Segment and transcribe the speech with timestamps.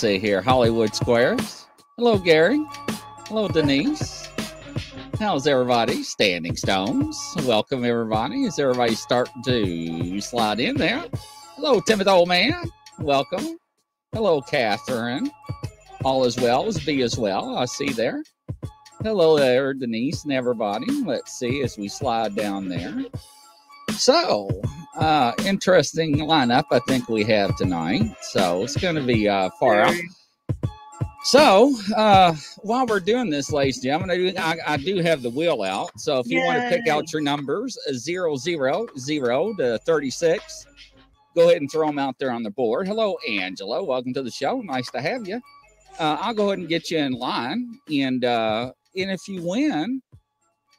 [0.00, 0.40] see here.
[0.40, 1.66] Hollywood Squares.
[1.98, 2.64] Hello, Gary.
[3.26, 4.30] Hello, Denise.
[5.18, 6.02] How's everybody?
[6.02, 7.18] Standing Stones.
[7.44, 8.44] Welcome, everybody.
[8.44, 11.04] Is everybody starting to slide in there?
[11.56, 12.54] Hello, Timothy Old Man.
[12.98, 13.58] Welcome.
[14.14, 15.30] Hello, Catherine.
[16.02, 16.66] All is well.
[16.66, 17.58] Is B as well.
[17.58, 18.24] I see there.
[19.02, 20.90] Hello there, Denise and everybody.
[21.04, 23.04] Let's see as we slide down there.
[23.92, 24.48] So,
[24.96, 28.14] uh, interesting lineup I think we have tonight.
[28.22, 29.94] So it's going to be uh, far out.
[31.22, 35.28] So, uh, while we're doing this, ladies and gentlemen, I, I, I do have the
[35.28, 35.90] wheel out.
[36.00, 40.66] So, if you want to pick out your numbers, uh, zero, zero, zero to 36,
[41.34, 42.86] go ahead and throw them out there on the board.
[42.88, 43.84] Hello, Angela.
[43.84, 44.62] Welcome to the show.
[44.62, 45.42] Nice to have you.
[45.98, 47.78] Uh, I'll go ahead and get you in line.
[47.92, 50.00] And, uh, and if you win,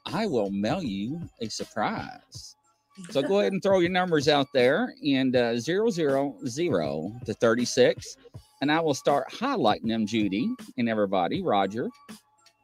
[0.07, 2.55] I will mail you a surprise.
[3.09, 5.53] So go ahead and throw your numbers out there and uh,
[7.25, 8.18] to 36.
[8.62, 11.89] And I will start highlighting them, Judy and everybody, Roger.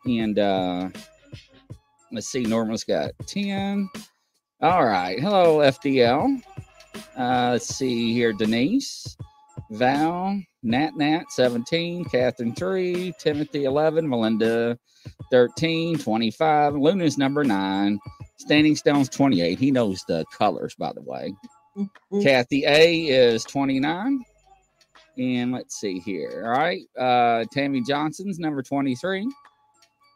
[0.05, 0.89] And uh,
[2.11, 3.89] let's see, Norma's got 10.
[4.61, 5.19] All right.
[5.19, 6.41] Hello, FDL.
[7.17, 9.17] Uh, let's see here, Denise,
[9.71, 14.77] Val, Nat Nat, 17, Catherine, 3, Timothy, 11, Melinda,
[15.31, 17.99] 13, 25, Luna's number 9,
[18.37, 19.57] Standing Stones 28.
[19.57, 21.33] He knows the colors, by the way.
[21.75, 22.21] Mm-hmm.
[22.21, 24.23] Kathy A is 29.
[25.17, 26.43] And let's see here.
[26.45, 26.81] All right.
[26.97, 29.27] Uh, Tammy Johnson's number 23.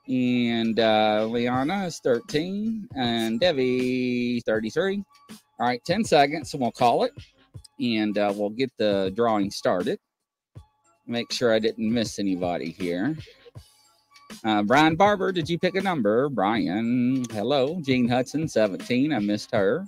[0.08, 2.88] And uh, Liana is 13.
[2.96, 5.04] And Debbie 33.
[5.60, 5.84] All right.
[5.86, 7.14] 10 seconds and we'll call it.
[7.80, 10.00] And uh, we'll get the drawing started.
[11.08, 13.18] Make sure I didn't miss anybody here.
[14.44, 16.30] Uh, Brian Barber, did you pick a number?
[16.30, 17.80] Brian, hello.
[17.82, 19.14] Jean Hudson, 17.
[19.14, 19.86] I missed her.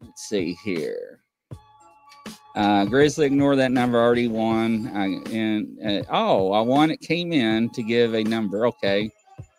[0.00, 1.20] Let's see here.
[2.56, 3.98] Uh, Grizzly, ignore that number.
[3.98, 4.90] Already won.
[4.94, 6.90] I, and uh, oh, I won.
[6.90, 8.66] It came in to give a number.
[8.66, 9.10] Okay,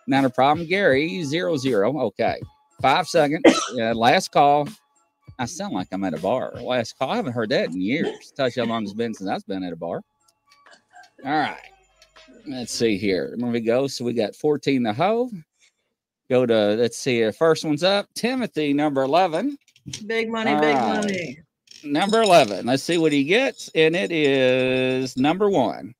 [0.07, 0.67] not a problem.
[0.67, 1.95] Gary, zero zero.
[1.99, 2.41] Okay,
[2.81, 3.43] five seconds.
[3.77, 4.67] Uh, last call.
[5.37, 6.53] I sound like I'm at a bar.
[6.53, 7.11] Last call.
[7.11, 8.31] I haven't heard that in years.
[8.35, 10.01] Tell you how long it's been since I've been at a bar.
[11.25, 11.59] All right.
[12.47, 13.35] Let's see here.
[13.37, 13.87] Where we go?
[13.87, 15.29] So we got 14 the hoe.
[16.29, 17.23] Go to let's see.
[17.23, 18.07] The first one's up.
[18.15, 19.57] Timothy, number 11.
[20.05, 20.95] Big money, All big right.
[20.95, 21.39] money.
[21.83, 22.65] Number 11.
[22.65, 23.69] Let's see what he gets.
[23.75, 25.93] And it is number one.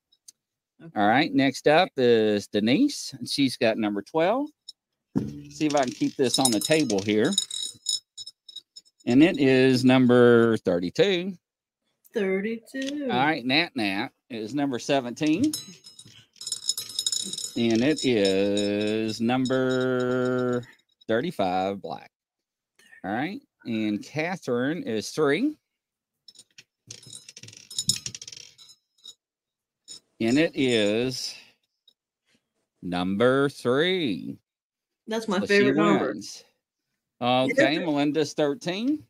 [0.82, 1.00] Okay.
[1.00, 1.34] All right.
[1.34, 3.14] Next up is Denise.
[3.18, 4.48] And she's got number 12.
[5.50, 7.32] See if I can keep this on the table here.
[9.06, 11.34] And it is number 32.
[12.14, 13.04] 32.
[13.04, 13.46] All right.
[13.46, 15.52] Nat Nat is number 17
[17.58, 20.64] and it is number
[21.08, 22.12] 35 black.
[23.04, 23.42] All right.
[23.66, 25.58] And Catherine is three.
[30.20, 31.36] And it is
[32.84, 34.38] number three.
[35.08, 36.16] That's my so favorite number.
[37.22, 39.04] Okay, Melinda's 13.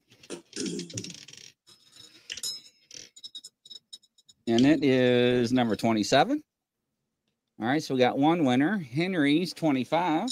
[4.48, 6.42] And it is number 27.
[7.60, 8.78] All right, so we got one winner.
[8.78, 10.30] Henry's 25.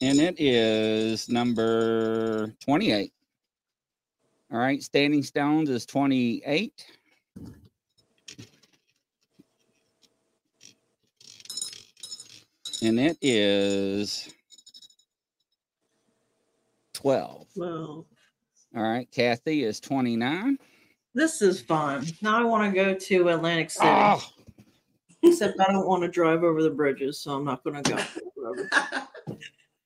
[0.00, 3.12] And it is number 28.
[4.50, 6.72] All right, Standing Stones is 28.
[12.82, 14.32] And it is
[16.94, 17.46] 12.
[17.54, 18.06] Well.
[18.74, 20.58] All right, Kathy is 29.
[21.14, 22.06] This is fun.
[22.22, 23.88] Now I want to go to Atlantic City.
[23.88, 24.22] Oh.
[25.22, 27.98] Except I don't want to drive over the bridges, so I'm not going to go.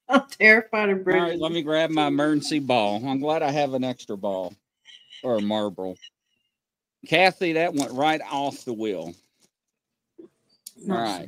[0.09, 1.23] I'm terrified of bridges.
[1.23, 3.03] All right, let me grab my emergency ball.
[3.07, 4.55] I'm glad I have an extra ball
[5.23, 5.97] or a marble.
[7.07, 9.15] Kathy, that went right off the wheel.
[10.91, 11.27] All right.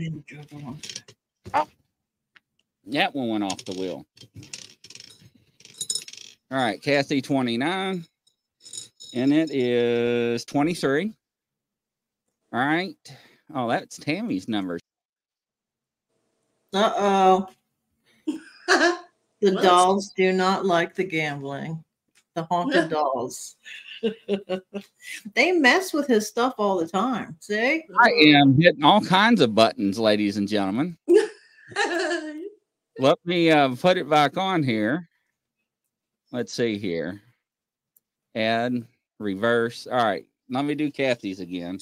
[1.55, 1.67] Oh.
[2.89, 4.05] That one went off the wheel.
[6.51, 8.05] All right, Kathy, 29
[9.15, 11.13] and it is 23.
[12.53, 12.97] All right.
[13.55, 14.79] Oh, that's Tammy's number.
[16.73, 17.49] Uh oh.
[19.41, 21.83] the dolls do not like the gambling.
[22.35, 23.57] the haunted dolls.
[25.35, 27.37] they mess with his stuff all the time.
[27.41, 27.85] See?
[27.99, 30.97] I am hitting all kinds of buttons, ladies and gentlemen.
[32.99, 35.09] Let me uh, put it back on here.
[36.33, 37.23] Let's see here.
[38.35, 38.85] Add,
[39.25, 39.87] reverse.
[39.87, 40.25] All right.
[40.51, 41.79] Let me do Kathy's again.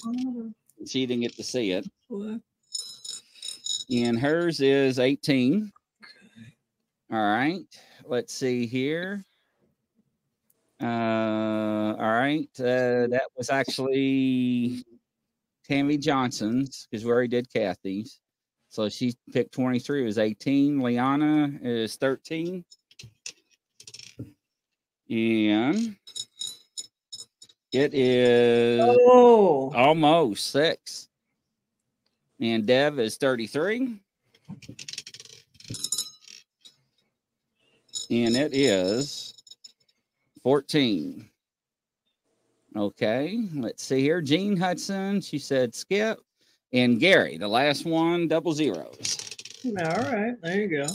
[0.86, 1.86] She didn't get to see it.
[3.90, 5.70] And hers is 18.
[7.12, 7.64] All right.
[8.06, 9.24] Let's see here.
[10.80, 12.48] Uh, all right.
[12.58, 14.84] Uh, that was actually
[15.68, 18.20] Tammy Johnson's because we already did Kathy's.
[18.68, 20.80] So she picked 23, it was 18.
[20.80, 22.64] Liana is 13.
[25.10, 25.96] And
[27.72, 31.08] it is Oh, almost six.
[32.40, 33.98] And Dev is 33.
[38.10, 39.32] And it is
[40.42, 41.28] 14.
[42.74, 44.20] Okay, let's see here.
[44.22, 46.18] Jean Hudson, she said skip.
[46.72, 49.18] And Gary, the last one, double zeros.
[49.66, 49.72] all
[50.10, 50.34] right.
[50.42, 50.86] There you go.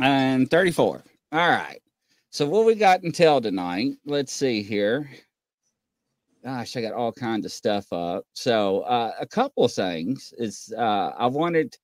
[0.00, 1.04] And 34.
[1.32, 1.80] All right.
[2.34, 3.92] So what we got until tonight?
[4.04, 5.08] Let's see here.
[6.42, 8.24] Gosh, I got all kinds of stuff up.
[8.32, 11.76] So uh, a couple of things is uh, I wanted.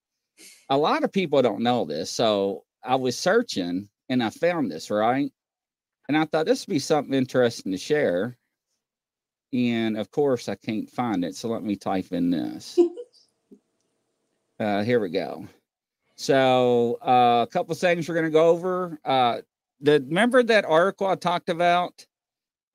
[0.68, 4.90] A lot of people don't know this, so I was searching and I found this
[4.90, 5.32] right,
[6.08, 8.36] and I thought this would be something interesting to share.
[9.52, 12.76] And of course, I can't find it, so let me type in this.
[14.58, 15.46] uh, here we go.
[16.16, 18.98] So uh, a couple of things we're going to go over.
[19.04, 19.42] Uh,
[19.80, 22.04] the remember that article I talked about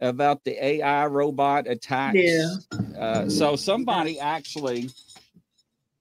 [0.02, 2.18] about the AI robot attacks.
[2.18, 2.56] Yeah.
[2.98, 4.90] Uh, so somebody actually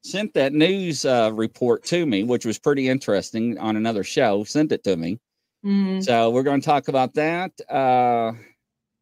[0.03, 4.45] sent that news uh, report to me, which was pretty interesting on another show.
[4.45, 5.19] Sent it to me.
[5.65, 6.05] Mhm.
[6.05, 7.53] So we're going to talk about that.
[7.71, 8.33] Uh,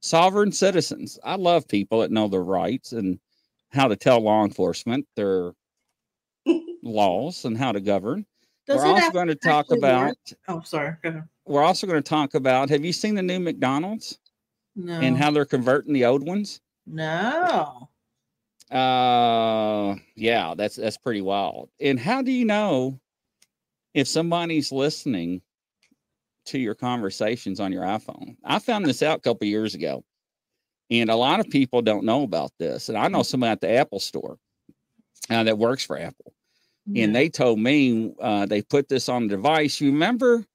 [0.00, 1.18] sovereign citizens.
[1.24, 3.18] I love people that know their rights and
[3.70, 5.52] how to tell law enforcement their
[6.82, 8.26] laws and how to govern.
[8.66, 10.06] Does we're also going to talk about.
[10.06, 10.16] work?
[10.48, 10.94] Oh, sorry.
[11.02, 11.28] Go ahead.
[11.46, 12.70] We're also going to talk about.
[12.70, 14.18] Have you seen the new McDonald's
[14.76, 14.94] No.
[14.94, 16.60] and how they're converting the old ones?
[16.86, 17.88] no.
[18.70, 21.68] Uh, yeah, that's that's pretty wild.
[21.78, 22.98] And how do you know
[23.92, 25.42] if somebody's listening
[26.46, 28.36] to your conversations on your iPhone?
[28.44, 30.04] I found this out a couple years ago,
[30.90, 32.88] and a lot of people don't know about this.
[32.88, 34.38] And I know somebody at the Apple store
[35.28, 36.32] uh, that works for Apple,
[36.96, 39.82] and they told me uh, they put this on the device.
[39.82, 40.46] You remember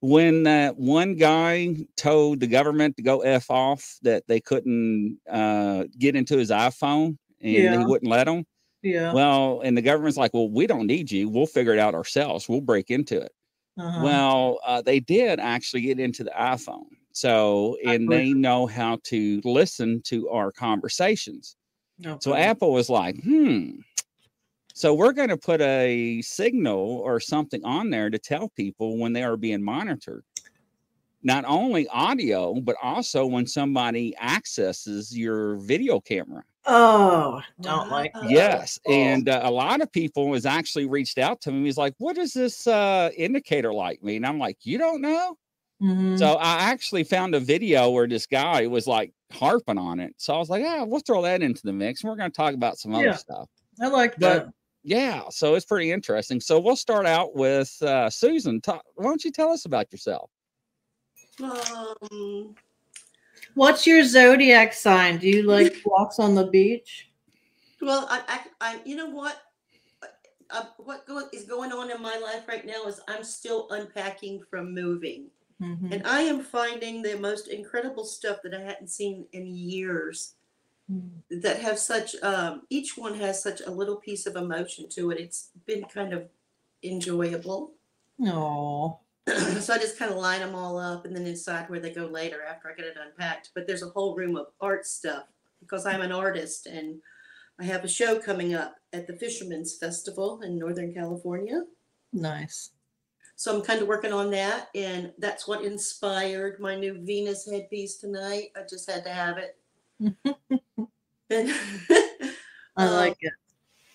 [0.00, 5.84] when that one guy told the government to go f off that they couldn't uh,
[5.98, 7.78] get into his iPhone and Yeah.
[7.78, 8.44] he wouldn't let them?
[8.82, 9.12] yeah.
[9.12, 11.28] Well, and the government's like, well, we don't need you.
[11.28, 12.48] We'll figure it out ourselves.
[12.48, 13.32] We'll break into it.
[13.78, 14.00] uh-huh.
[14.04, 16.86] Well, uh, they did actually get into the iPhone.
[17.12, 21.56] So, and they know how to listen to our conversations.
[22.20, 23.72] So Apple was like, hmm.
[24.80, 29.12] So we're going to put a signal or something on there to tell people when
[29.12, 30.24] they are being monitored.
[31.22, 36.42] Not only audio, but also when somebody accesses your video camera.
[36.64, 38.30] Oh, don't like that.
[38.30, 38.92] Yes, Oh.
[38.92, 41.64] and uh, a lot of people has actually reached out to me.
[41.64, 45.36] He's like, "What does this uh, indicator like mean?" And I'm like, "You don't know."
[45.82, 46.18] Mhm.
[46.18, 50.14] So I actually found a video where this guy was like harping on it.
[50.16, 52.02] So I was like, "Yeah, we'll throw that into the mix.
[52.02, 53.46] And we're going to talk about some other stuff."
[53.78, 54.54] I like but- that.
[54.82, 56.40] Yeah, so it's pretty interesting.
[56.40, 58.60] So we'll start out with uh, Susan.
[58.60, 60.30] Ta- why don't you tell us about yourself?
[61.42, 62.54] Um,
[63.54, 65.18] What's your zodiac sign?
[65.18, 67.10] Do you like walks on the beach?
[67.82, 69.42] well, I, I, I, you know what?
[70.50, 74.42] Uh, what go, is going on in my life right now is I'm still unpacking
[74.50, 75.26] from moving,
[75.60, 75.92] Mhm.
[75.92, 80.34] and I am finding the most incredible stuff that I hadn't seen in years.
[81.30, 85.20] That have such, um, each one has such a little piece of emotion to it.
[85.20, 86.28] It's been kind of
[86.82, 87.72] enjoyable.
[88.26, 91.92] Oh, so I just kind of line them all up and then decide where they
[91.92, 93.50] go later after I get it unpacked.
[93.54, 95.24] But there's a whole room of art stuff
[95.60, 97.00] because I'm an artist and
[97.60, 101.62] I have a show coming up at the Fisherman's Festival in Northern California.
[102.12, 102.70] nice.
[103.36, 107.96] So I'm kind of working on that, and that's what inspired my new Venus headpiece
[107.96, 108.52] tonight.
[108.54, 109.56] I just had to have it.
[110.00, 110.20] And
[112.76, 113.32] I Um, like it.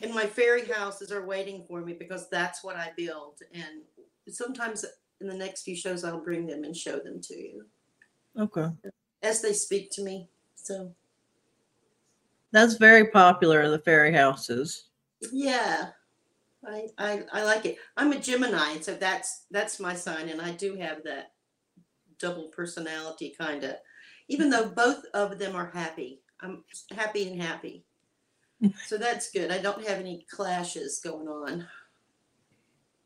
[0.01, 3.39] and my fairy houses are waiting for me because that's what I build.
[3.53, 3.83] And
[4.29, 4.85] sometimes
[5.21, 7.65] in the next few shows, I'll bring them and show them to you
[8.37, 8.69] Okay.
[9.21, 10.29] as they speak to me.
[10.55, 10.95] So
[12.51, 14.87] That's very popular, the fairy houses.
[15.31, 15.91] yeah,
[16.65, 17.77] I, I I like it.
[17.97, 21.33] I'm a Gemini, so that's that's my sign, and I do have that
[22.19, 23.75] double personality kind of.
[24.27, 27.85] Even though both of them are happy, I'm happy and happy.
[28.87, 29.51] so that's good.
[29.51, 31.67] I don't have any clashes going on.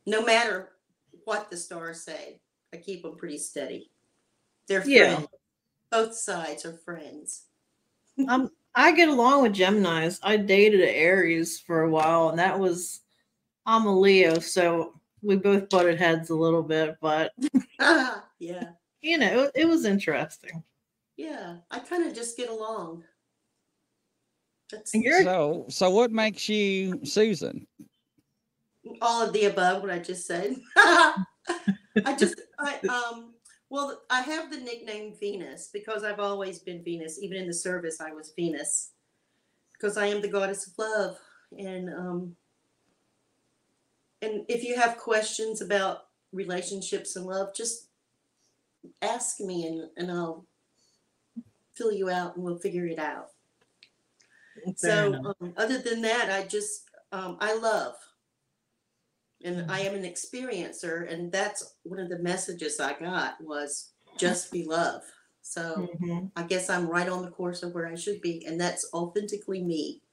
[0.06, 0.70] No matter
[1.26, 2.40] what the stars say,
[2.74, 3.92] I keep them pretty steady.
[4.68, 5.16] They're Yeah.
[5.16, 5.28] friends.
[5.92, 7.46] Both sides are friends.
[8.28, 10.20] Um, I get along with Gemini's.
[10.22, 13.00] I dated an Aries for a while, and that was
[13.66, 17.32] I'm a Leo, so we both butted heads a little bit, but
[18.40, 18.72] yeah.
[19.02, 20.64] you know, it, it was interesting.
[21.20, 21.58] Yeah.
[21.70, 23.04] I kind of just get along.
[24.72, 27.68] That's So, so what makes you Susan?
[29.02, 30.56] all of the above what I just said.
[30.78, 31.26] I
[32.18, 33.34] just I um
[33.70, 37.20] well I have the nickname Venus because I've always been Venus.
[37.22, 38.92] Even in the service I was Venus.
[39.74, 41.18] Because I am the goddess of love.
[41.58, 42.36] And um
[44.22, 47.90] and if you have questions about relationships and love, just
[49.02, 50.46] ask me and, and I'll
[51.80, 53.30] fill you out and we'll figure it out.
[54.76, 57.96] Fair So, um, other than that, I just um, I love,
[59.44, 64.52] and I am an experiencer, and that's one of the messages I got was just
[64.52, 65.02] be love.
[65.42, 66.32] So Mhm.
[66.36, 69.64] I guess I'm right on the course of where I should be, and that's authentically
[69.64, 70.04] me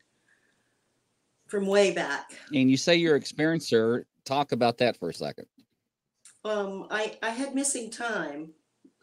[1.48, 2.30] from way back.
[2.54, 4.04] And you say you're experiencer.
[4.24, 5.46] Talk about that for a second.
[6.44, 8.54] Um, I I had missing time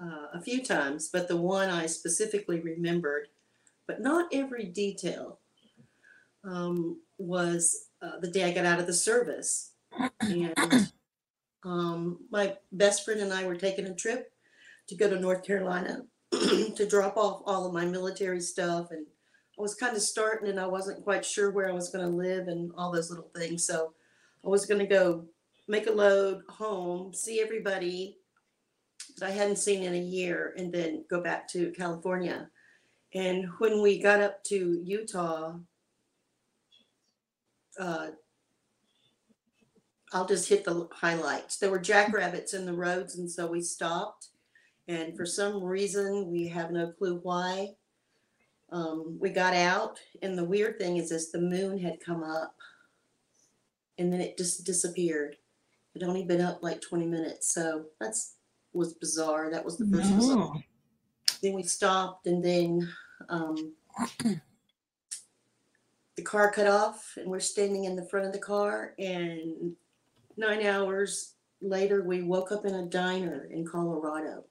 [0.04, 3.28] uh, a few times, but the one I specifically remembered,
[3.88, 5.40] but not every detail,
[6.44, 9.72] um, was uh, the day I got out of the service,
[10.20, 10.54] and
[11.64, 14.34] um, my best friend and I were taking a trip
[14.88, 19.06] to go to North Carolina to drop off all of my military stuff, and
[19.58, 22.12] I was kind of starting, and I wasn't quite sure where I was going to
[22.12, 23.94] live and all those little things, so
[24.46, 25.24] I was going to go
[25.70, 28.18] make a load home, see everybody
[29.18, 32.50] that I hadn't seen in a year, and then go back to California.
[33.14, 35.56] And when we got up to Utah,
[37.80, 38.08] uh,
[40.12, 41.58] I'll just hit the highlights.
[41.58, 44.30] There were jackrabbits in the roads, and so we stopped.
[44.88, 47.70] And for some reason, we have no clue why.
[48.72, 52.56] Um, we got out, and the weird thing is, this the moon had come up,
[53.98, 55.38] and then it just disappeared.
[55.94, 58.36] It only been up like 20 minutes, so that's
[58.74, 59.50] was bizarre.
[59.52, 60.52] That was the first result.
[60.56, 60.62] Oh.
[61.42, 62.90] Then we stopped, and then
[63.30, 63.74] um,
[66.16, 68.94] the car cut off, and we're standing in the front of the car.
[68.98, 69.74] And
[70.38, 74.46] nine hours later, we woke up in a diner in Colorado.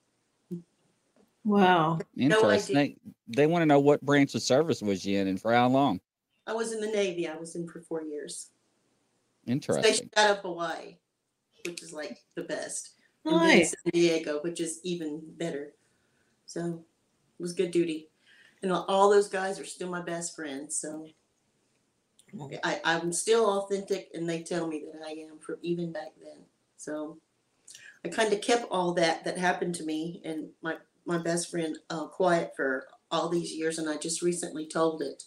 [1.44, 1.98] Wow.
[2.16, 2.76] Interesting.
[2.76, 2.94] idea.
[2.94, 5.68] they they want to know what branch of service was you in and for how
[5.68, 6.00] long.
[6.46, 7.28] I was in the Navy.
[7.28, 8.50] I was in for four years.
[9.46, 9.84] Interesting.
[9.84, 10.96] Stationed out of Hawaii,
[11.66, 12.92] which is like the best.
[13.24, 13.70] Nice.
[13.70, 15.74] San Diego, which is even better.
[16.46, 16.84] So
[17.38, 18.08] it was good duty.
[18.62, 20.76] And all- all those guys are still my best friends.
[20.76, 21.08] So
[22.64, 26.38] I, I'm still authentic, and they tell me that I am from even back then.
[26.76, 27.18] So
[28.04, 30.76] I kind of kept all that that happened to me and my
[31.06, 35.24] my best friend uh, quiet for all these years, and I just recently told it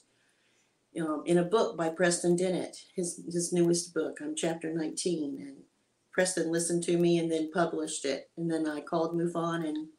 [1.00, 4.20] um, in a book by Preston Dennett, his his newest book.
[4.22, 5.58] I'm chapter 19, and
[6.16, 9.90] Preston listened to me and then published it, and then I called MUFON, and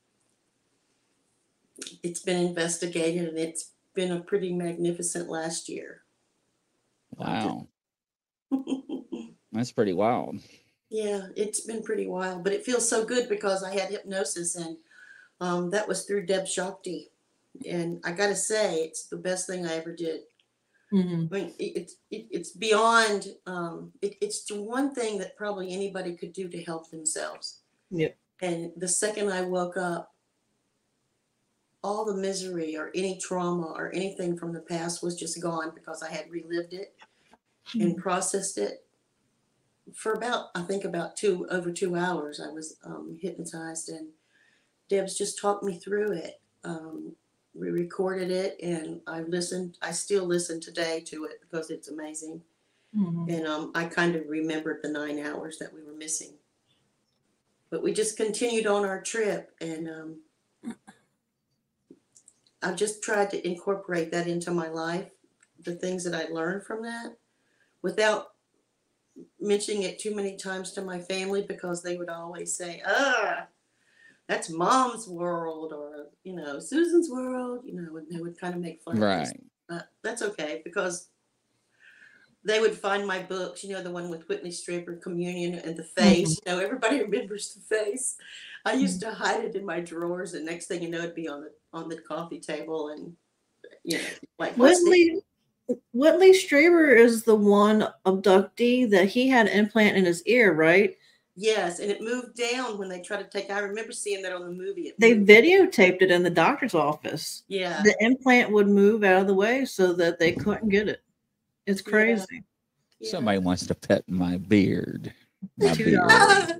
[2.03, 6.05] it's been investigated, and it's been a pretty magnificent last year.
[7.15, 7.69] Wow.
[9.53, 10.39] That's pretty wild.
[10.89, 14.79] Yeah, it's been pretty wild, but it feels so good because I had hypnosis and
[15.43, 17.11] um, that was through Deb Shakti.
[17.69, 20.21] And I got to say, it's the best thing I ever did.
[20.93, 21.29] Mhm.
[21.33, 23.29] I mean, it, it's it, it's beyond.
[23.47, 27.63] Um, it, it's the one thing that probably anybody could do to help themselves.
[27.91, 28.17] Yep.
[28.43, 30.15] And the second I woke up,
[31.83, 36.03] all the misery or any trauma or anything from the past was just gone because
[36.03, 36.95] I had relived it
[37.75, 38.87] and processed it
[39.95, 42.41] for about I think about two over two hours.
[42.41, 44.09] I was um, hypnotized, and
[44.89, 46.41] Deb's just talked me through it.
[46.65, 47.15] Um,
[47.59, 49.79] we recorded it, and I listened.
[49.83, 52.43] I still listen today to it because it's amazing.
[52.95, 53.31] Mhm.
[53.33, 56.35] And um, I kind of remembered the nine hours that we were missing.
[57.71, 60.23] But we just continued on our trip, and um,
[62.63, 65.11] I just tried to incorporate that into my life,
[65.61, 67.17] the things that I learned from that,
[67.83, 68.29] without
[69.41, 73.49] mentioning it too many times to my family because they would always say, "Ah,
[74.29, 77.63] that's mom's world," or you know, Susan's world.
[77.65, 79.81] You know, and they would kind of make fun of us Right.
[79.81, 81.09] uh, that's okay because
[82.47, 85.83] they would find my books, you know, the one with Whitley Strieber, Communion, and the
[85.83, 86.39] face.
[86.47, 88.17] You know, everybody remembers the face.
[88.65, 91.29] I used to hide it in my drawers, and next thing you know, it'd be
[91.29, 93.15] on the on the coffee table, and
[93.83, 94.05] you know,
[94.39, 94.85] like what's this?
[94.85, 95.23] Whitley
[95.93, 100.97] Whitley Strieber is the one abductee that he had an implant in his ear, right?
[101.39, 103.51] Yes, and it moved down when they tried to take.
[103.51, 104.89] I remember seeing that on the movie.
[104.89, 105.29] It They moved.
[105.29, 107.43] videotaped it in the doctor's office.
[107.49, 111.03] yeah, The implant would move out of the way so that they couldn't get it.
[111.67, 112.43] It's crazy.
[113.01, 113.11] yeah.
[113.11, 115.13] Somebody wants to pet my beard.
[115.59, 116.09] My Two beard.
[116.09, 116.53] dollars.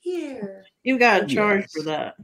[0.00, 0.64] Here.
[0.82, 1.72] You got to charge Yes.
[1.72, 2.16] for that.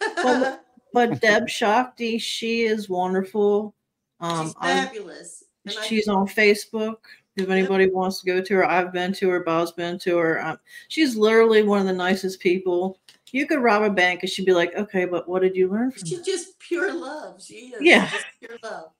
[0.24, 0.60] Well,
[0.92, 3.74] But Deb Shakti, she is wonderful.
[4.20, 5.44] Um, She's fabulous.
[5.68, 6.98] I- she's on Facebook.
[7.40, 9.40] If anybody wants to go to her, I've been to her.
[9.40, 10.40] Bob's been to her.
[10.44, 12.98] Um, she's literally one of the nicest people.
[13.32, 15.90] You could rob a bank, and she'd be like, "Okay, but what did you learn
[15.90, 17.42] from?" She's her?" just pure love.
[17.42, 18.10] She is Yeah.
[18.10, 18.90] just pure love.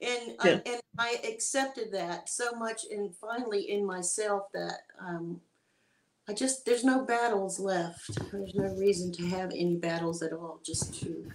[0.00, 0.60] And Yeah.
[0.66, 5.40] I, and I accepted that so much, and finally in myself that um,
[6.28, 8.18] I just there's no battles left.
[8.32, 10.60] There's no reason to have any battles at all.
[10.64, 11.32] Just to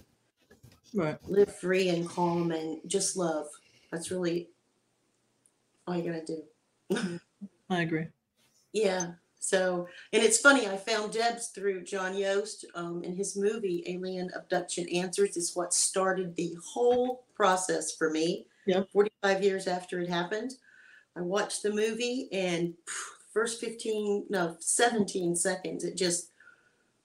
[0.94, 1.16] Right.
[1.26, 3.46] live free and calm and just love.
[3.90, 4.50] That's really
[5.86, 6.44] all you gotta do.
[7.70, 8.06] I agree.
[8.72, 9.12] Yeah.
[9.38, 14.30] So, and it's funny, I found Deb's through John Yost um, in his movie Alien
[14.36, 18.46] Abduction Answers, is what started the whole process for me.
[18.66, 18.84] Yeah.
[18.92, 20.52] 45 years after it happened.
[21.16, 22.74] I watched the movie and
[23.32, 26.30] first 15, no, 17 seconds, it just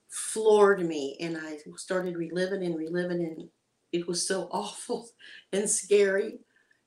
[0.08, 1.16] floored me.
[1.20, 3.48] And I started reliving and reliving, and
[3.92, 5.08] it was so awful
[5.52, 6.38] and scary.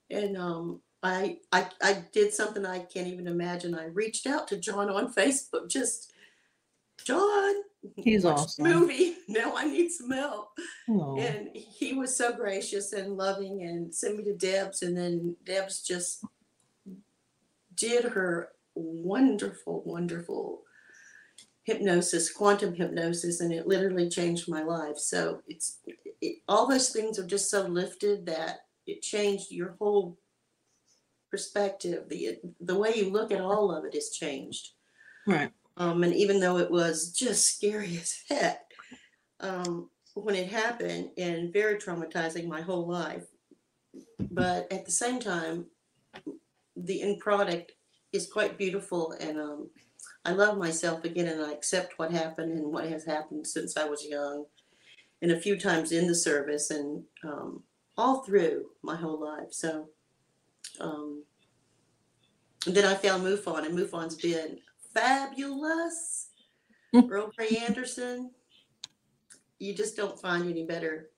[0.09, 3.73] And um, I, I I did something I can't even imagine.
[3.73, 6.13] I reached out to John on Facebook, just
[7.03, 7.55] John.
[7.95, 8.65] He's awesome.
[8.65, 9.15] Movie.
[9.27, 10.49] Now I need some help.
[10.89, 14.81] Oh, And he was so gracious and loving and sent me to Deb's.
[14.81, 16.25] And then Deb's just
[17.75, 20.63] did her wonderful, wonderful
[21.63, 24.97] hypnosis, quantum hypnosis, and it literally changed my life.
[24.97, 25.77] So it's
[26.19, 30.17] it, all those things are just so lifted that it changed your whole
[31.31, 32.09] perspective.
[32.09, 34.71] The the way you look at all of it has changed.
[35.25, 35.51] right.
[35.77, 38.61] Um, and even though it was just scary as heck
[39.39, 43.25] um, when it happened and very traumatizing my whole life,
[44.29, 45.65] but at the same time,
[46.75, 47.71] the end product
[48.11, 49.69] is quite beautiful and um,
[50.25, 53.85] I love myself again and I accept what happened and what has happened since I
[53.85, 54.45] was young
[55.21, 57.63] and a few times in the service and um,
[57.97, 59.51] all through my whole life.
[59.51, 59.89] So
[60.81, 61.23] um,
[62.65, 64.59] and then I found MUFON and MUFON's been
[64.93, 66.29] fabulous.
[67.09, 68.31] Earl Grey Anderson,
[69.59, 71.09] you just don't find any better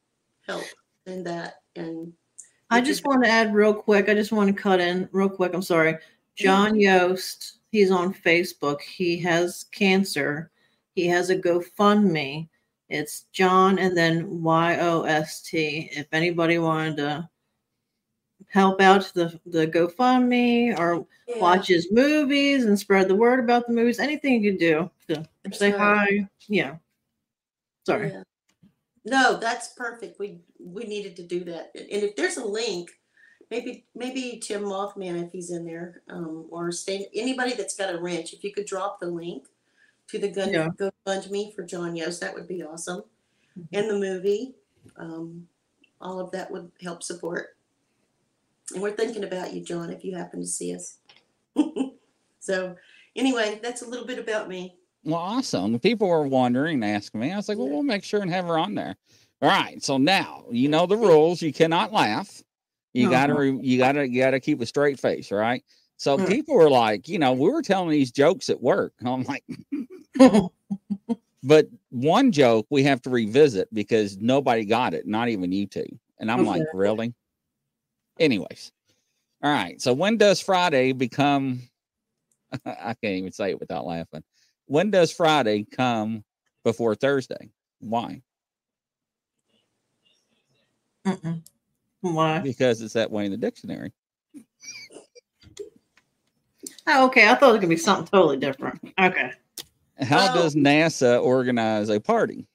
[0.47, 0.63] help
[1.05, 1.55] than that.
[1.75, 2.13] And
[2.69, 4.07] I just want to add real quick.
[4.07, 5.53] I just want to cut in real quick.
[5.53, 5.97] I'm sorry.
[6.35, 8.81] John Yost, he's on Facebook.
[8.81, 10.51] He has cancer.
[10.95, 12.47] He has a GoFundMe.
[12.89, 15.89] It's John and then Y O S T.
[15.91, 17.29] If anybody wanted to
[18.53, 23.65] help out the, the GoFundMe or Yeah, watch his movies and spread the word about
[23.65, 25.79] the movies, anything you could do to That's say right.
[25.79, 26.29] hi.
[26.47, 26.75] Yeah.
[27.83, 28.11] Sorry.
[28.11, 28.21] yeah.
[29.05, 30.19] No, that's perfect.
[30.19, 31.71] We we needed to do that.
[31.75, 32.91] And if there's a link,
[33.49, 37.97] maybe maybe Tim Mothman, if he's in there, um, or Stan, anybody that's got a
[37.99, 39.47] wrench, if you could drop the link
[40.09, 40.69] to the gun Yeah.
[40.79, 43.03] GoFundMe for John Yost, that would be awesome.
[43.57, 43.67] Mhm.
[43.73, 44.53] And the movie,
[44.97, 45.47] um,
[45.99, 47.52] all of that would help support.
[48.71, 50.97] And we're thinking about you, John, if you happen to see us.
[52.39, 52.75] so,
[53.15, 54.77] anyway, that's a little bit about me.
[55.03, 55.77] Well, awesome.
[55.79, 57.31] People were wondering and asking me.
[57.31, 58.95] I was like, well, we'll make sure and have her on there.
[59.41, 59.83] All right.
[59.83, 61.41] So now you know the rules.
[61.41, 62.41] You cannot laugh.
[62.93, 65.63] You gotta re- you gotta you gotta keep a straight face, right?
[65.97, 66.27] So Mm.
[66.27, 68.93] people were like, you know, we were telling these jokes at work.
[69.03, 69.43] I'm like,
[71.43, 75.87] but one joke we have to revisit because nobody got it, not even you two.
[76.19, 77.13] And I'm like, really?
[78.19, 78.71] Anyways.
[79.41, 79.81] All right.
[79.81, 81.61] So when does Friday become
[82.65, 84.23] I can't even say it without laughing.
[84.65, 86.23] When does Friday come
[86.63, 87.49] before Thursday?
[87.79, 88.21] Why?
[91.05, 91.41] Mm-mm.
[92.01, 92.39] Why?
[92.39, 93.91] Because it's that way in the dictionary.
[96.87, 97.27] Oh, okay.
[97.29, 98.79] I thought it was gonna be something totally different.
[98.99, 99.31] Okay.
[100.01, 100.33] How Oh.
[100.33, 102.47] does NASA organize a party?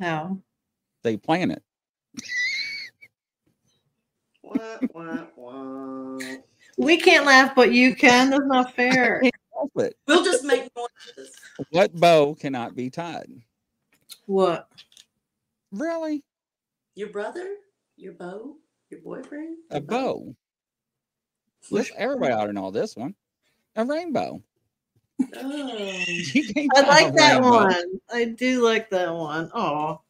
[0.00, 0.38] How?
[1.02, 1.62] They plan it.
[6.76, 8.30] We can't laugh, but you can.
[8.30, 9.22] That's not fair.
[10.06, 11.34] We'll just make noises.
[11.70, 13.30] What bow cannot be tied?
[14.26, 14.68] what?
[15.72, 16.22] Really?
[16.94, 17.46] Your brother,
[17.96, 18.56] your beau,
[18.90, 20.34] your boyfriend, A your bow.
[21.70, 23.14] This, everybody ought to know this one.
[23.76, 24.42] A rainbow.
[25.20, 25.26] Oh.
[25.36, 27.50] I like that rainbow.
[27.50, 28.00] one.
[28.12, 29.50] I do like that one.
[29.54, 30.00] Oh,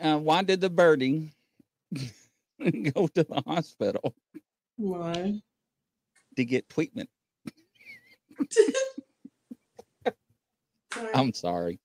[0.00, 1.32] Uh, why did the birdie
[2.94, 4.14] go to the hospital
[4.76, 5.40] why?
[6.36, 7.08] to get treatment?
[10.92, 11.08] Sorry.
[11.14, 11.78] I'm sorry.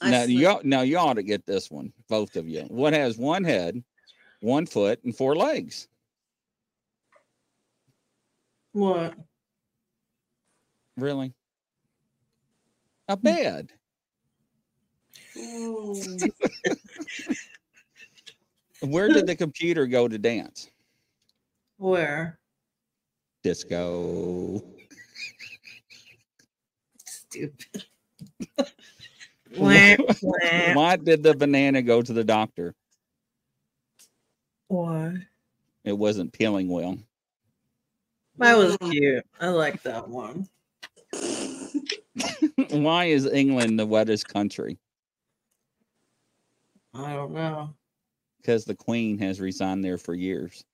[0.00, 2.62] I Now you now you ought to get this one, both of you.
[2.68, 3.82] What has one head,
[4.40, 5.88] one foot, and four legs?
[8.72, 9.14] What?
[10.96, 11.32] Really?
[13.08, 13.72] A bed.
[15.36, 16.30] Mm.
[18.80, 20.70] Where did the computer go to dance?
[21.78, 22.38] Where?
[23.42, 24.62] Disco.
[27.06, 27.84] Stupid.
[29.56, 30.74] Wah.
[30.74, 32.74] Why did the banana go to the doctor?
[34.68, 35.14] Why?
[35.84, 36.98] It wasn't peeling well.
[38.36, 39.24] That was cute.
[39.40, 40.46] I like that one.
[42.70, 44.78] Why is England the wettest country?
[46.94, 47.74] I don't know.
[48.38, 50.64] Because the Queen has resigned there for years.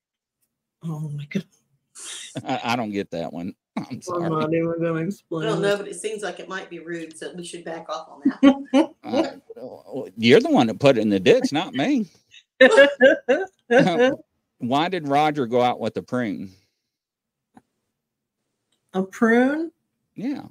[0.85, 1.45] Oh my god.
[2.45, 3.55] I, I don't get that one.
[3.77, 4.31] I'm I'm sorry.
[4.31, 5.47] not even gonna I explain.
[5.49, 8.09] don't know, but it seems like it might be rude, so we should back off
[8.09, 8.23] on
[8.73, 8.95] that.
[9.03, 12.07] Uh, you're the one that put it in the ditch, not me.
[14.59, 16.51] Why did Roger go out with the prune?
[18.93, 19.73] a prune?
[20.15, 20.43] Yeah,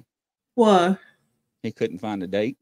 [0.56, 1.00] What?
[1.62, 2.58] he couldn't find a date.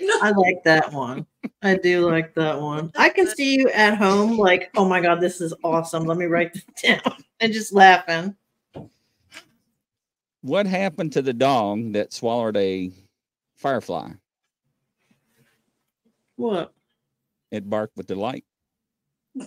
[0.22, 1.26] I like that one.
[1.62, 2.92] I do like that one.
[2.96, 6.04] I can see you at home, like, oh my god, this is awesome.
[6.04, 8.36] Let me write this down, and just laughing.
[10.42, 12.92] What happened to the dog that swallowed a
[13.56, 14.12] firefly?
[16.36, 16.72] What?
[17.50, 18.44] It barked with delight.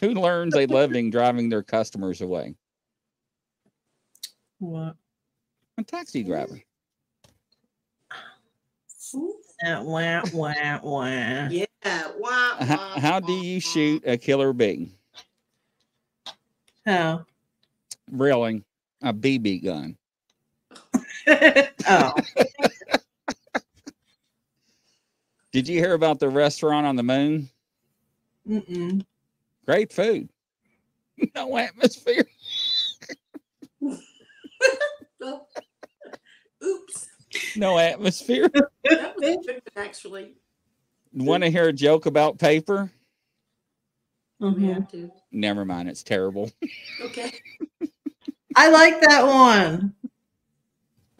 [0.00, 2.54] Who learns a living driving their customers away?
[4.60, 4.94] What?
[5.78, 6.60] A taxi driver.
[9.14, 11.48] Uh, wah, wah, wah.
[11.48, 11.64] Yeah.
[12.18, 13.60] Wah, How, wah, how do you wah.
[13.60, 14.90] shoot a killer bee?
[16.84, 17.24] How?
[18.10, 18.64] Really?
[19.02, 19.96] A BB gun.
[21.88, 22.12] oh,
[25.52, 27.48] Did you hear about the restaurant on the moon?
[28.48, 29.04] mm-mm.
[29.66, 30.28] Great food.
[31.34, 32.24] No atmosphere.
[36.64, 37.07] Oops.
[37.56, 38.50] No atmosphere.
[38.84, 40.34] That was good, actually.
[41.12, 42.90] Want to hear a joke about paper?
[44.38, 44.90] We Mhm.
[44.92, 45.10] have.
[45.32, 45.88] Never mind.
[45.88, 46.50] It's terrible.
[47.00, 47.32] Okay.
[48.56, 49.94] I like that one.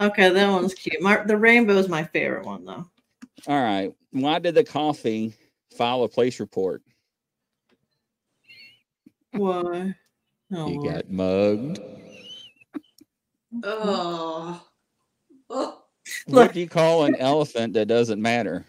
[0.01, 1.01] Okay, that one's cute.
[1.01, 2.89] My, the rainbow is my favorite one, though.
[3.47, 3.93] All right.
[4.11, 5.35] Why did the coffee
[5.77, 6.83] file a police report?
[9.33, 9.95] Why?
[10.53, 11.81] Oh, You got mugged.
[13.63, 14.65] Oh.
[15.51, 15.78] Oh.
[16.27, 18.65] What do you call an elephant that doesn't matter?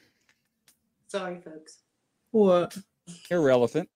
[1.07, 1.79] Sorry, folks.
[2.31, 2.77] what?
[3.29, 3.89] Irrelevant.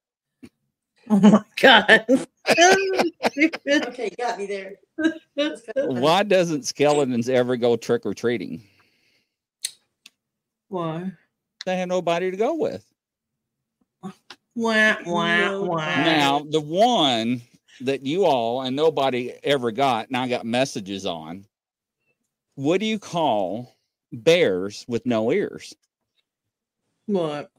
[1.10, 2.06] Oh my god.
[3.68, 4.74] Okay, got me there.
[5.36, 6.02] That's kinda funny.
[6.02, 8.62] Why doesn't skeletons ever go trick or treating?
[10.70, 11.12] Why?
[11.66, 12.86] They have nobody to go with.
[14.04, 14.12] Wah,
[14.56, 15.62] wah, No.
[15.64, 15.78] wah.
[15.78, 17.42] Now, the one
[17.82, 21.46] that you all and nobody ever got, and I got messages on,
[22.56, 23.76] what do you call
[24.12, 25.74] bears with no ears?
[27.08, 27.50] What?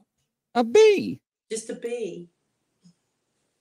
[0.55, 1.19] A bee.
[1.51, 2.29] Just a bee.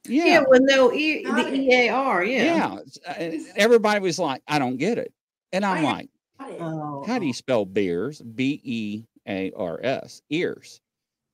[0.07, 0.45] Yeah, Yeah.
[0.47, 1.55] with no E, the.
[1.55, 2.45] EAR, yeah.
[2.45, 2.79] Yeah.
[3.09, 5.13] Uh, everybody was like, I don't get it.
[5.53, 6.51] And I'm I- like, Got.
[6.61, 8.21] Oh, how do you spell bears?
[8.21, 10.21] B E A R S.
[10.31, 10.81] Ears.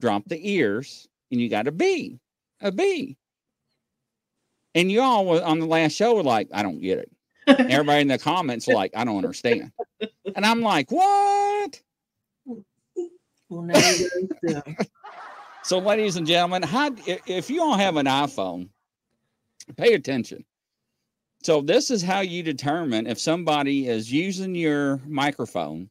[0.00, 2.18] Drop the ears, and you got a bee.
[2.60, 3.16] A bee.
[4.74, 7.10] And you all were on the last show were like, I don't get it.
[7.58, 9.72] Everybody in the comments like, I don't understand.
[10.34, 11.80] And I'm like, what?
[13.48, 14.74] well, now you guys do.
[15.62, 18.68] So, ladies and gentlemen, how if you all have an iPhone,
[19.76, 20.44] pay attention.
[21.42, 25.90] So, this is how you determine if somebody is using your microphone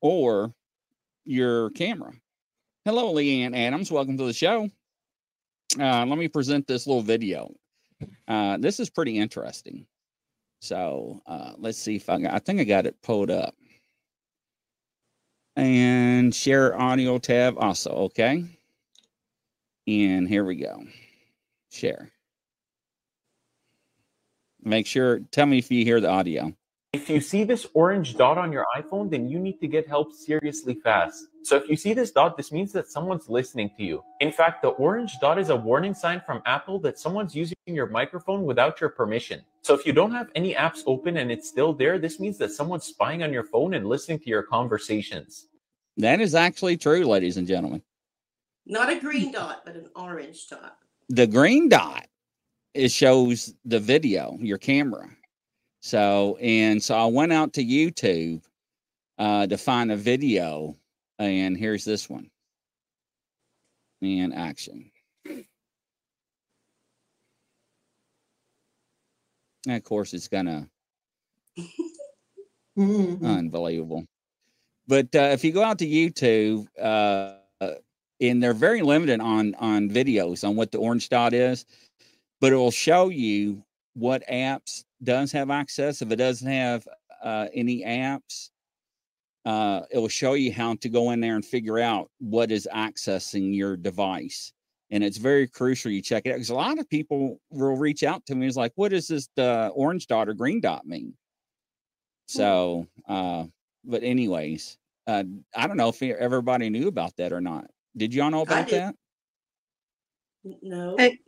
[0.00, 0.54] or
[1.24, 2.12] your camera.
[2.84, 3.92] Hello, Leanne Adams.
[3.92, 4.70] Welcome to the show.
[5.78, 7.54] Uh, let me present this little video.
[8.26, 9.86] Uh, this is pretty interesting.
[10.60, 13.54] So, uh, let's see if I I think I got it pulled up.
[15.56, 17.90] And share audio tab also.
[17.90, 18.44] Okay.
[19.86, 20.84] And here we go.
[21.70, 22.10] Share.
[24.62, 26.54] Make sure, tell me if you hear the audio.
[26.92, 30.12] If you see this orange dot on your iPhone, then you need to get help
[30.12, 31.28] seriously fast.
[31.44, 34.02] So if you see this dot, this means that someone's listening to you.
[34.18, 37.86] In fact, the orange dot is a warning sign from Apple that someone's using your
[37.86, 39.40] microphone without your permission.
[39.62, 42.50] So if you don't have any apps open and it's still there, this means that
[42.50, 45.46] someone's spying on your phone and listening to your conversations.
[45.96, 47.82] That is actually true, ladies and gentlemen.
[48.66, 50.78] Not a green dot, but an orange dot.
[51.08, 52.08] The green dot
[52.74, 55.08] it shows the video, your camera.
[55.80, 58.42] So, and so I went out to YouTube
[59.18, 60.76] uh, to find a video,
[61.18, 62.30] and here's this one
[64.02, 64.90] in action.
[69.66, 70.68] And of course, it's gonna
[72.78, 73.24] Mhm.
[73.24, 74.04] unbelievable.
[74.86, 77.36] But uh, if you go out to YouTube, uh,
[78.20, 81.66] and they're very limited on on videos on what the orange dot is,
[82.40, 83.64] but it will show you
[83.94, 86.02] what apps does have access.
[86.02, 86.86] If it doesn't have
[87.22, 88.50] uh, any apps,
[89.44, 92.68] uh, it will show you how to go in there and figure out what is
[92.72, 94.52] accessing your device.
[94.90, 98.02] And it's very crucial you check it out because a lot of people will reach
[98.02, 98.46] out to me.
[98.46, 101.14] It's like, what does this uh, orange dot or green dot mean?
[102.26, 103.44] So, uh,
[103.84, 105.24] but anyways, uh,
[105.56, 107.66] I don't know if everybody knew about that or not.
[107.96, 108.94] Did y'all know about that?
[110.62, 110.96] No.
[110.98, 111.18] Hey.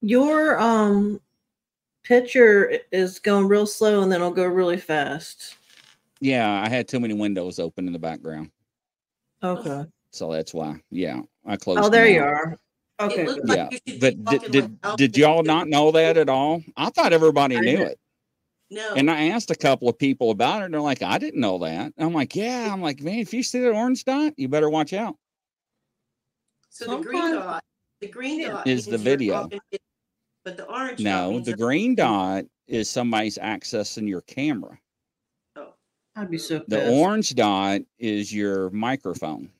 [0.00, 1.20] Your um
[2.08, 5.56] picture is going real slow and then it'll go really fast.
[6.20, 8.50] Yeah, I had too many windows open in the background,
[9.44, 9.84] Okay.
[10.10, 10.80] so that's why.
[10.90, 11.80] Yeah, I closed.
[11.84, 12.28] Oh, there you out.
[12.28, 12.56] are.
[13.00, 13.26] Okay.
[13.26, 13.48] looks good.
[13.48, 16.64] like Yeah, you should be But did did, did y'all not know that at all?
[16.76, 17.86] I thought everybody I knew did.
[17.92, 18.00] it,
[18.70, 18.94] No.
[18.96, 20.64] and I asked a couple of people about it.
[20.64, 23.32] and They're like, "I didn't know that." And I'm like, "Yeah." I'm like, "Man, if
[23.32, 25.14] you see that orange dot, you better watch out."
[26.70, 27.62] so the green dot,
[28.00, 29.48] the green dot Is the means you're video.
[30.50, 34.78] Talking to- but the orange No, means the green dot is somebody's accessing your camera.
[35.56, 35.74] Oh,
[36.16, 36.92] I'd be so The pissed.
[36.92, 39.50] orange dot is your microphone.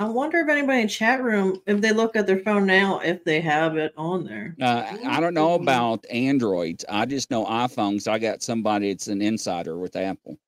[0.00, 3.24] I wonder if anybody in chat room, if they look at their phone now, if
[3.24, 4.54] they have it on there.
[4.60, 6.84] Uh, I don't know about Androids.
[6.88, 8.06] I just know iPhones.
[8.06, 10.38] I got somebody that's an insider with Apple,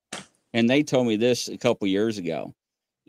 [0.53, 2.53] and they told me this a couple years ago.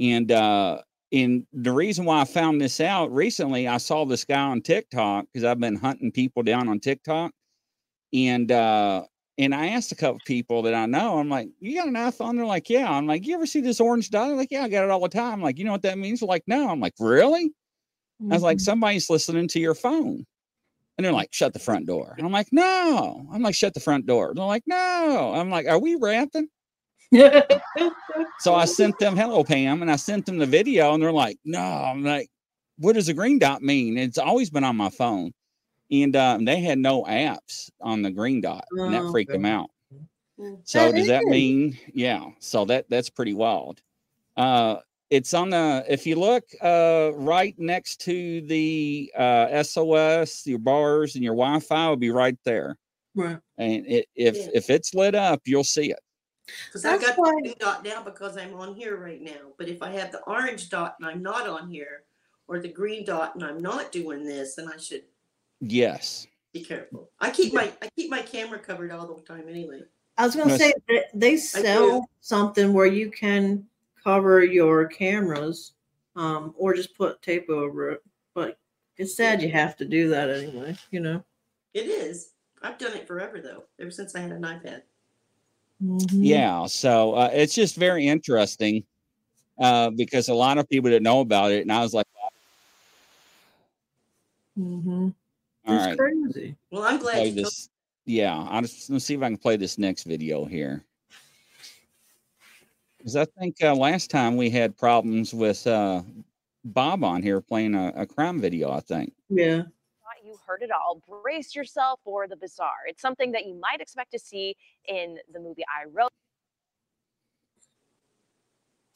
[0.00, 0.82] And uh,
[1.12, 5.26] and the reason why I found this out recently, I saw this guy on TikTok
[5.32, 7.32] because I've been hunting people down on TikTok,
[8.12, 9.06] and uh,
[9.38, 11.18] and I asked a couple people that I know.
[11.18, 13.80] I'm like, "You got an iPhone?" They're like, "Yeah." I'm like, "You ever see this
[13.80, 15.72] orange dot?" They're like, "Yeah, I got it all the time." I'm like, "You know
[15.72, 17.52] what that means?" They're like, "No." I'm like, "Really?"
[18.30, 18.60] I was like, Mhm.
[18.60, 20.24] somebody's listening to your phone.
[20.98, 22.14] And they're like, shut the front door.
[22.18, 23.26] And I'm like, no.
[23.32, 24.32] I'm like, shut the front door.
[24.34, 25.32] They're like, no.
[25.34, 26.48] I'm like, are we rapping?
[28.38, 31.38] So I sent them hello, Pam, and I sent them the video, and they're like,
[31.44, 31.60] no.
[31.60, 32.28] I'm like,
[32.78, 33.96] what does a green dot mean?
[33.96, 35.32] It's always been on my phone.
[35.90, 39.44] And um, they had no apps on the green dot, and that Oh, freaked them
[39.44, 39.70] out.
[40.40, 40.58] Mm.
[40.64, 42.24] So That does that mean yeah?
[42.40, 43.80] So that that's pretty wild.
[44.36, 44.76] Uh
[45.10, 51.14] it's on the if you look uh right next to the uh SOS, your bars
[51.14, 52.76] and your Wi-Fi will be right there.
[53.14, 53.38] right.
[53.58, 54.48] And it, if Yeah.
[54.54, 56.00] if it's lit up, you'll see it.
[56.66, 59.52] Because I That's got why- the green dot now because I'm on here right now.
[59.58, 62.04] But if I have the orange dot and I'm not on here,
[62.48, 65.04] or the green dot and I'm not doing this, then I should
[65.60, 66.26] Yes.
[66.52, 67.10] be careful.
[67.20, 69.82] I keep my I keep my camera covered all the time anyway.
[70.18, 70.60] I was gonna Yes.
[70.60, 73.66] say they, they sell something where you can
[74.02, 75.72] cover your cameras,
[76.16, 78.02] um, or just put tape over it.
[78.34, 78.58] But
[78.98, 80.76] it's sad you have to do that anyway.
[80.90, 81.24] You know.
[81.72, 82.34] It is.
[82.60, 84.82] I've done it forever though, ever since I had an iPad.
[85.82, 86.08] Mhm.
[86.12, 86.66] Yeah.
[86.66, 88.84] So uh, it's just very interesting
[89.58, 91.62] uh because a lot of people didn't know about it.
[91.62, 92.06] And I was like,
[94.58, 95.08] mm-hmm.
[95.66, 96.56] all It's right, crazy.
[96.70, 97.68] Well, I'm glad play you told this.
[98.04, 100.84] Yeah, I'll just let's see if I can play this next video here.
[102.98, 106.02] Because I think uh, last time we had problems with uh,
[106.64, 108.70] Bob on here playing a, a crime video.
[108.70, 109.12] I think.
[109.28, 109.62] Yeah.
[110.32, 111.02] Thought you heard it all.
[111.22, 112.86] Brace yourself for the bizarre.
[112.86, 116.12] It's something that you might expect to see in the movie I Robot.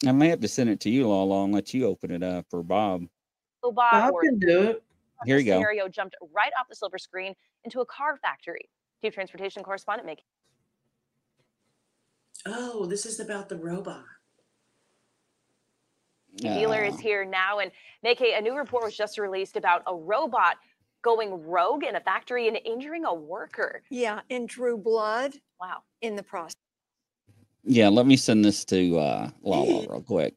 [0.06, 2.46] I may have to send it to you, Lala, and let you open it up
[2.50, 3.06] for Bob.
[3.62, 4.82] Bob, Bob can do it.
[5.24, 5.56] Here the you go.
[5.58, 8.68] scenario jumped right off the silver screen into a car factory.
[9.02, 10.24] Chief Transportation Correspondent Mickey.
[12.46, 14.04] Oh, this is about the robot.
[16.36, 17.58] The Dealer is Uh, here now.
[17.58, 17.72] And
[18.02, 20.58] Mickey, a new report was just released about a robot
[21.02, 23.82] going rogue in a factory and injuring a worker.
[23.90, 25.82] Yeah, and drew blood Wow.
[26.02, 26.54] in the process.
[27.64, 30.34] yeah, let me send this to uh, Lala real quick.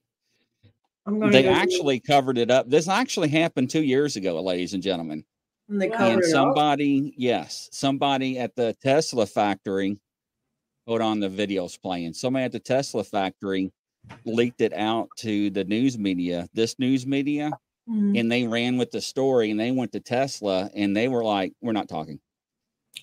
[1.06, 1.56] They go it.
[1.56, 2.70] actually covered it up.
[2.70, 5.24] This actually happened two years ago, ladies and gentlemen.
[5.70, 5.98] and they Wow.
[5.98, 10.00] cover and it somebody yes somebody at the tesla factory
[10.88, 12.14] Hold on, the video's playing.
[12.16, 13.72] Somebody at the Tesla factory
[14.26, 17.52] leaked it out to the news media, this news media,
[17.90, 18.20] Mhm.
[18.20, 21.54] and they ran with the story and they went to Tesla and they were like,
[21.62, 22.20] We're not talking.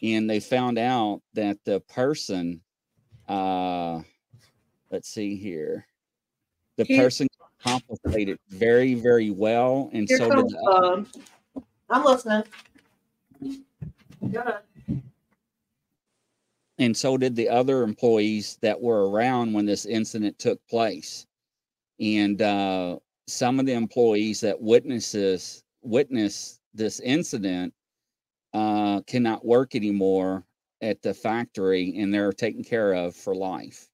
[0.02, 2.62] And they found out that the person,
[3.28, 4.02] uh,
[4.90, 5.86] let's see here,
[6.76, 7.26] the He- person
[7.60, 9.90] compensated very, very well.
[9.92, 11.06] And so did comes the
[11.54, 11.64] Bob.
[11.90, 12.44] I'm listening.
[14.30, 14.58] Go
[16.78, 21.26] and so did the other employees that were around when this incident took place
[21.98, 27.72] and uh, some of the employees that witnesses witnessed this incident
[28.54, 30.44] uh, cannot work anymore
[30.82, 33.88] at the factory and they're taken care of for life.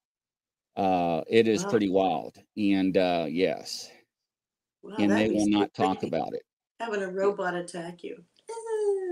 [0.75, 1.69] Uh, it is Wow.
[1.69, 3.91] pretty wild and uh, yes.
[4.83, 6.43] Wow, and they will not talk about it.
[6.79, 8.23] Having a robot attack you.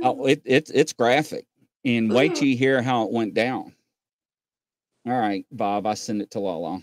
[0.03, 1.45] oh it, it it's graphic
[1.85, 3.73] and wait till you hear how it went down.
[5.05, 6.81] All right bob i send it to lala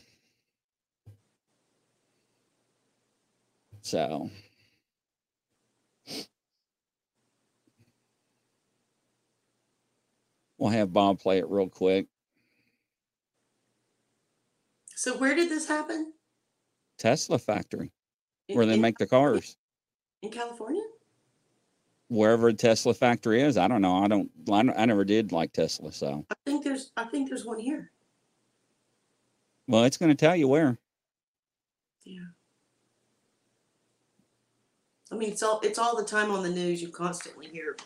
[3.88, 4.31] so
[10.58, 12.06] we'll have bob play it real quick
[14.94, 16.12] So where did this happen?
[16.98, 17.92] tesla factory
[18.48, 19.56] In, where they in- make the cars
[20.23, 20.83] in California?
[22.08, 25.52] wherever tesla factory is i don't know i don't i, don't- I never did like
[25.52, 27.90] tesla so I think there's I think there's one here.
[29.69, 30.79] well it's going to tell you where
[32.04, 32.21] Yeah.
[35.11, 36.83] I mean, it's all it's all the time on the news.
[36.83, 37.77] You constantly hear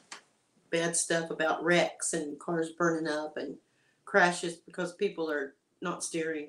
[0.71, 3.57] bad stuff about wrecks and cars burning up and
[4.05, 6.49] crashes because people are not steering.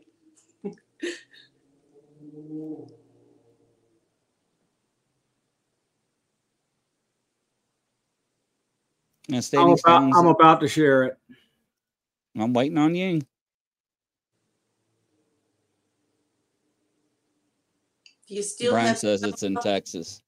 [9.30, 11.18] Now, I'm about, I'm about to share it.
[12.38, 13.20] I'm waiting on you
[18.28, 20.22] Do you still brian have says it's in texas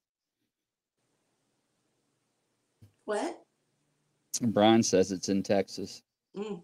[3.05, 3.41] what?
[4.41, 6.01] brian says it's in texas
[6.37, 6.61] Mm.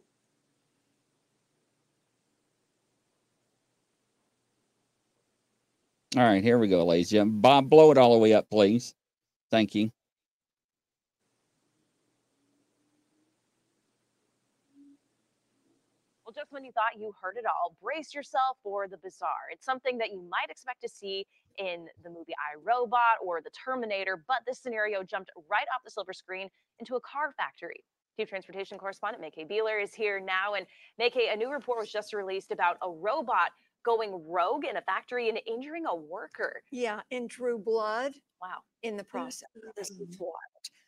[6.17, 7.41] All right, here we go, ladies and gentlemen.
[7.41, 8.93] Bob, blow it all the way up, please.
[9.49, 9.91] Thank you.
[16.25, 19.51] Well, just when you thought you heard it all, brace yourself for the bizarre.
[19.51, 21.25] It's something that you might expect to see
[21.61, 25.91] in the movie I Robot or The Terminator, but this scenario jumped right off the
[25.91, 26.49] silver screen
[26.79, 27.83] into a car factory.
[28.17, 30.55] Chief Transportation Correspondent May Beeler is here now.
[30.55, 30.65] And
[30.97, 33.51] May a new report was just released about a robot
[33.83, 36.61] going rogue in a factory and injuring a worker.
[36.71, 38.57] Yeah, and drew blood Wow.
[38.83, 39.09] in the hmm.
[39.09, 39.49] process.
[39.77, 40.23] This is mm-hmm.
[40.23, 40.35] wild.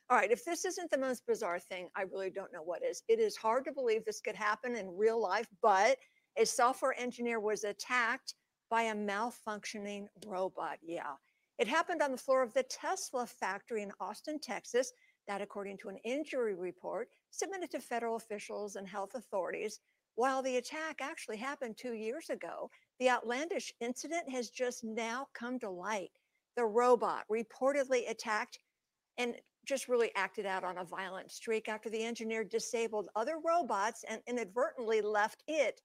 [0.10, 3.04] All right, if this isn't the most bizarre thing, I really don't know what is.
[3.08, 5.98] It is hard to believe this could happen in real life, but
[6.38, 8.36] a software engineer was attacked
[8.74, 10.80] by a malfunctioning robot.
[10.82, 11.14] Yeah.
[11.60, 14.94] It happened on the floor of the Tesla factory in Austin, Texas.
[15.28, 19.80] That, according to an injury report submitted to federal officials and health authorities.
[20.16, 25.60] While the attack actually happened two years ago, the outlandish incident has just now come
[25.60, 26.10] to light.
[26.58, 28.58] The robot reportedly attacked
[29.20, 29.36] and
[29.68, 34.20] just really acted out on a violent streak after the engineer disabled other robots and
[34.28, 35.80] inadvertently left it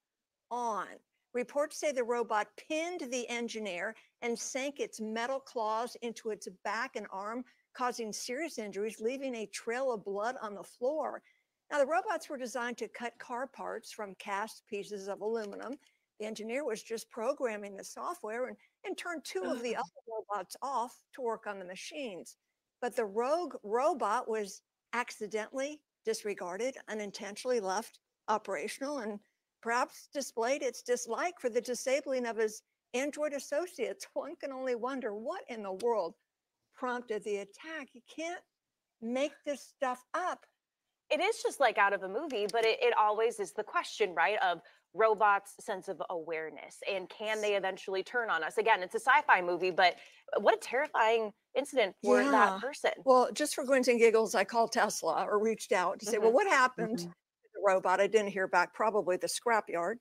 [0.51, 0.86] on.
[1.35, 6.97] Reports say the robot pinned the engineer and sank its metal claws into its back
[6.97, 11.22] and arm, causing serious injuries, leaving a trail of blood on the floor.
[11.70, 15.76] Now, the robots were designed to cut car parts from cast pieces of aluminum.
[16.18, 20.57] The engineer was just programming the software and, and turned two of the other robots
[20.62, 22.37] off to work on the machines.
[22.81, 24.62] But the rogue robot was
[24.95, 27.99] accidentally disregarded, unintentionally left
[28.29, 29.20] operational, and
[29.63, 32.63] perhaps displayed its dislike for the disabling of his
[32.95, 34.07] Android associates.
[34.15, 36.15] One can only wonder what in the world
[36.75, 37.89] prompted the attack.
[37.93, 38.41] You can't
[39.01, 40.47] make this stuff up.
[41.11, 44.15] It is just like out of a movie, but it, it always is the question,
[44.15, 44.39] right?
[44.43, 44.61] Of
[44.95, 48.59] robots' sense of awareness and can they eventually turn on us?
[48.59, 49.97] Again, it's a sci fi movie, but
[50.39, 52.31] what a terrifying incident for Yeah.
[52.31, 52.91] that person.
[53.05, 56.31] Well, just for grins and giggles, I called Tesla or reached out to say, well,
[56.31, 56.35] Mhm.
[56.35, 57.15] what happened to
[57.59, 58.01] the robot?
[58.01, 59.97] I didn't hear back, probably the scrapyard.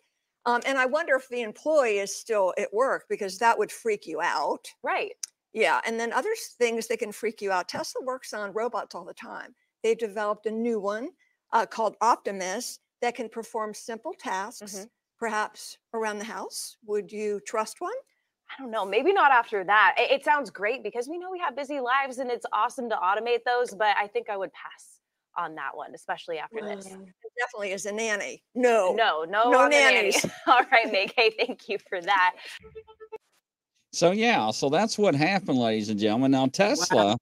[0.46, 4.08] Um, and I wonder if the employee is still at work because that would freak
[4.08, 4.68] you out.
[4.82, 5.14] Right.
[5.54, 5.82] Yeah.
[5.86, 7.68] And then other things that can freak you out.
[7.68, 9.56] Tesla works on robots all the time.
[9.84, 11.10] They've developed a new one
[11.52, 14.90] uh, called Optimus that can perform simple tasks, Mhm.
[15.18, 16.78] perhaps around the house.
[16.86, 17.94] Would you trust one?
[18.50, 18.86] I don't know.
[18.86, 19.96] Maybe not after that.
[19.98, 22.96] It, it sounds great because we know we have busy lives and it's awesome to
[22.96, 24.97] automate those, but I think I would pass
[25.38, 26.86] on that one, especially after this.
[26.86, 28.44] Definitely is a nanny.
[28.56, 28.94] No.
[28.94, 29.96] No, no, No on nanny.
[29.96, 30.26] nannies.
[30.48, 32.34] All right, May-Kay, thank you for that.
[33.94, 36.32] So yeah, so that's what happened, ladies and gentlemen.
[36.32, 37.18] Now Tesla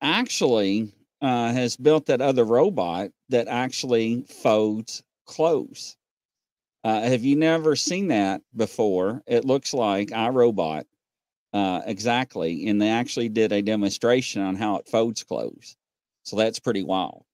[0.00, 5.96] actually uh, has built that other robot that actually folds clothes.
[6.84, 9.22] Uh, have you never seen that before?
[9.26, 10.84] It looks like iRobot
[11.52, 15.76] uh, exactly, and they actually did a demonstration on how it folds clothes.
[16.24, 17.24] So that's pretty wild.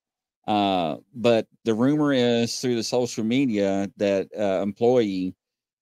[0.49, 5.35] Uh, but the rumor is through the social media that uh, employee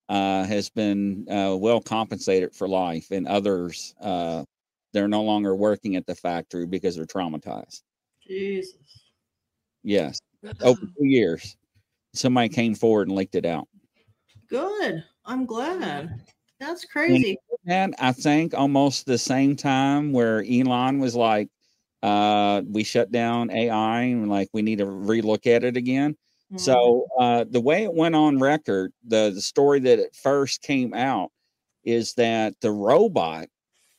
[0.09, 4.43] uh, has been uh, well compensated for life, and others uh,
[4.93, 7.83] they're no longer working at the factory because they're traumatized.
[8.27, 8.75] Jesus.
[9.85, 10.19] Yes,
[10.61, 11.57] over two years,
[12.13, 13.69] somebody came forward and leaked it out.
[14.49, 15.05] Good.
[15.25, 16.23] I'm glad.
[16.59, 17.39] That's crazy.
[17.69, 21.49] And I think almost the same time where Elon was like,
[22.07, 26.17] uh, "We shut down AI and like we need to relook at it again."
[26.51, 26.59] Mhm.
[26.59, 30.95] So uh, the way it went on record, the, the story that it first came
[30.95, 31.31] out
[31.85, 33.49] is that the robot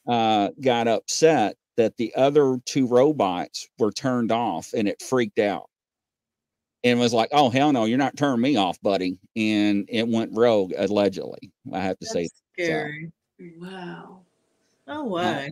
[0.08, 5.70] uh, got upset that the other two robots were turned off and it freaked out
[6.84, 10.32] and was like, "Oh hell no, you're not turning me off, buddy!" And it went
[10.34, 11.52] rogue allegedly.
[11.74, 13.12] I have to say, That's scary.
[13.40, 14.26] Wow.
[14.88, 15.52] No way.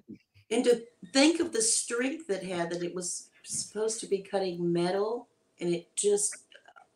[0.51, 0.83] And to
[1.13, 5.27] think of the strength it had that it was supposed to be cutting metal
[5.59, 6.45] and it just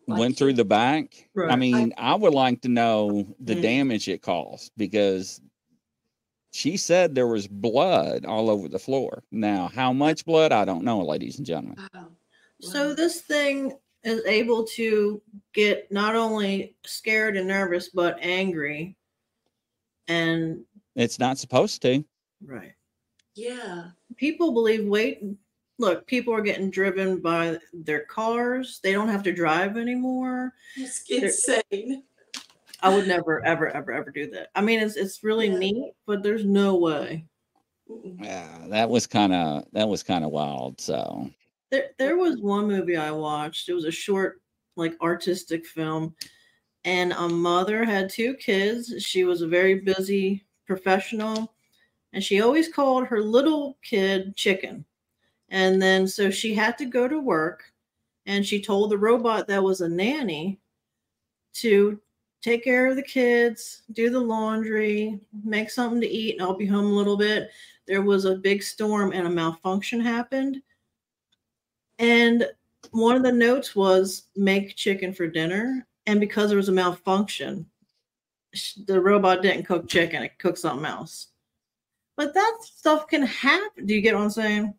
[0.08, 1.30] like went through the back.
[1.38, 3.62] I mean, I would like to know the Mm.
[3.62, 5.42] damage it caused because
[6.52, 9.24] she said there was blood all over the floor.
[9.32, 10.52] Now, how much blood?
[10.52, 11.78] I don't know, ladies and gentlemen.
[11.94, 12.10] Wow.
[12.62, 15.22] So this thing is able to
[15.54, 18.98] get not only scared and nervous, but angry.
[20.08, 22.04] And It's not supposed to.
[22.44, 22.74] right.
[23.40, 23.90] Yeah.
[24.18, 25.24] People believe weight.
[25.78, 28.82] look, people are getting driven by their cars.
[28.84, 30.52] They don't have to drive anymore.
[30.76, 32.04] It's insane.
[32.82, 34.50] I would never, ever, ever, ever do that.
[34.56, 35.58] I mean, it's it's really Yeah.
[35.58, 37.24] neat, but there's no way.
[38.22, 40.82] Yeah, that was kind of that was kind of wild.
[40.82, 41.30] So
[41.72, 43.70] There, there was one movie I watched.
[43.70, 44.42] It was a short,
[44.76, 46.14] like artistic film,
[46.84, 48.94] and a mother had two kids.
[49.00, 51.54] She was a very busy professional,
[52.14, 54.86] and she always called her little kid chicken.
[55.50, 57.64] And then so she had to go to work,
[58.26, 60.60] and she told the robot that was a nanny
[61.54, 62.00] to
[62.42, 66.66] take care of the kids, do the laundry, make something to eat, and I'll be
[66.66, 67.50] home a little bit.
[67.88, 70.62] There was a big storm and a malfunction happened.
[71.98, 72.48] And
[72.92, 75.86] one of the notes was make chicken for dinner.
[76.06, 77.66] And because there was a malfunction,
[78.86, 81.28] the robot didn't cook chicken, it cooked something else.
[82.20, 83.86] But that stuff can happen.
[83.86, 84.74] Do you get what I'm saying?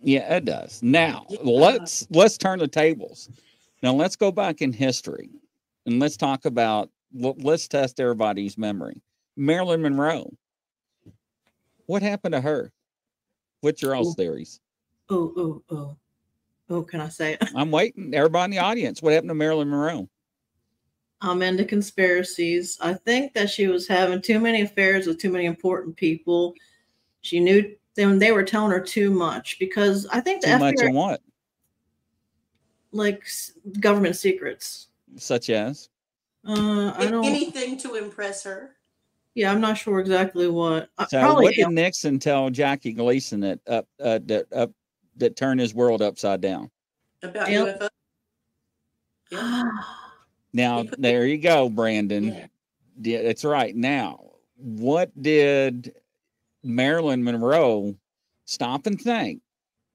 [0.00, 0.82] yeah, it does.
[0.82, 1.40] Now Yeah.
[1.44, 3.28] let's let's turn the tables.
[3.82, 5.28] Now let's go back in history
[5.84, 9.02] and let's talk about let's test everybody's memory.
[9.36, 10.32] Marilyn Monroe.
[11.84, 12.72] What happened to her?
[13.60, 14.58] What's your all's theories?
[15.10, 15.96] Oh, oh, oh.
[16.70, 17.46] Oh, can I say it?
[17.54, 18.14] I'm waiting.
[18.14, 20.08] Everybody in the audience, what happened to Marilyn Monroe?
[21.22, 22.78] I'm into conspiracies.
[22.80, 26.54] I think that she was having too many affairs with too many important people.
[27.20, 30.74] She knew them they were telling her too much because I think the Too much
[30.76, 31.20] FBI in what?
[32.92, 34.88] like s- government secrets.
[35.16, 35.88] Such as?
[36.46, 37.24] Uh, I A- don't.
[37.24, 38.76] Anything to impress her.
[39.34, 40.88] Yeah, I'm not sure exactly what.
[41.08, 44.72] So probably what did Nixon tell Jackie Gleason that up uh, that up
[45.18, 46.70] that turned his world upside down?
[47.22, 47.80] About Yep.
[47.80, 47.88] UFO.
[49.30, 49.62] Yeah.
[50.52, 52.48] Now He put the- there you go, Brandon.
[53.02, 53.22] Yeah.
[53.22, 53.74] That's right.
[53.74, 55.94] Now, what did
[56.62, 57.96] Marilyn Monroe
[58.44, 59.40] stop and think?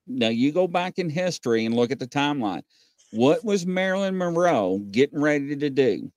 [0.07, 2.63] Now you go back in history and look at the timeline.
[3.11, 6.11] What was Marilyn Monroe getting ready to do?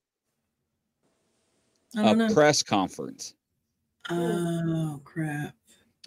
[1.96, 2.32] A know.
[2.32, 3.34] press conference.
[4.10, 5.54] Oh crap!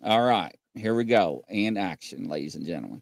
[0.03, 1.43] All right, here we go.
[1.49, 3.01] And action, ladies and gentlemen.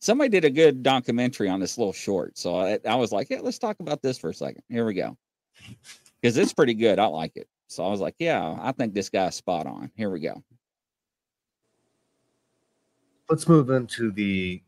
[0.00, 2.38] Somebody did a good documentary on this little short.
[2.38, 4.62] So I, I was like, yeah, let's talk about this for a second.
[4.68, 5.16] Here we go.
[6.20, 6.98] Because it's pretty good.
[6.98, 7.48] I like it.
[7.66, 9.90] So I was like, yeah, I think this guy's spot on.
[9.96, 10.42] Here we go.
[13.28, 14.62] Let's move into the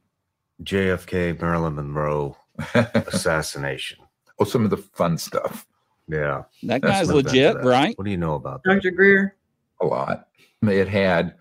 [0.64, 2.36] JFK Marilyn Monroe
[2.74, 3.98] assassination.
[4.38, 5.66] Oh, some of the fun stuff.
[6.08, 6.42] Yeah.
[6.64, 7.64] That guy's legit, that.
[7.64, 7.96] right?
[7.96, 8.74] What do you know about that?
[8.74, 8.90] Dr.
[8.90, 9.36] Greer.
[9.80, 10.28] A lot.
[10.62, 11.34] It had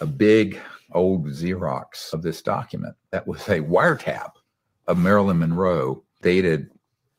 [0.00, 0.58] a big
[0.94, 4.32] old Xerox of this document that was a wiretap
[4.86, 6.70] of Marilyn Monroe dated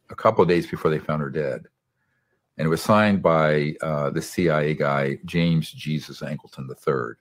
[0.09, 1.65] a couple of days before they found her dead.
[2.57, 7.15] And it was signed by uh, the CIA guy, James Jesus Angleton III.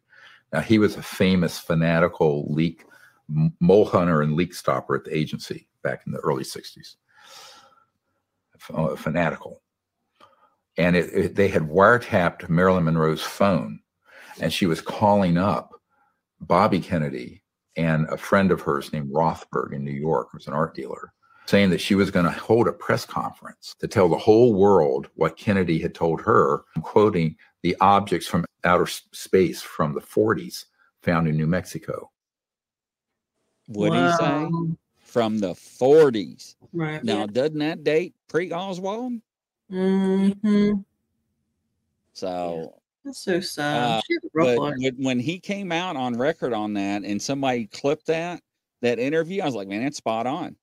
[0.53, 2.85] Now, he was a famous fanatical leak
[3.61, 6.97] mole hunter and leak stopper at the agency back in the early 60s.
[8.55, 9.61] F- uh, fanatical.
[10.77, 13.81] And it, it- they had wiretapped Marilyn Monroe's phone,
[14.41, 15.73] and she was calling up
[16.47, 17.43] Bobby Kennedy
[17.77, 21.13] and a friend of hers named Rothberg in New York, who was an art dealer,
[21.47, 25.09] saying that she was going to hold a press conference to tell the whole world
[25.15, 30.67] what Kennedy had told her, I'm quoting the objects from outer space from the 40s
[31.03, 32.11] found in New Mexico.
[33.67, 34.49] What do you say?
[35.01, 36.57] From the 40s.
[36.73, 37.03] Right.
[37.05, 39.15] Now, doesn't that date pre Oswald?
[39.71, 40.73] hmm
[42.13, 42.75] So,
[43.05, 43.77] That's so sad.
[43.99, 47.21] Uh, She had a rough but when- he came out on record on that and
[47.21, 48.43] somebody clipped that,
[48.83, 50.57] that interview, I was like, man, that's spot on.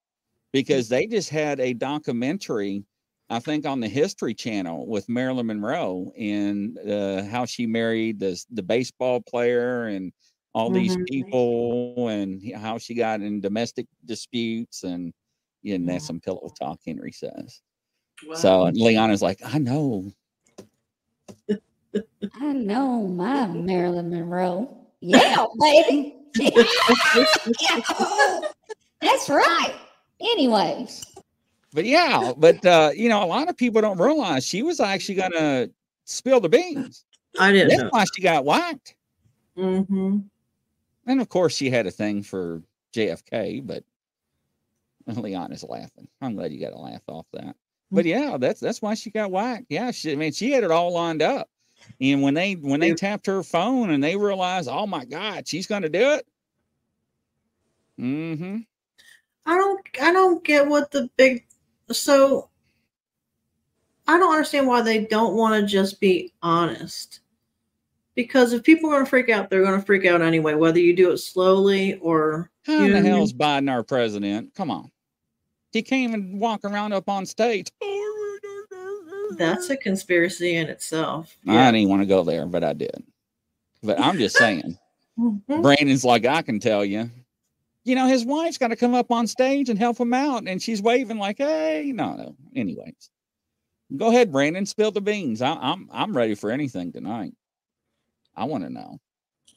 [0.53, 2.83] Because they just had a documentary,
[3.29, 8.43] I think, on the History Channel with Marilyn Monroe and uh, how she married the,
[8.51, 10.11] the baseball player and
[10.53, 11.07] all these Mhm.
[11.07, 15.13] people and how she got in domestic disputes and
[15.63, 17.61] and that's some pillow talk, Henry says.
[18.27, 18.35] Wow.
[18.35, 20.11] So and Leanna's like, I know.
[21.93, 24.77] I know my Marilyn Monroe.
[25.03, 26.15] Yeah, baby.
[26.35, 26.51] Yeah.
[29.01, 29.73] That's right.
[30.21, 31.03] Anyways,
[31.73, 35.15] But yeah, but uh, you know, a lot of people don't realize she was actually
[35.15, 35.69] gonna
[36.05, 37.03] spill the beans.
[37.39, 37.89] I didn't That's know.
[37.89, 38.93] why she got whacked.
[39.57, 40.19] Mm-hmm.
[41.07, 42.61] And of course, she had a thing for
[42.93, 43.83] JFK, but
[45.07, 46.07] Leon is laughing.
[46.21, 47.55] I'm glad you got a laugh off that.
[47.91, 49.65] But yeah, that's that's why she got whacked.
[49.69, 51.49] Yeah, she I mean she had it all lined up.
[51.99, 52.95] And when they when they Yeah.
[52.95, 56.27] tapped her phone and they realized, oh my God, she's gonna do it.
[57.99, 58.57] Mm-hmm.
[59.45, 61.45] I don't I don't get what the big
[61.91, 62.49] so
[64.07, 67.19] I don't understand why they don't want to just be honest.
[68.15, 70.79] Because if people are going to freak out, they're going to freak out anyway, whether
[70.79, 73.11] you do it slowly or How in the what I mean?
[73.13, 74.53] hell is Biden our president?
[74.53, 74.91] Come on.
[75.71, 77.67] He can't even walk around up on stage.
[79.37, 81.35] That's a conspiracy in itself.
[81.47, 83.03] I didn't want to go there, but I did.
[83.83, 84.77] But I'm just saying.
[85.47, 87.09] Brandon's like, I can tell you.
[87.83, 90.61] You know, his wife's got to come up on stage and help him out, and
[90.61, 93.09] she's waving like, "Hey, no, no." Anyways,
[93.97, 94.67] go ahead, Brandon.
[94.67, 95.41] Spill the beans.
[95.41, 97.33] I, I'm I'm ready for anything tonight.
[98.35, 98.99] I want to know.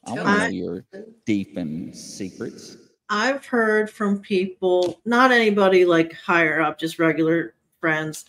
[0.05, 0.85] I want to know your
[1.25, 2.77] deep and secrets.
[3.09, 8.25] I've heard from people, not anybody like higher up, just regular friends,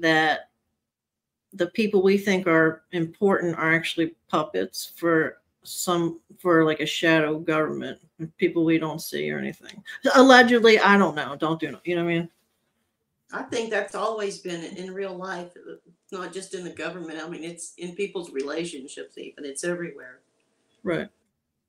[0.00, 0.50] that
[1.52, 7.38] the people we think are important are actually puppets for some for like a shadow
[7.38, 7.98] government,
[8.36, 9.82] people we don't see or anything.
[10.14, 11.36] Allegedly, I don't know.
[11.36, 12.28] Don't do you know what I mean?
[13.32, 15.52] I think that's always been in real life,
[16.10, 17.18] not just in the government.
[17.22, 19.44] I mean, it's in people's relationships, even.
[19.44, 20.20] It's everywhere.
[20.82, 21.08] Right.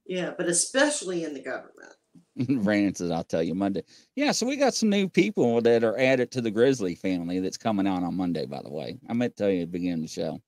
[0.06, 1.94] Yeah, but especially in the government.
[2.64, 3.84] Brandon says, "I'll tell you Monday."
[4.16, 7.58] Yeah, so we got some new people that are added to the Grizzly family that's
[7.58, 8.46] coming out on Monday.
[8.46, 10.42] By the way, I meant to tell you at the beginning of the show.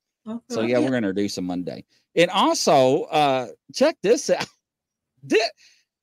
[0.49, 0.71] So Okay.
[0.71, 1.83] yeah, we're gonna do some Monday.
[2.15, 4.47] And also, uh check this out.
[5.21, 5.49] This,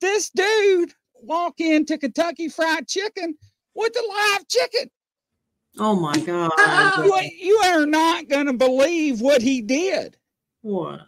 [0.01, 3.35] this dude walk into Kentucky Fried Chicken
[3.75, 4.89] with the live chicken.
[5.79, 6.51] Oh my god.
[7.39, 10.17] You, are not gonna believe what he did.
[10.61, 11.01] what?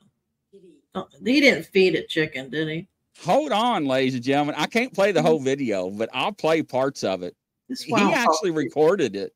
[0.95, 2.87] Oh, He didn't feed it chicken, did he?
[3.23, 4.55] Hold on, ladies and gentlemen.
[4.57, 7.35] I can't play the whole video, but I'll play parts of it.
[7.69, 9.33] This He wild actually recorded it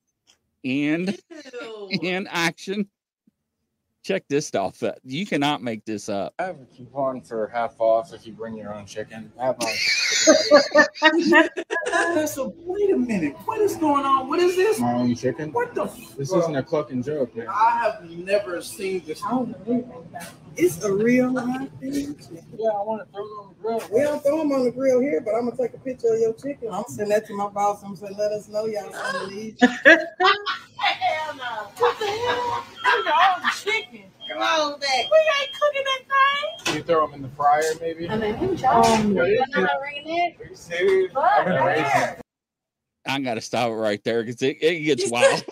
[0.63, 1.17] and
[1.61, 1.89] Ew.
[2.03, 2.87] in action.
[4.03, 4.81] Check this stuff.
[4.83, 4.97] out.
[5.03, 6.33] You cannot make this up.
[6.39, 9.31] I have a coupon for half off if you bring your own chicken.
[9.39, 9.73] I have my
[12.25, 13.35] So wait a minute.
[13.45, 14.27] What is going on?
[14.29, 14.79] What is this?
[14.79, 15.51] my own chicken.
[15.51, 15.85] What the?
[16.17, 17.47] This Bro, isn't a cluck and joke, man.
[17.49, 19.21] I have never seen this.
[20.57, 22.15] It's a real life thing.
[22.57, 23.89] Yeah, I want to throw it on the grill.
[23.91, 26.19] We don't throw them on the grill here, but I'm gonna take a picture of
[26.19, 26.69] your chicken.
[26.71, 27.83] I'm gonna that to my boss.
[27.83, 29.55] I'm gonna let us know y'all some of these.
[29.61, 31.43] Hell no.
[31.77, 32.63] What the hell?
[32.85, 34.03] I'm your own chicken.
[34.29, 35.05] Come on back.
[35.11, 36.01] We ain't cooking that
[36.65, 36.75] thing.
[36.75, 38.09] You throw them in the fryer, maybe?
[38.09, 39.27] I mean, who's Um, y'all?
[39.27, 39.67] Yeah, You know yeah.
[39.67, 40.41] how to ring it?
[40.41, 41.11] Are you serious?
[41.15, 42.15] I've been raising.
[43.05, 45.43] I gotta stop it right there because it, it gets wild.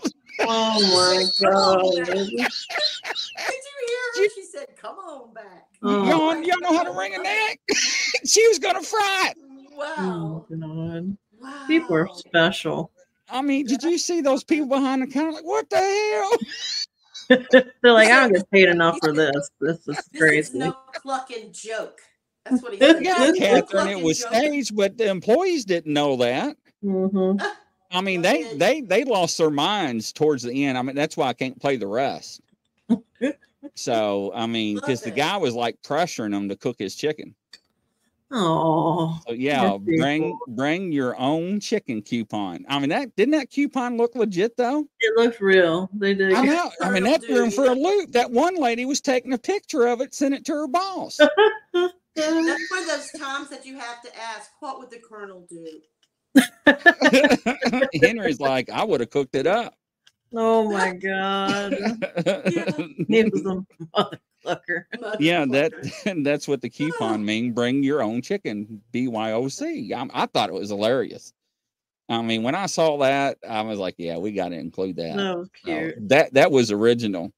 [0.42, 2.06] Oh my god.
[2.06, 4.30] Did you hear her?
[4.36, 7.60] She said, "Come on back." Oh, y'all, y'all know how to ring a neck?
[8.26, 9.38] she was gonna fry it.
[9.76, 9.96] Wow.
[9.98, 11.18] oh god.
[11.40, 11.64] Wow.
[11.68, 12.92] People are special.
[13.30, 15.34] I mean, did you see those people behind the counter?
[15.34, 16.38] Like, what the hell?
[17.52, 19.50] They're like, I don't get paid enough for this.
[19.60, 20.00] This is crazy.
[20.18, 20.60] This is crazy.
[20.60, 22.00] no clucking joke.
[22.46, 23.04] That's what he said.
[23.04, 24.30] Yeah, This is no Catherine, it was joke.
[24.34, 26.56] staged, but the employees didn't know that.
[26.84, 27.46] Mm-hmm.
[27.92, 30.78] I mean, they they they lost their minds towards the end.
[30.78, 32.42] I mean, that's why I can't play the rest.
[33.76, 37.36] So, I mean, because the guy was like pressuring them to cook his chicken.
[38.30, 42.66] Oh, So yeah, bring bring your own chicken coupon.
[42.68, 44.86] I mean that didn't that coupon look legit though?
[45.00, 45.90] it looked real.
[45.94, 46.34] They did.
[46.34, 46.70] I know.
[46.82, 48.12] I mean that threw him for a loop.
[48.12, 51.18] That one lady was taking a picture of it, sent it to her boss.
[52.18, 55.66] That's one of those times that you have to ask, what would the colonel do?
[58.02, 59.74] Henry's like, I would have cooked it up.
[60.34, 61.74] Oh my god.
[63.08, 63.66] he was a
[63.96, 64.84] motherfucker.
[65.20, 65.72] yeah, that
[66.24, 67.54] that's what the coupon mean.
[67.54, 68.82] Bring your own chicken.
[68.94, 69.94] BYOC.
[69.94, 71.34] I, I thought it was hilarious.
[72.10, 75.16] I mean, when I saw that, I was like, yeah, we got to include that.
[75.18, 76.10] That was So, cute.
[76.10, 77.32] that that was original.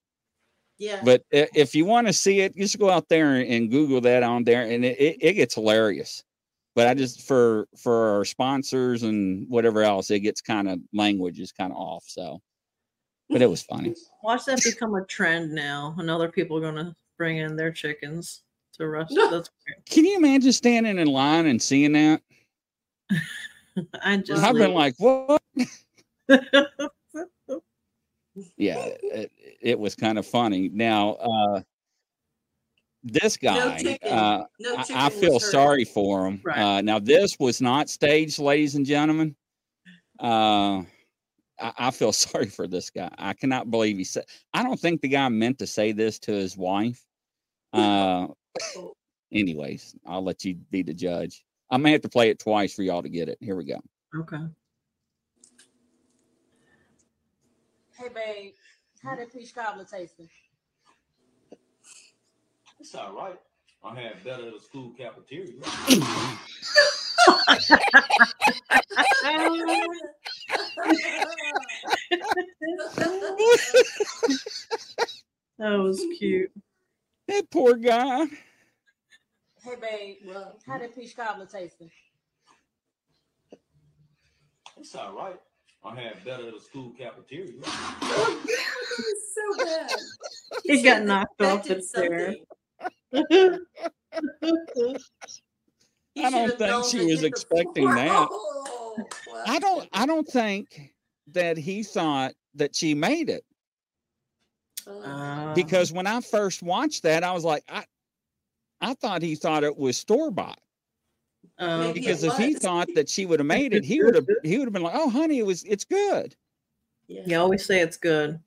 [0.77, 1.01] Yeah.
[1.03, 4.23] But if you want to see it, just go out there and, and Google that
[4.23, 6.23] on there, and it, it, it gets hilarious.
[6.79, 11.41] But I just for for our sponsors and whatever else, it gets kind of language
[11.41, 12.05] is kind of off.
[12.07, 12.39] So,
[13.29, 13.95] but it was funny.
[14.23, 18.43] Watch that become a trend now, and other people are gonna bring in their chickens
[18.75, 19.13] to roast.
[19.29, 19.49] That's
[19.89, 22.21] Can you imagine standing in line and seeing that?
[24.01, 25.41] I just I've been like, what?
[28.55, 30.69] yeah, it, it was kind of funny.
[30.69, 31.61] Now, uh,
[33.03, 34.11] this guy, chicken.
[34.11, 36.41] uh, No I, I feel sorry for him.
[36.43, 36.57] Right.
[36.57, 39.35] Uh, now, this was not staged, ladies and gentlemen.
[40.19, 40.81] Uh,
[41.59, 43.09] I, I feel sorry for this guy.
[43.17, 44.25] I cannot believe he said.
[44.53, 47.03] I don't think the guy meant to say this to his wife.
[47.73, 48.27] Uh,
[49.33, 51.43] anyways, I'll let you be the judge.
[51.71, 53.37] I may have to play it twice for y'all to get it.
[53.41, 53.79] Here we go.
[54.15, 54.43] Okay.
[57.95, 58.53] Hey, babe,
[59.03, 60.29] how did peach cobbler tasting?
[62.79, 63.37] It's all right.
[63.83, 65.61] I had better at the school cafeteria.
[75.57, 76.51] That was cute.
[77.27, 78.25] That poor guy.
[79.61, 81.91] Hey, babe, Well, how did peach cobbler tasting?
[84.77, 85.37] It's all right.
[85.83, 87.61] I had better at the school cafeteria.
[87.63, 89.91] so bad.
[90.63, 92.35] He got knocked off the expected chair.
[96.15, 98.27] He I don't think she was hit the expecting that.
[99.45, 100.93] I don't I don't think
[101.27, 103.45] that he thought that she made it.
[104.87, 107.85] Uh, Because when I first watched that, I was like, I
[108.81, 110.59] I thought he thought it was store bought.
[111.57, 114.57] um, Because if he thought that she would have made it, he would have he
[114.57, 116.35] would have been like, Oh honey, it was it's good.
[117.07, 118.39] you always say it's good.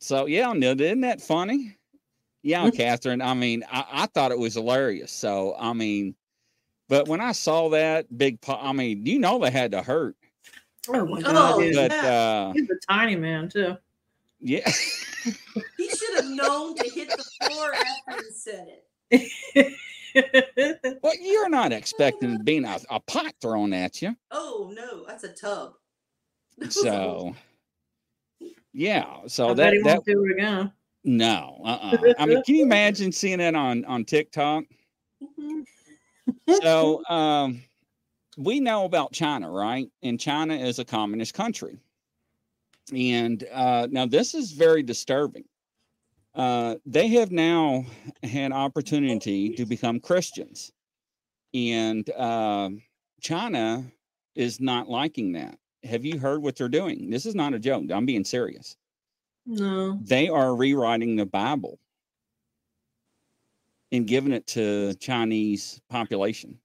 [0.00, 1.76] So yeah, no, isn't that funny?
[2.44, 3.22] Yeah, Catherine.
[3.22, 5.10] I mean, I, I thought it was hilarious.
[5.10, 6.14] So I mean,
[6.90, 10.14] but when I saw that big, po- I mean, you know, they had to hurt.
[10.88, 11.74] Oh my Oh, god, dude.
[11.74, 12.06] But yeah.
[12.12, 13.76] uh, He's a tiny man too.
[14.40, 14.70] yeah,
[15.78, 18.68] He should have known to hit the floor after he said
[19.10, 19.72] it.
[21.02, 24.14] well, you're not expecting being a, a pot thrown at you.
[24.30, 25.72] Oh no, that's a tub.
[26.68, 27.34] So
[28.74, 30.72] yeah, so I bet that he that won't do it again.
[31.04, 32.14] No, uh-uh.
[32.18, 34.64] I mean, can you imagine seeing that on on TikTok?
[36.62, 37.62] so um
[38.36, 39.88] we know about china right?
[40.02, 41.78] And china is a communist country.
[42.94, 45.44] And uh now this is very disturbing.
[46.34, 47.84] Uh they have now
[48.22, 50.72] had opportunity to become christians.
[51.52, 52.82] And um
[53.20, 53.84] china
[54.34, 55.58] is not liking that.
[55.84, 57.10] Have you heard what they're doing?
[57.10, 57.84] This is not a joke.
[57.92, 58.76] I'm being serious
[59.46, 59.98] No.
[60.02, 61.78] they are rewriting the bible
[63.92, 66.58] and giving it to chinese population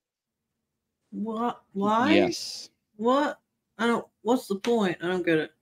[1.10, 1.62] What?
[1.72, 2.12] Why?
[2.12, 2.70] Yes.
[2.96, 3.38] What?
[3.78, 4.06] I don't.
[4.22, 4.98] What's the point?
[5.02, 5.52] I don't get it.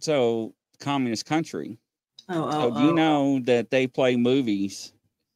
[0.00, 1.78] So communist country.
[2.28, 2.94] Oh, oh So oh, do you oh.
[2.94, 4.92] know that they play movies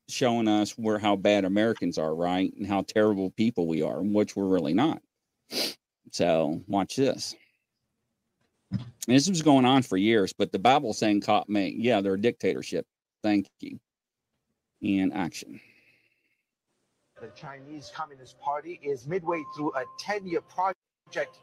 [0.08, 2.52] showing us where how bad Americans are, right?
[2.56, 5.02] And how terrible people we are, which we're really not.
[6.12, 7.34] So watch this.
[8.72, 11.74] And this was going on for years, but the Bible saying caught me.
[11.78, 12.86] Yeah, they're a dictatorship.
[13.22, 13.78] Thank you.
[14.82, 15.60] In action.
[17.20, 21.38] The Chinese Communist Party is midway through a 10 year project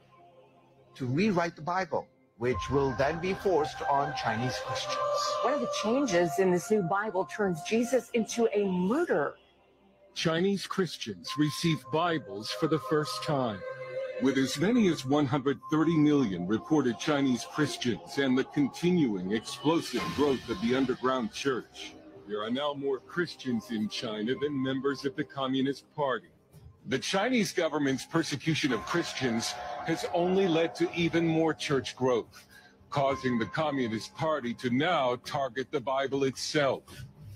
[0.96, 2.08] to rewrite the Bible,
[2.38, 4.98] which will then be forced on Chinese Christians.
[5.42, 9.36] One of the changes in this new Bible turns Jesus into a murderer.
[10.14, 13.60] Chinese Christians receive Bibles for the first time.
[14.24, 20.62] With as many as 130 million reported Chinese Christians and the continuing explosive growth of
[20.62, 21.96] the underground church,
[22.26, 26.30] there are now more Christians in China than members of the Communist Party.
[26.86, 29.52] The Chinese government's persecution of Christians
[29.84, 32.48] has only led to even more church growth,
[32.90, 36.84] causing the Communist Party to now target the Bible itself.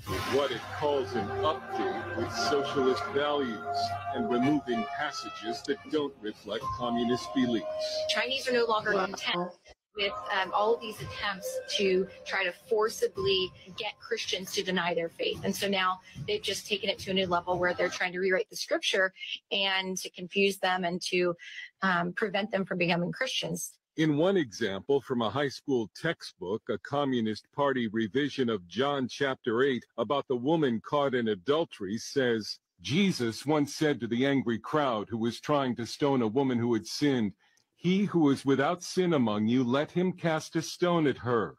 [0.09, 3.77] With what it calls an update with socialist values
[4.15, 7.65] and removing passages that don't reflect communist beliefs.
[8.09, 9.51] Chinese are no longer content
[9.97, 15.09] with um, all of these attempts to try to forcibly get Christians to deny their
[15.09, 15.41] faith.
[15.43, 18.19] And so now they've just taken it to a new level where they're trying to
[18.19, 19.11] rewrite the scripture
[19.51, 21.35] and to confuse them and to
[21.81, 23.73] um, prevent them from becoming Christians.
[23.97, 29.63] In one example from a high school textbook, a Communist Party revision of John chapter
[29.63, 35.07] 8 about the woman caught in adultery says, Jesus once said to the angry crowd
[35.09, 37.33] who was trying to stone a woman who had sinned,
[37.75, 41.55] He who is without sin among you, let him cast a stone at her.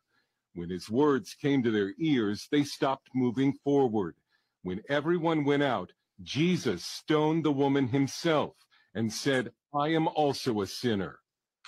[0.54, 4.14] When his words came to their ears, they stopped moving forward.
[4.62, 5.90] When everyone went out,
[6.22, 8.54] Jesus stoned the woman himself
[8.94, 11.18] and said, I am also a sinner.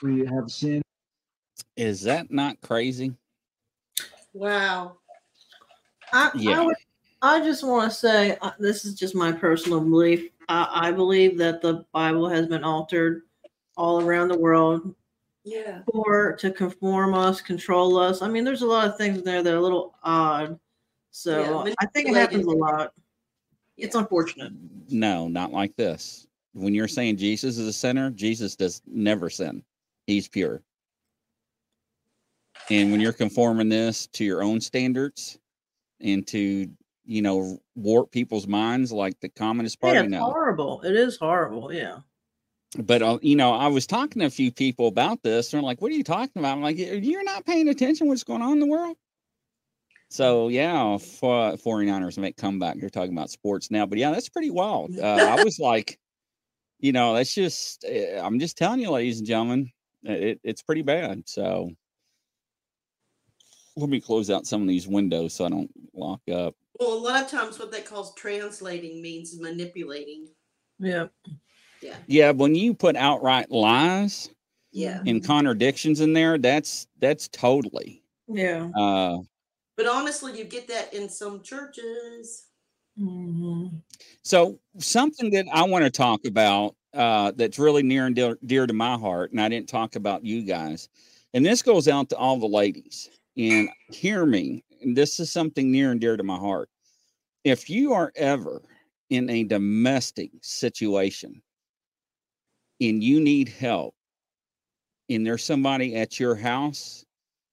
[0.03, 0.83] We have sinned.
[1.77, 3.15] Is that not crazy?
[4.33, 4.97] Wow.
[6.13, 6.61] I, Yeah.
[6.61, 6.77] I, would,
[7.23, 10.31] I just want to say uh, this is just my personal belief.
[10.49, 13.23] I, I believe that the Bible has been altered
[13.77, 14.95] all around the world
[15.45, 15.83] Yeah.
[15.93, 18.23] for to conform us, control us.
[18.23, 20.59] I mean, there's a lot of things in there that are a little odd.
[21.11, 22.93] So Yeah, I think it happens a lot.
[23.77, 24.53] It's unfortunate.
[24.89, 26.27] No, not like this.
[26.53, 29.63] When you're saying Jesus is a sinner, Jesus does never sin.
[30.07, 30.63] He's pure.
[32.71, 35.39] And when you're conforming this to your own standards
[36.01, 36.71] and to,
[37.05, 40.25] you know, warp people's minds like the Communist Yeah, Party, it's no.
[40.25, 40.81] horrible.
[40.83, 41.73] It is horrible.
[41.73, 41.99] Yeah.
[42.79, 45.53] But uh, you know, I was talking to a few people about this.
[45.53, 48.23] And they're like, "What are you talking about?" I'm like, "You're not paying attention what's
[48.23, 48.97] going on in the world."
[50.09, 52.77] So yeah, for 49ers make comeback.
[52.77, 54.97] You're talking about sports now, but yeah, that's pretty wild.
[54.97, 55.99] Uh, I was like,
[56.79, 57.85] you know, that's just.
[57.85, 59.73] uh, I'm just telling you, ladies and gentlemen,
[60.03, 61.29] it, it's pretty bad.
[61.29, 61.71] So
[63.77, 66.55] let me close out some of these windows so I don't lock up.
[66.79, 70.29] Well, a lot of times what that calls translating means manipulating.
[70.79, 71.07] Yeah.
[71.83, 71.97] Yeah.
[72.07, 74.31] Yeah, when you put outright lies
[74.73, 75.03] Yeah.
[75.07, 78.03] and contradictions in there, that's that's totally.
[78.29, 78.71] Yeah.
[78.77, 79.19] Uh,
[79.77, 82.47] But honestly, you get that in some churches.
[82.99, 83.77] Mm-hmm.
[84.23, 88.67] So something that I want to talk about uh, that's really near and dear, dear
[88.67, 90.89] to my heart, and I didn't talk about you guys,
[91.35, 93.11] and this goes out to all the ladies.
[93.37, 96.69] And hear me, and this is something near and dear to my heart.
[97.45, 98.61] If you are ever
[99.09, 101.41] in a domestic situation
[102.81, 103.95] and you need help,
[105.09, 107.05] and there's somebody at your house,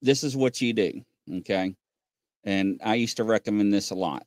[0.02, 1.00] this is what you do.
[1.38, 1.74] Okay.
[2.44, 4.26] And I used to recommend this a lot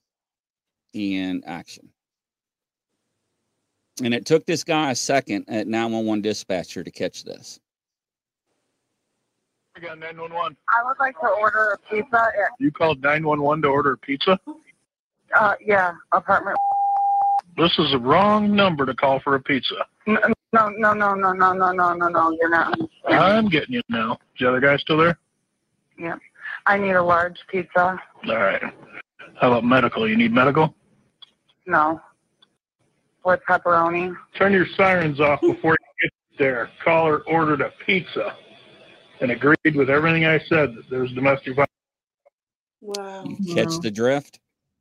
[0.94, 1.90] in action.
[4.04, 7.60] And it took this guy a second at 911 dispatcher to catch this.
[9.76, 10.58] I got 911.
[10.70, 12.28] I would like to order a pizza.
[12.60, 14.40] You called 911 to order a pizza?
[15.38, 16.58] Uh, yeah, apartment.
[17.58, 19.76] This is the wrong number to call for a pizza.
[20.08, 20.20] No,
[20.54, 22.38] no, no, no, no, no, no, no, no, no.
[22.40, 22.78] You're not.
[23.08, 24.14] I'm getting you now.
[24.14, 25.18] Is the other guy still there?
[25.98, 26.16] Yeah,
[26.66, 28.00] I need a large pizza.
[28.28, 28.62] All right.
[29.40, 30.08] How about medical?
[30.08, 30.74] You need medical?
[31.66, 32.02] No,
[33.24, 34.16] with pepperoni.
[34.38, 36.70] Turn your sirens off before you get there.
[36.84, 38.36] Caller ordered a pizza
[39.20, 41.72] and agreed with everything I said that there's domestic violence.
[42.82, 43.24] Wow.
[43.54, 44.40] Catch the drift?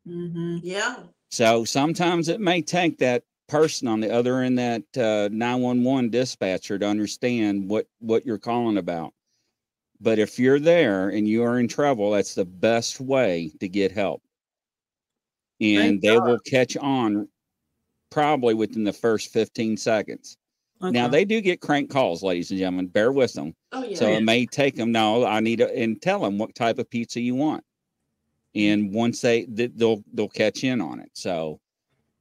[0.09, 0.59] Mm-hmm.
[0.63, 0.97] Yeah.
[1.31, 6.79] So sometimes it may take that person on the other end that uh, 911 dispatcher
[6.79, 9.13] to understand what what you're calling about.
[10.01, 13.93] But if you're there and you are in trouble, that's the best way to get
[13.93, 14.23] help.
[15.61, 16.27] And Thank they God.
[16.27, 17.29] will catch on
[18.11, 20.37] probably within the first 15 seconds.
[20.83, 22.87] Now they do get crank calls, ladies and gentlemen.
[22.87, 23.55] Bear with them.
[23.73, 23.97] Oh, yeah.
[23.97, 24.93] So it may take them.
[24.93, 27.63] No, I need to and tell them what type of pizza you want.
[28.55, 31.11] And once they they'll they'll catch in on it.
[31.13, 31.61] So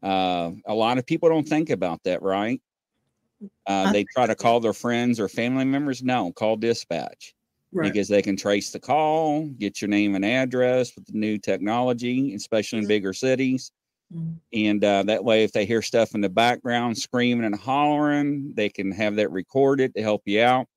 [0.03, 2.61] uh, a lot of people don't think about that, right?
[3.65, 6.03] Uh, they try to call their friends or family members.
[6.03, 7.33] No, call dispatch
[7.71, 7.93] Right.
[7.93, 12.33] because they can trace the call, get your name and address with the new technology,
[12.33, 13.71] especially in bigger cities.
[14.14, 14.39] Mhm.
[14.53, 18.70] And uh, that way, if they hear stuff in the background screaming and hollering, they
[18.70, 20.68] can have that recorded to help you out.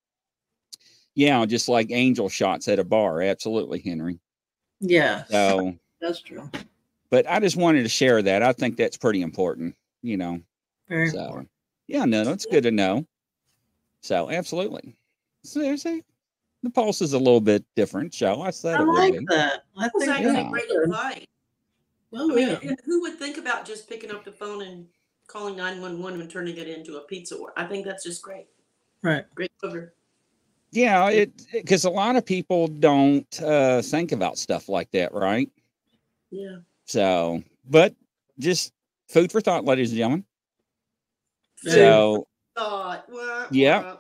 [1.15, 3.23] Yeah, just like angel shots at a bar.
[3.23, 4.19] Absolutely, Henry.
[4.81, 5.25] Yeah.
[5.27, 6.51] So, That's true.
[7.11, 8.43] but I just wanted to share that.
[8.43, 10.41] I think that's pretty important, you know.
[10.89, 11.47] Very so,
[11.87, 13.07] yeah, no, that's good to know.
[14.03, 14.97] So, absolutely.
[15.45, 16.03] So, see,
[16.63, 18.43] the pulse is a little bit different, show.
[18.43, 19.63] I said I it would like that.
[19.79, 20.51] I That was think actually Yeah.
[20.51, 21.27] great advice.
[22.13, 22.59] Well, I mean, yeah.
[22.63, 24.87] and who would think about just picking up the phone and
[25.27, 27.55] calling 911 and turning it into a pizza order?
[27.57, 28.47] I think that's just great.
[29.03, 29.25] Right.
[29.35, 29.95] Great cover.
[30.71, 35.51] Yeah, it because a lot of people don't uh, think about stuff like that, right?
[36.31, 36.59] Yeah.
[36.87, 37.95] So, but
[38.39, 38.73] just
[39.09, 40.25] food for thought, ladies and gentlemen.
[41.57, 43.05] Food So, Thought.
[43.11, 43.83] Wah, yeah.
[43.83, 43.97] wah.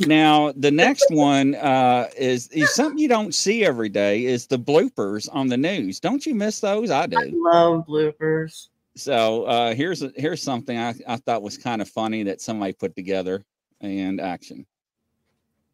[0.00, 4.58] Now the next one uh, is is something you don't see every day is the
[4.58, 6.00] bloopers on the news.
[6.00, 6.90] Don't you miss those?
[6.90, 7.16] I do.
[7.52, 8.68] Love bloopers.
[8.96, 12.94] So uh, here's here's something I, I thought was kind of funny that somebody put
[12.94, 13.44] together
[13.80, 14.66] and action.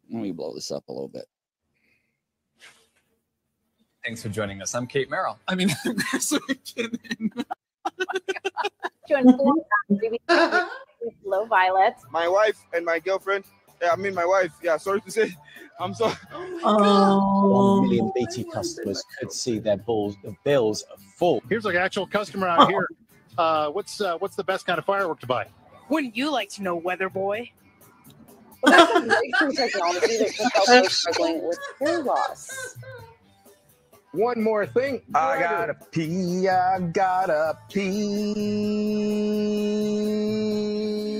[0.09, 1.25] Let me blow this up a little bit.
[4.05, 4.73] Thanks for joining us.
[4.73, 5.37] I'm Kate Merrill.
[5.49, 5.69] I mean,
[6.09, 7.43] Chris McKinnon.
[9.09, 9.25] Join
[11.25, 11.95] Low Violet.
[12.11, 13.45] my wife and my girlfriend.
[13.81, 14.51] Yeah, I mean my wife.
[14.61, 15.35] Yeah, sorry to say,
[15.79, 16.15] I'm sorry.
[16.33, 17.79] Oh.
[17.79, 20.83] One million BT customers could see their bills, bills
[21.15, 21.43] full.
[21.49, 22.87] Here's like an actual customer out here.
[23.37, 25.45] Uh, what's uh, what's the best kind of firework to buy?
[25.89, 27.51] Wouldn't you like to know, Weather Boy?
[28.63, 32.75] Breakthrough technology that can help those struggling with hair loss.
[34.13, 35.01] One more thing.
[35.13, 36.49] I gotta pee.
[36.49, 38.33] I gotta pee.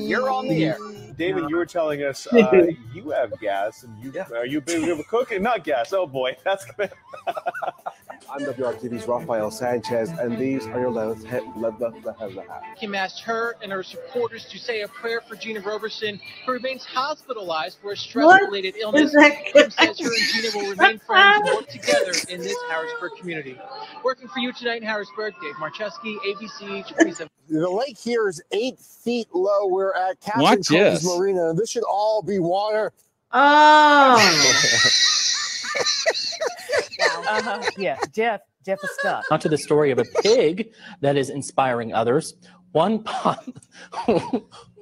[0.07, 0.77] You're on the air.
[1.17, 4.61] David, you were telling us uh, you have gas, and you are you
[4.99, 5.91] a cooking, not gas.
[5.91, 6.91] Oh boy, that's good.
[8.31, 11.43] I'm WRTV's Rafael Sanchez, and these are your left head.
[12.79, 16.83] Kim asked her and her supporters to say a prayer for Gina Roberson, who remains
[16.85, 19.05] hospitalized for a stress-related What illness.
[19.05, 22.55] is that Kim says her and Gina will remain friends and work together in this
[22.69, 23.57] Harrisburg community.
[24.03, 27.29] Working for you tonight in Harrisburg, Dave Marcheski, ABC 27.
[27.49, 29.67] The lake here is eight feet low.
[29.67, 31.05] We're at Captain Watch Cody's this.
[31.17, 31.53] Marina.
[31.53, 32.91] This should all be water.
[33.31, 34.17] Oh.
[37.29, 37.61] Uh-huh.
[37.77, 39.25] Yeah, Jeff, Jeff is stuck.
[39.31, 40.71] On to the story of a pig
[41.01, 42.35] that is inspiring others.
[42.71, 43.47] One pot,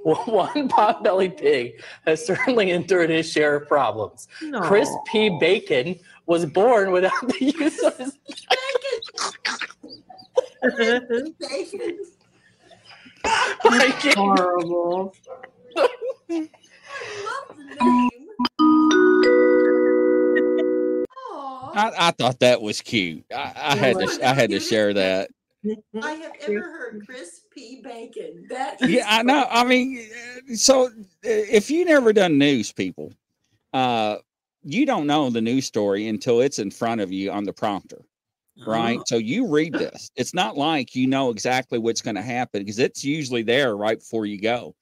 [0.04, 4.28] one pot-bellied pig has certainly endured his share of problems.
[4.42, 4.62] No.
[4.62, 5.38] Chris P.
[5.40, 8.18] Bacon was born without the use of his
[10.78, 11.36] Bacon.
[13.64, 14.14] Bacon.
[14.16, 15.14] Horrible.
[17.82, 19.70] I,
[21.76, 23.26] I thought that was cute.
[23.34, 25.30] I, I had to I had to share that.
[26.02, 27.82] I have ever heard Chris P.
[27.82, 28.46] Bacon.
[28.50, 29.48] That is Yeah, I know.
[29.50, 30.08] I mean,
[30.52, 30.90] uh, so uh,
[31.24, 33.14] if you never done news, people,
[33.74, 34.18] uh,
[34.64, 38.02] you don't know the news story until it's in front of you on the prompter,
[38.66, 39.00] right?
[39.00, 39.04] Oh.
[39.08, 40.12] So you read this.
[40.16, 44.00] It's not like you know exactly what's going to happen because it's usually there right
[44.00, 44.76] before you go.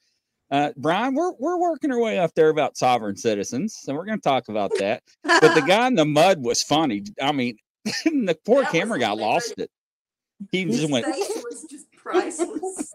[0.54, 4.20] Uh, Brian, we're we're working our way up there about sovereign citizens, so we're going
[4.20, 5.02] to talk about that.
[5.24, 7.04] But the guy in the mud was funny.
[7.20, 7.58] I mean,
[8.06, 9.72] the poor camera guy lost it.
[10.52, 11.08] He His just went.
[11.08, 12.94] was just priceless.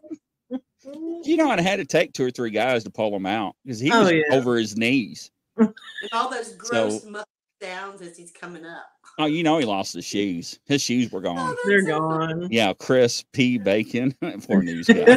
[1.25, 3.81] You know, I had to take two or three guys to pull him out because
[3.81, 4.23] he Oh, was yeah.
[4.37, 5.31] over his knees.
[5.57, 5.75] and
[6.13, 7.25] all those gross So-
[7.61, 8.87] sounds as he's coming up.
[9.19, 10.61] Oh, you know, he lost his shoes.
[10.67, 11.57] His shoes were gone.
[11.67, 12.47] They're gone.
[12.53, 13.59] Yeah, Chris P.
[13.59, 14.15] Bacon,
[14.47, 15.17] poor news guy.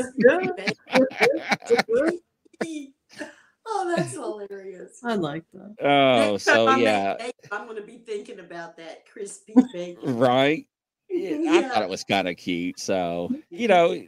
[3.65, 4.99] oh, that's hilarious.
[5.03, 5.75] I like that.
[5.81, 9.53] Oh, Next so I make yeah, bacon, I'm going to be thinking about that crispy
[9.73, 10.15] bacon.
[10.15, 10.65] right.
[11.09, 12.79] Yeah, I thought it was kind of cute.
[12.79, 14.01] So, you know,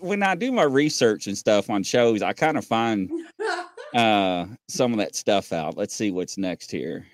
[0.00, 3.10] when I do my research and stuff on shows, I kind of find
[3.94, 5.76] uh some of that stuff out.
[5.76, 7.06] Let's see what's next here.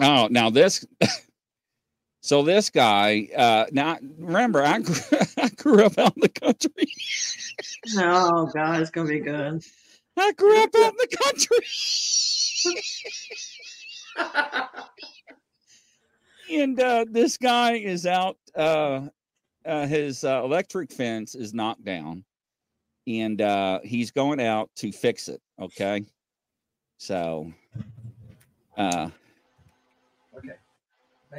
[0.00, 0.84] Oh, now this
[2.24, 4.96] so this guy uh now remember I grew,
[5.36, 6.90] I grew up out in the country.
[7.98, 9.62] Oh God, it's gonna be good.
[10.16, 11.58] I grew up out in the country.
[16.50, 18.38] and uh, this guy is out.
[18.54, 19.08] Uh,
[19.66, 22.24] uh, his uh, electric fence is knocked down,
[23.06, 25.42] and uh, he's going out to fix it.
[25.60, 26.06] Okay,
[26.96, 27.52] so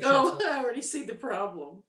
[0.04, 1.84] uh, Oh, I already see the problem.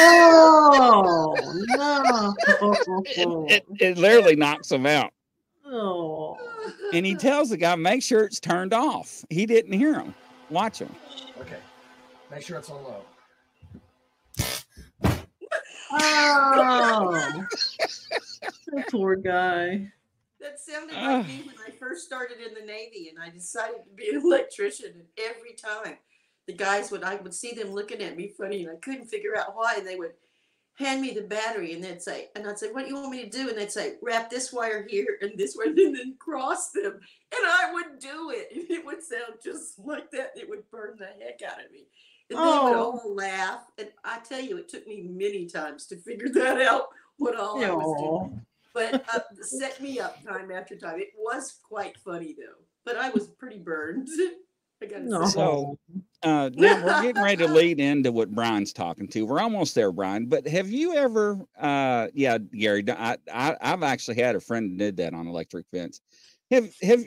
[0.00, 1.34] Oh
[1.76, 2.34] no!
[3.48, 5.12] it, it literally knocks him out.
[5.64, 6.36] Oh.
[6.92, 10.14] And he tells the guy, "Make sure it's turned off." He didn't hear him.
[10.50, 10.94] Watch him.
[11.40, 11.58] Okay.
[12.30, 13.02] Make sure it's on low.
[15.90, 17.46] Oh,
[18.72, 19.90] that poor guy.
[20.40, 21.18] That sounded Ah.
[21.18, 24.16] like me when I first started in the Navy and I decided to be an
[24.22, 24.92] electrician.
[24.94, 25.96] And every time
[26.48, 29.36] the guys would, I would see them looking at me funny and I couldn't figure
[29.38, 29.76] out why.
[29.78, 30.14] And they would
[30.74, 33.22] hand me the battery and they'd say, and I'd say, What do you want me
[33.22, 33.48] to do?
[33.48, 36.94] And they'd say, Wrap this wire here and this wire, and then cross them.
[36.94, 38.48] And I would do it.
[38.52, 40.32] And it would sound just like that.
[40.34, 41.86] It would burn the heck out of me.
[42.30, 43.00] And they would Oh.
[43.04, 43.62] all laugh.
[43.78, 46.88] And I tell you, it took me many times to figure that out,
[47.18, 48.44] what all I was doing
[48.74, 51.00] but uh, set me up time after time.
[51.00, 54.06] It was quite funny though, but I was pretty burned.
[54.80, 55.32] I gotta say.
[55.32, 55.78] So
[56.22, 59.24] Uh, now we're getting ready to lead into what Brian's talking to.
[59.24, 60.26] We're almost there, Brian.
[60.26, 64.96] But have you ever, uh, yeah, Gary, I, I, I've actually had a friend did
[64.96, 66.00] that on electric fence.
[66.50, 67.04] Have, have,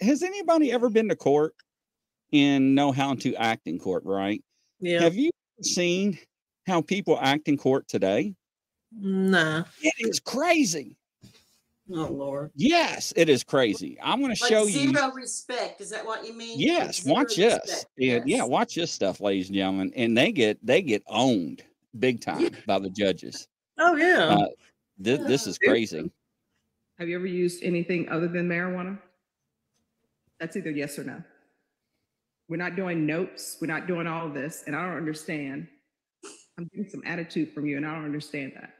[0.00, 1.54] has anybody ever been to court
[2.32, 4.42] and know how to act in court, right?
[4.78, 5.02] Yeah.
[5.02, 5.30] Have you
[5.60, 6.18] seen
[6.66, 8.34] how people act in court today?
[8.92, 9.64] Nah.
[9.82, 10.96] It is crazy.
[11.92, 12.50] Oh Lord.
[12.54, 13.98] Yes, it is crazy.
[14.02, 14.92] I'm going to Like show you.
[14.92, 15.80] zero respect.
[15.80, 16.58] Is that what you mean?
[16.58, 17.54] Yes, Like watch this.
[17.62, 17.86] respect.
[17.96, 19.92] Yeah, yeah, watch this stuff, ladies and gentlemen.
[19.96, 21.62] And they get they get owned
[21.98, 23.48] big time by the judges.
[23.78, 24.36] Oh yeah.
[24.36, 24.46] Uh,
[24.98, 26.10] this, this is crazy.
[26.98, 28.98] Have you ever used anything other than marijuana?
[30.38, 31.22] That's either yes or no.
[32.48, 33.56] We're not doing notes.
[33.60, 35.66] We're not doing all of this, and I don't understand.
[36.58, 38.74] I'm getting some attitude from you, and I don't understand that.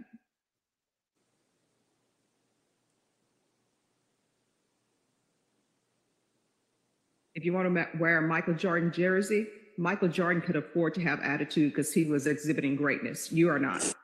[7.40, 9.46] If you want to wear a Michael Jordan jersey,
[9.78, 13.32] Michael Jordan could afford to have attitude because he was exhibiting greatness.
[13.32, 13.94] You are not.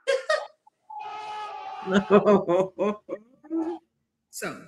[4.30, 4.62] So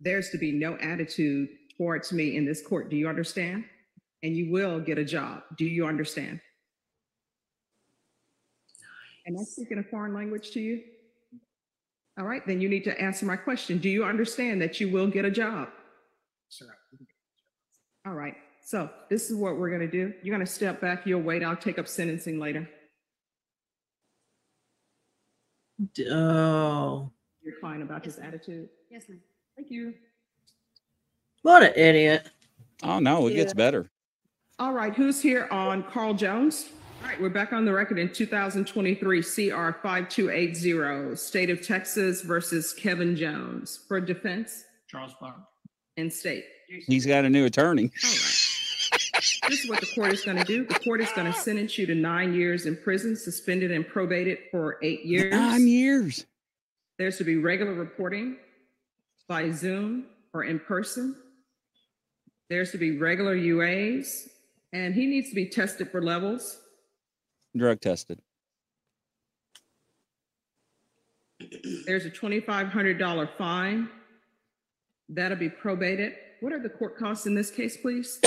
[0.00, 2.88] there's to be no attitude towards me in this court.
[2.88, 3.64] Do you understand?
[4.24, 5.42] And you will get a job.
[5.56, 6.40] Do you understand?
[9.28, 10.82] Am I speaking a foreign language to you?
[12.18, 13.78] All right, then you need to answer my question.
[13.78, 15.68] Do you understand that you will get a job?
[18.06, 18.34] All right,
[18.64, 20.12] so this is what we're going to do.
[20.22, 22.68] You're going to step back, you'll wait, I'll take up sentencing later.
[26.10, 27.10] Oh.
[27.42, 28.68] You're fine about his attitude?
[28.90, 29.20] Yes, ma'am.
[29.56, 29.94] Thank you.
[31.42, 32.30] What an idiot.
[32.82, 33.90] Oh no, it gets better.
[34.58, 36.70] All right, who's here on Carl Jones?
[37.00, 42.72] All right, we're back on the record in 2023 CR 5280, State of Texas versus
[42.72, 45.42] Kevin Jones for defense Charles Bond.
[45.98, 46.44] And state.
[46.86, 47.90] He's got a new attorney.
[49.48, 50.64] This is what the court is going to do.
[50.64, 54.38] The court is going to sentence you to nine years in prison, suspended and probated
[54.50, 55.32] for eight years.
[55.32, 56.26] Nine years.
[56.98, 58.36] There's to be regular reporting
[59.26, 61.16] by Zoom or in person.
[62.50, 64.28] There's to be regular UAs,
[64.72, 66.58] and he needs to be tested for levels.
[67.56, 68.20] Drug tested.
[71.86, 73.88] There's a $2,500 fine.
[75.08, 76.14] That'll be probated.
[76.40, 78.20] What are the court costs in this case, please?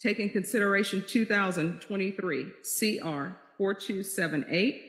[0.00, 4.82] Take in consideration 2023 CR 4278.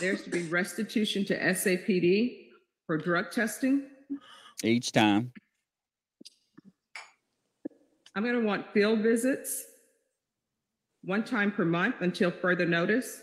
[0.00, 2.46] There's to be restitution to SAPD
[2.86, 3.86] for drug testing.
[4.62, 5.32] Each time.
[8.14, 9.64] I'm going to want field visits
[11.02, 13.22] one time per month until further notice.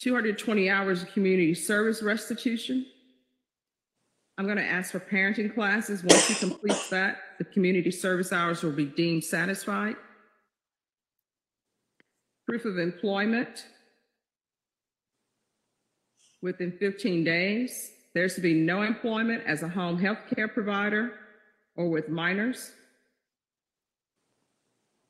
[0.00, 2.86] 220 hours of community service restitution.
[4.38, 6.02] I'm going to ask for parenting classes.
[6.02, 9.96] Once he completes that, the community service hours will be deemed satisfied.
[12.46, 13.66] Proof of employment
[16.42, 17.92] within 15 days.
[18.14, 21.12] There's to be no employment as a home health care provider
[21.74, 22.72] or with minors.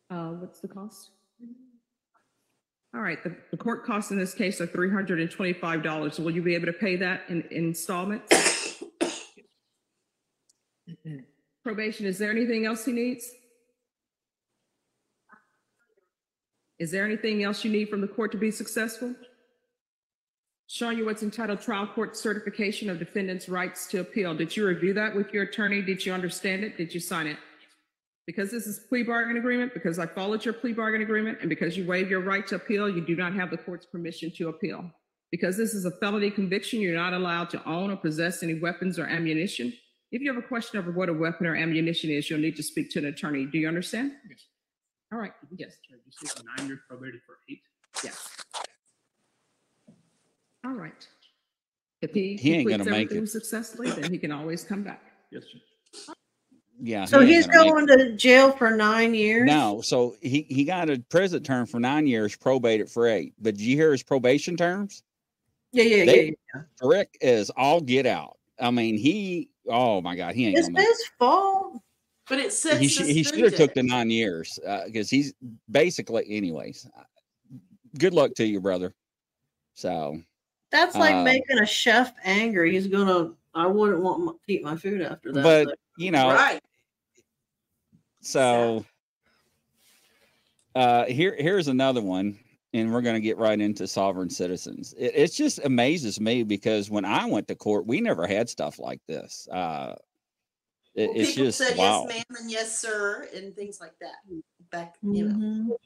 [0.08, 1.10] Uh, what's the cost?
[2.94, 6.18] All right, the, the court costs in this case are $325.
[6.18, 8.65] Will you be able to pay that in installments?
[11.62, 13.30] Probation, is there anything else he needs?
[16.78, 19.14] Is there anything else you need from the court to be successful?
[20.68, 24.34] Showing you what's entitled trial court certification of defendant's rights to appeal.
[24.34, 25.80] Did you review that with your attorney?
[25.80, 26.76] Did you understand it?
[26.76, 27.38] Did you sign it?
[28.26, 31.76] Because this is plea bargain agreement, because I followed your plea bargain agreement, and because
[31.76, 34.90] you waive your right to appeal, you do not have the court's permission to appeal.
[35.30, 38.98] Because this is a felony conviction, you're not allowed to own or possess any weapons
[38.98, 39.72] or ammunition.
[40.12, 42.62] If you have a question over what a weapon or ammunition is, you'll need to
[42.62, 43.44] speak to an attorney.
[43.46, 44.12] Do you understand?
[44.28, 44.46] Yes.
[45.12, 45.76] All right, yes,
[46.20, 47.60] You say nine years probated for eight.
[48.04, 48.28] yes.
[50.64, 51.06] All right.
[52.02, 53.28] If he He ain't completes gonna make everything it.
[53.28, 55.02] successfully, then he can always come back.
[55.30, 56.12] Yes, sir.
[56.80, 57.04] Yeah.
[57.06, 59.46] So he ain't he's gonna make going to jail for nine years.
[59.46, 63.32] No, so he, he got a prison term for nine years, probated for eight.
[63.40, 65.02] But did you hear his probation terms?
[65.72, 66.32] Yeah, yeah, They- yeah.
[66.54, 66.62] yeah.
[66.88, 68.36] Rick is all get out.
[68.58, 71.80] I mean, he oh my god, he ain't It's his fault.
[72.28, 75.32] But it says he, he should have took the nine years because he's
[75.70, 76.88] basically anyways.
[76.98, 77.02] uh,
[77.98, 78.94] Good luck to you, brother.
[79.74, 80.20] So
[80.72, 82.72] That's like Uh, making a chef angry.
[82.72, 83.32] He's gonna.
[83.54, 85.42] I wouldn't want my, to eat my food after that.
[85.42, 86.60] but you know, Right.
[88.20, 88.84] so
[90.74, 92.38] uh here here's another one
[92.74, 96.90] and we're going to get right into sovereign citizens it, it just amazes me because
[96.90, 99.94] when i went to court we never had stuff like this uh
[100.94, 102.06] It, Well, it's people just said wow.
[102.08, 104.16] yes, ma'am, and yes, sir, and things like that.
[104.70, 105.78] Back, you know.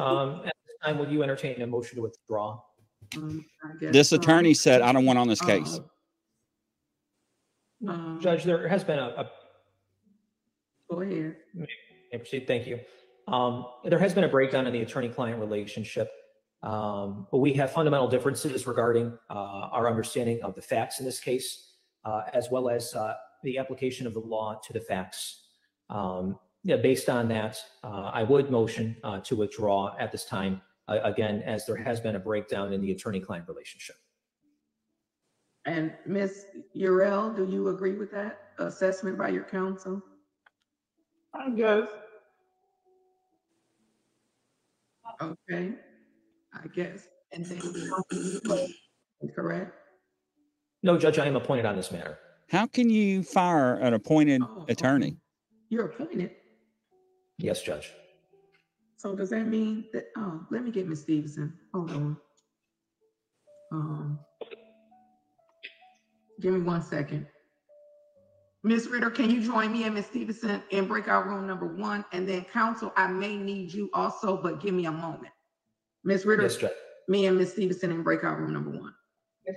[0.00, 2.60] Um, at this time, will you entertain a motion to withdraw?
[3.80, 5.80] This attorney said, "I don't want on this case."
[8.20, 9.30] Judge, there has been a, a
[10.88, 11.36] Go ahead.
[11.52, 11.66] May
[12.18, 12.46] proceed.
[12.46, 12.78] Thank you.
[13.28, 16.10] Um, there has been a breakdown in the attorney-client relationship.
[16.64, 21.20] Um, but we have fundamental differences regarding uh, our understanding of the facts in this
[21.20, 21.74] case,
[22.06, 25.42] uh, as well as uh, the application of the law to the facts.
[25.90, 30.62] Um, yeah, based on that, uh, I would motion uh, to withdraw at this time,
[30.88, 33.96] uh, again, as there has been a breakdown in the attorney-client relationship.
[35.66, 36.46] And Ms.
[36.74, 40.02] Urell, do you agree with that assessment by your counsel?
[41.34, 41.88] I guess.
[45.20, 45.72] Okay,
[46.52, 47.06] I guess.
[47.32, 47.60] And then,
[49.34, 49.72] correct?
[50.82, 52.18] No, Judge, I am appointed on this matter.
[52.50, 55.16] How can you fire an appointed Oh, attorney?
[55.70, 56.30] You're appointed.
[57.38, 57.92] Yes, Judge.
[58.96, 61.00] So does that mean that, oh, let me get Ms.
[61.02, 61.52] Stevenson.
[61.72, 62.16] Hold on.
[63.72, 64.18] Um,
[66.40, 67.26] give me one second.
[68.64, 68.88] Ms.
[68.88, 70.06] Ritter, can you join me and Ms.
[70.06, 72.02] Stevenson in breakout room number one?
[72.12, 75.32] And then council, I may need you also, but give me a moment.
[76.02, 76.24] Ms.
[76.24, 76.72] Ritter, Yes, Judge.
[77.08, 77.52] me and Ms.
[77.52, 78.94] Stevenson in breakout room number one.
[79.46, 79.56] Yes,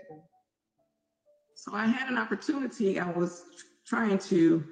[1.55, 3.43] So I had an opportunity, I was
[3.85, 4.63] trying to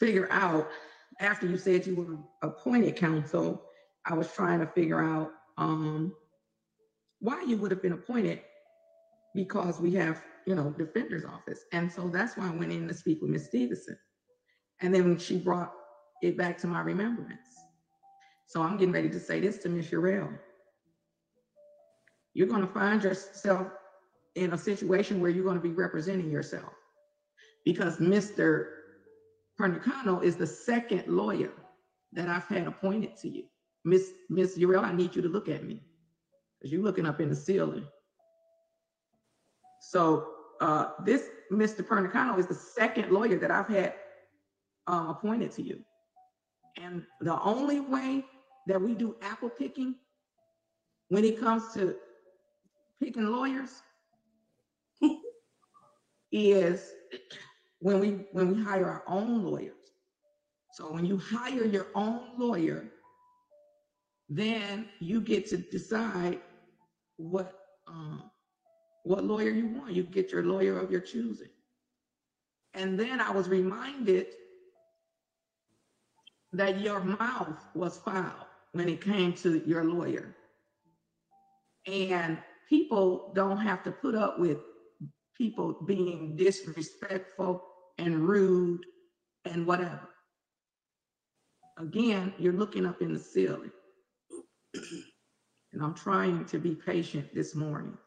[0.00, 0.68] figure out,
[1.20, 2.16] after you said you were
[2.48, 3.62] appointed counsel,
[4.06, 6.14] I was trying to figure out um
[7.20, 8.40] why you would have been appointed
[9.34, 11.64] because we have, you know, defender's office.
[11.72, 13.46] And so that's why I went in to speak with Ms.
[13.46, 13.98] Stevenson.
[14.80, 15.72] And then she brought
[16.22, 17.48] it back to my remembrance.
[18.46, 19.90] So I'm getting ready to say this to Ms.
[19.90, 20.38] Urell.
[22.34, 23.66] You're gonna find yourself
[24.36, 26.72] in a situation where you're gonna be representing yourself.
[27.64, 28.68] Because Mr.
[29.58, 31.52] Pernicano is the second lawyer
[32.12, 33.44] that I've had appointed to you.
[33.84, 35.82] Miss Miss Urell, I need you to look at me.
[36.60, 37.86] Because you're looking up in the ceiling.
[39.80, 41.80] So uh, this Mr.
[41.80, 43.94] Pernicano is the second lawyer that I've had
[44.86, 45.80] um, appointed to you.
[46.80, 48.24] And the only way
[48.66, 49.94] that we do apple picking
[51.08, 51.94] when it comes to
[53.02, 53.82] picking lawyers
[56.32, 56.90] is
[57.78, 59.74] when we when we hire our own lawyers.
[60.72, 62.90] So when you hire your own lawyer,
[64.28, 66.40] then you get to decide
[67.16, 67.52] what
[67.86, 68.30] um,
[69.06, 69.92] what lawyer you want.
[69.94, 71.48] You get your lawyer of your choosing.
[72.74, 74.26] And then I was reminded
[76.52, 80.34] that your mouth was foul when it came to your lawyer.
[81.86, 82.38] And
[82.68, 84.58] people don't have to put up with
[85.38, 87.62] people being disrespectful
[87.98, 88.80] and rude
[89.44, 90.08] and whatever.
[91.78, 93.72] Again, you're looking up in the ceiling.
[95.72, 97.98] And I'm trying to be patient this morning.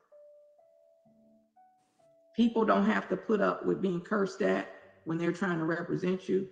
[2.40, 4.70] People don't have to put up with being cursed at
[5.03, 6.48] when they're trying to represent you.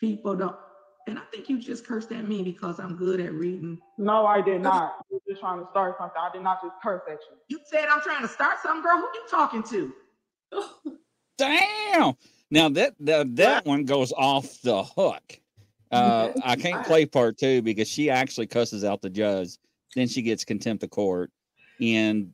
[0.00, 0.56] People don't,
[1.06, 3.78] and I think you just cursed at me because I'm good at reading.
[3.96, 5.06] No, I did not.
[5.08, 6.20] You're just trying to start something.
[6.20, 7.36] I did not just curse at you.
[7.46, 8.96] You said I'm trying to start something, girl.
[8.96, 9.92] Who you talking to?
[11.38, 12.14] Damn.
[12.50, 15.38] Now that that, that one goes off the hook.
[15.92, 19.50] Uh, I can't play part two because she actually cusses out the judge.
[19.94, 21.30] Then she gets contempt of court,
[21.80, 22.32] and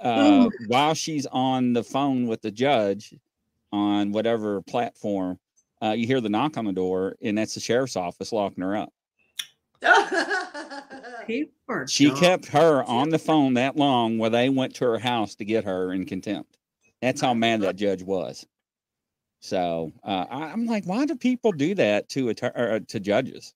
[0.00, 3.14] uh, while she's on the phone with the judge
[3.72, 5.38] on whatever platform,
[5.82, 8.76] uh, you hear the knock on the door, and that's the sheriff's office locking her
[8.76, 8.92] up.
[11.88, 15.44] She kept her on the phone that long while they went to her house to
[15.44, 16.56] get her in contempt.
[17.02, 18.46] That's how mad that judge was.
[19.40, 22.34] So uh, I, I'm like, why do people do that to or,
[22.72, 23.54] uh, to judges?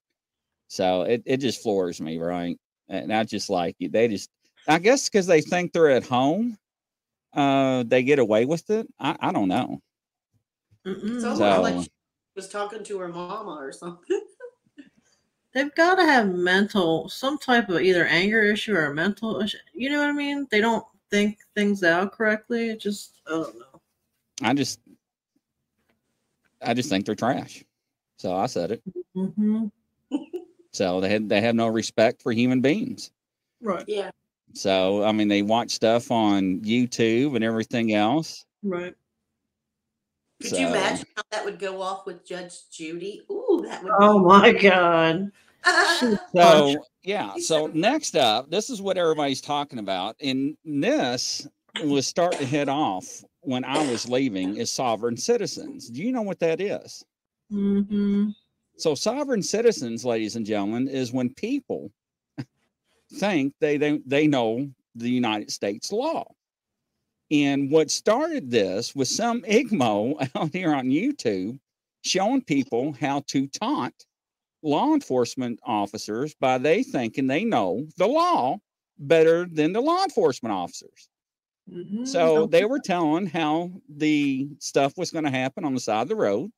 [0.69, 2.59] So it, it just floors me, right?
[2.89, 4.31] And I just like they just,
[4.69, 6.59] I guess, because they think they're at home,
[7.35, 8.87] uh, they get away with it.
[8.99, 9.81] I, I don't know.
[10.85, 11.91] It's So- almost like she
[12.37, 14.21] was talking to her mama or something.
[15.53, 19.59] They've got to have mental, some type of either anger issue or a mental issue.
[19.75, 20.47] You know what I mean?
[20.49, 22.71] They don't think things out correctly.
[22.71, 23.81] It just, I don't know.
[24.43, 24.79] I just,
[26.63, 27.65] I just think they're trash.
[28.19, 28.83] So I said it.
[29.17, 29.67] Mm-hmm.
[30.73, 33.11] So they had, they have no respect for human beings.
[33.61, 33.85] Right.
[33.89, 34.11] Yeah.
[34.55, 38.45] So I mean, they watch stuff on YouTube and everything else.
[38.63, 38.95] Right.
[40.41, 43.23] Could So- you imagine how that would go off with Judge Judy?
[43.31, 43.93] Ooh, that would.
[43.99, 45.31] Oh my God.
[46.35, 47.35] So yeah.
[47.37, 51.47] So next up, this is what everybody's talking about, and this
[51.85, 54.57] was starting to head off when I was leaving.
[54.57, 55.91] Is sovereign citizens?
[55.91, 57.05] Do you know what that is?
[57.53, 58.31] Mm-hmm.
[58.79, 61.93] So sovereign citizens, ladies and gentlemen, is when people
[63.15, 66.25] think they they, they know the United States law.
[67.31, 71.59] And what started this was some IGMO out here on YouTube
[72.03, 74.07] showing people how to taunt
[74.63, 78.59] law enforcement officers by they thinking they know the law
[78.99, 81.09] better than the law enforcement officers.
[81.73, 82.05] Mm-hmm.
[82.05, 86.09] So they were telling how the stuff was going to happen on the side of
[86.09, 86.51] the road.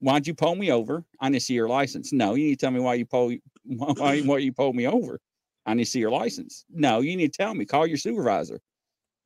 [0.00, 1.04] Why'd you pull me over?
[1.20, 2.12] I need to see your license.
[2.12, 3.34] No, you need to tell me why you pull
[3.64, 5.18] why, why you pulled me over.
[5.66, 6.64] I need to see your license.
[6.70, 7.64] No, you need to tell me.
[7.64, 8.60] Call your supervisor.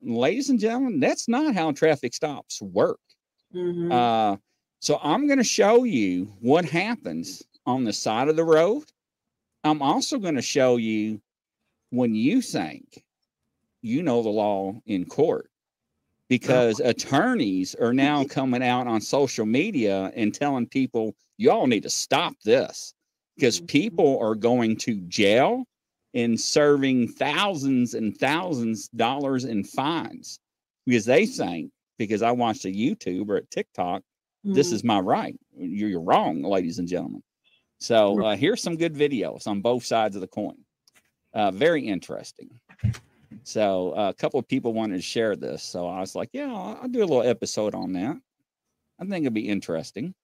[0.01, 3.01] Ladies and gentlemen, that's not how traffic stops work.
[3.55, 3.91] Mhm.
[3.91, 4.37] Uh,
[4.81, 8.85] so I'm going to show you what happens on the side of the road.
[9.65, 11.21] I'm also going to show you
[11.91, 13.05] when you think
[13.83, 15.51] you know the law in court
[16.29, 21.91] because attorneys are now coming out on social media and telling people y'all need to
[21.91, 22.95] stop this
[23.37, 25.65] because people are going to jail
[26.15, 30.41] and serving thousands and thousands of dollars in fines
[30.87, 34.03] because they think because I watched a YouTube or a TikTok,
[34.45, 34.73] this Mhm.
[34.73, 35.39] is my right.
[35.57, 37.23] You're, you're wrong, ladies and gentlemen.
[37.81, 40.57] So uh, here's some good videos on both sides of the coin.
[41.35, 42.49] Uh, very interesting.
[43.45, 46.47] So uh, a couple of people wanted to share this, so I was like, yeah,
[46.53, 48.17] I'll, I'll do a little episode on that.
[49.01, 50.15] I think it'd be interesting.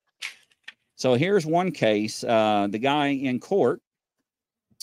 [0.96, 2.24] So here's one case.
[2.24, 3.80] Uh, the guy in court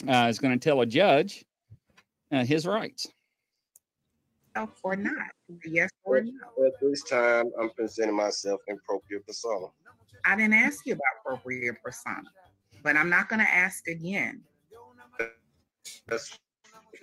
[0.08, 1.46] uh, is going to tell a judge
[2.32, 3.08] uh, his rights.
[4.84, 5.32] or not.
[5.66, 6.66] Yes or no.
[6.66, 9.68] At this time, I'm presenting myself in propria persona.
[10.26, 12.30] I didn't ask you about appropriate persona,
[12.84, 14.42] but I'm not going to ask again.
[16.08, 16.38] That's,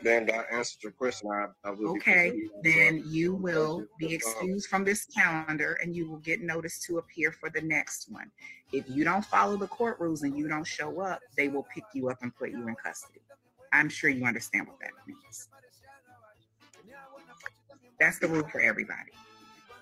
[0.03, 1.29] then that answers your question.
[1.31, 6.19] I, I will Okay, then you will be excused from this calendar and you will
[6.19, 8.31] get notice to appear for the next one.
[8.73, 11.85] If you don't follow the court rules and you don't show up, they will pick
[11.95, 13.20] you up and put you in custody.
[13.73, 15.49] I'm sure you understand what that means.
[17.99, 19.11] That's the rule for everybody.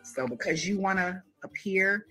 [0.02, 2.06] So because you want to appear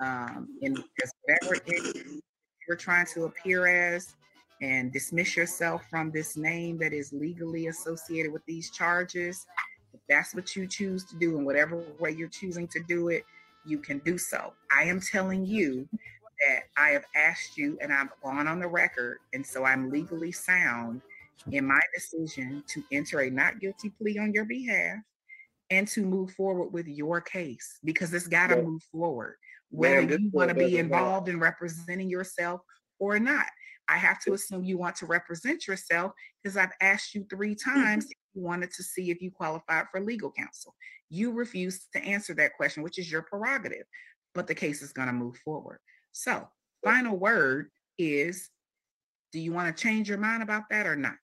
[0.00, 2.22] um, in as whatever it is
[2.68, 4.14] you're trying to appear as
[4.62, 9.44] and dismiss yourself from this name that is legally associated with these charges,
[9.92, 13.24] if that's what you choose to do in whatever way you're choosing to do it,
[13.66, 14.54] you can do so.
[14.70, 19.18] I am telling you that I have asked you and I've gone on the record,
[19.32, 21.02] and so I'm legally sound
[21.50, 24.98] in my decision to enter a not guilty plea on your behalf
[25.70, 28.64] and to move forward with your case because it's got to Ma'am.
[28.64, 29.36] move forward,
[29.70, 32.60] whether this you want to be involved in representing yourself
[33.00, 33.46] or not.
[33.88, 37.78] I have to assume you want to represent yourself because I've asked you three mm-hmm.
[37.78, 40.74] times if you wanted to see if you qualified for legal counsel.
[41.10, 43.84] You refused to answer that question, which is your prerogative,
[44.34, 45.78] but the case is going to move forward.
[46.12, 46.48] So,
[46.84, 47.68] final word
[47.98, 48.48] is
[49.32, 51.14] do you want to change your mind about that or not?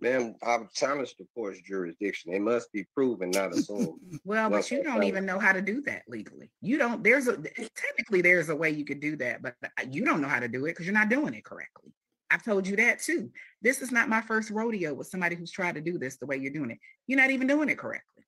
[0.00, 2.34] Ma'am, I've challenged the court's jurisdiction.
[2.34, 4.00] It must be proven, not assumed.
[4.24, 6.50] Well, but you don't even know how to do that legally.
[6.60, 9.54] You don't, there's a, technically, there's a way you could do that, but
[9.90, 11.92] you don't know how to do it because you're not doing it correctly.
[12.30, 13.30] I've told you that too.
[13.62, 16.36] This is not my first rodeo with somebody who's tried to do this the way
[16.36, 16.78] you're doing it.
[17.06, 18.24] You're not even doing it correctly.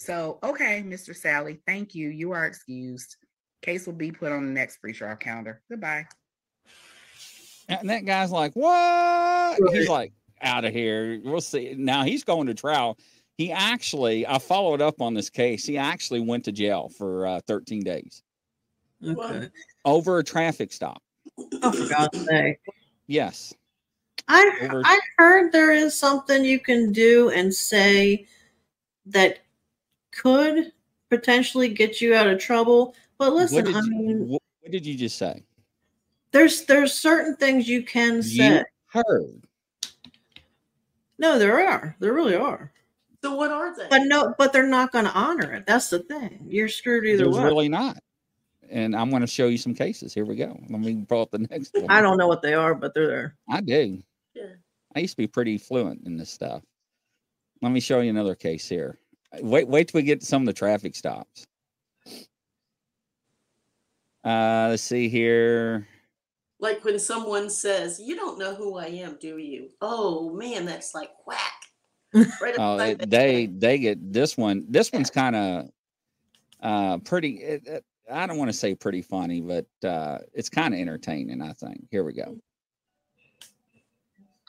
[0.00, 1.14] So, okay, Mr.
[1.14, 2.08] Sally, thank you.
[2.08, 3.16] You are excused.
[3.60, 5.60] Case will be put on the next pre-trial calendar.
[5.70, 6.06] Goodbye.
[7.70, 9.58] And that guy's like, what?
[9.72, 11.20] He's like, out of here.
[11.24, 11.74] We'll see.
[11.76, 12.98] Now he's going to trial.
[13.36, 15.64] He actually, I followed up on this case.
[15.64, 18.22] He actually went to jail for uh, 13 days
[19.06, 19.48] Okay.
[19.84, 21.02] over a traffic stop.
[21.62, 22.58] Oh, for God's sake.
[23.06, 23.54] Yes.
[24.28, 28.26] I Over- I heard there is something you can do and say
[29.06, 29.38] that
[30.12, 30.72] could
[31.08, 32.94] potentially get you out of trouble.
[33.18, 35.42] But listen, what, did I mean, what, what did you just say?
[36.32, 38.58] There's there's certain things you can say.
[38.58, 39.42] You heard.
[41.18, 41.96] No, there are.
[42.00, 42.72] There really are.
[43.22, 43.86] So what are they?
[43.90, 45.66] But no, but they're not going to honor it.
[45.66, 46.46] That's the thing.
[46.48, 47.44] You're screwed either There's way.
[47.44, 47.98] really not.
[48.70, 50.14] And I'm going to show you some cases.
[50.14, 50.58] Here we go.
[50.70, 51.86] Let me pull up the next one.
[51.90, 53.36] I don't know what they are, but they're there.
[53.48, 54.02] I do.
[54.34, 54.52] Yeah.
[54.96, 56.62] I used to be pretty fluent in this stuff.
[57.60, 58.98] Let me show you another case here.
[59.40, 61.46] Wait, wait till we get to some of the traffic stops.
[64.24, 65.86] Uh, let's see here.
[66.60, 70.94] Like when someone says, "You don't know who I am, do you?" Oh man, that's
[70.94, 71.52] like whack.
[72.40, 73.60] Right Oh, it- they head.
[73.60, 74.66] they get this one.
[74.68, 75.70] This one's kind of
[76.62, 77.36] uh pretty.
[77.42, 81.40] It, it- I don't want to say pretty funny, but uh it's kind of entertaining.
[81.40, 81.86] I think.
[81.90, 82.36] Here we go.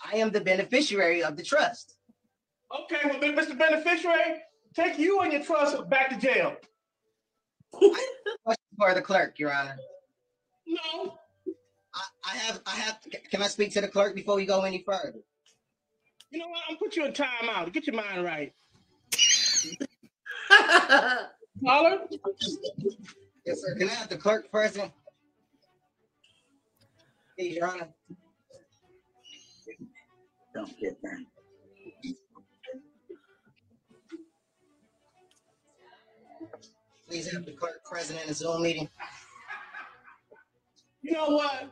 [0.04, 1.96] I am the beneficiary of the trust.
[2.84, 3.56] Okay, well, then, Mr.
[3.58, 4.42] Beneficiary,
[4.74, 6.56] take you and your trust back to jail.
[7.72, 9.78] Question for the clerk, Your Honor.
[10.66, 11.20] No.
[11.94, 13.00] I, I have, I have,
[13.30, 15.20] can I speak to the clerk before we go any further?
[16.30, 16.62] You know what?
[16.70, 17.74] I'm put you in timeout.
[17.74, 18.54] Get your mind right.
[21.66, 22.00] Caller?
[23.46, 23.76] Yes, sir.
[23.78, 24.92] Can I have the clerk present?
[27.38, 27.90] Please, Your Honor.
[30.54, 31.26] Don't get that.
[37.08, 38.88] Please have the clerk present in the Zoom meeting.
[41.12, 41.70] You know what?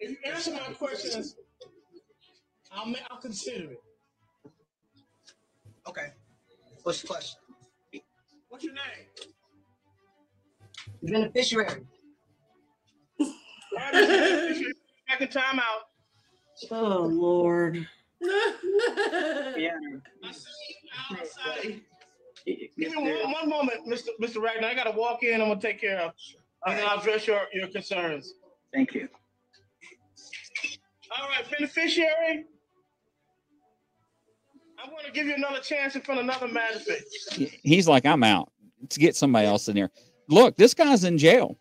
[0.00, 1.36] If you answer my questions,
[2.72, 3.80] I'll, I'll consider it.
[5.86, 6.08] Okay.
[6.82, 7.38] What's the question?
[8.48, 8.82] What's your name?
[11.04, 11.82] Beneficiary.
[13.72, 15.84] Back in timeout.
[16.72, 17.86] Oh Lord.
[19.56, 19.78] Yeah.
[22.44, 24.08] Give me one, one moment, Mr.
[24.20, 24.42] Mr.
[24.42, 24.70] Ragnar.
[24.70, 25.40] I gotta walk in.
[25.40, 26.12] I'm gonna take care of,
[26.66, 28.34] and then I'll address your, your concerns.
[28.72, 29.08] Thank you.
[31.18, 32.44] All right, beneficiary.
[34.82, 37.02] I'm gonna give you another chance in front of another magistrate.
[37.62, 38.50] He's like, I'm out.
[38.80, 39.90] Let's get somebody else in here.
[40.28, 41.58] Look, this guy's in jail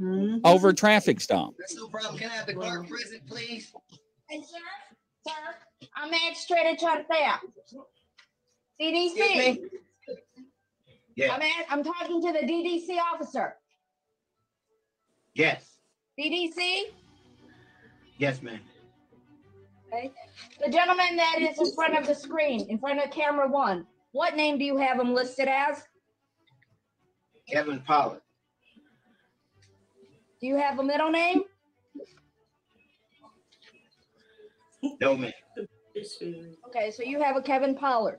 [0.00, 0.38] mm-hmm.
[0.44, 1.54] over a traffic stop.
[1.58, 2.18] That's no problem.
[2.18, 3.72] Can I have the clerk present, please?
[4.28, 4.58] Hey, sir,
[5.26, 7.38] sir, I'm Magistrate Chartea.
[8.78, 9.36] Excuse DDC.
[9.36, 9.62] me?
[11.16, 11.34] Yeah.
[11.34, 13.56] I'm, at, I'm talking to the DDC officer.
[15.38, 15.78] Yes.
[16.18, 16.86] DDC,
[18.18, 18.58] Yes, ma'am.
[19.86, 20.10] okay?
[20.60, 24.34] The gentleman that is in front of the screen, in front of camera one, what
[24.34, 25.84] name do you have him listed as?
[27.48, 28.20] Kevin Pollard.
[30.40, 31.42] Do you have a middle name?
[35.00, 35.32] No, ma'am.
[36.66, 38.18] Okay, so you have a Kevin Pollard.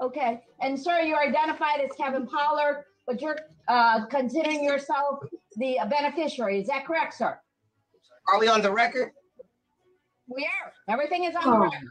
[0.00, 5.18] Okay, and sir, you're identified as Kevin Pollard, but you're uh, considering yourself
[5.56, 6.60] the beneficiary.
[6.60, 7.38] Is that correct, sir?
[8.32, 9.12] Are we on the record?
[10.28, 10.72] We are.
[10.88, 11.60] Everything is on the Oh.
[11.60, 11.88] record.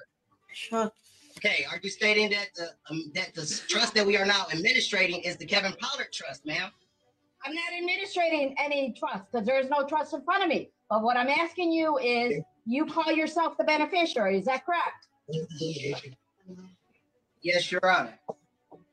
[0.53, 0.93] Shut.
[1.37, 5.21] Okay, are you stating that the, um, that the trust that we are now administrating
[5.21, 6.71] is the Kevin Pollard Trust, ma'am?
[7.45, 10.71] I'm not administrating any trust because there is no trust in front of me.
[10.89, 14.37] But what I'm asking you is, you call yourself the beneficiary.
[14.37, 15.07] Is that correct?
[17.41, 18.19] Yes, Your Honor.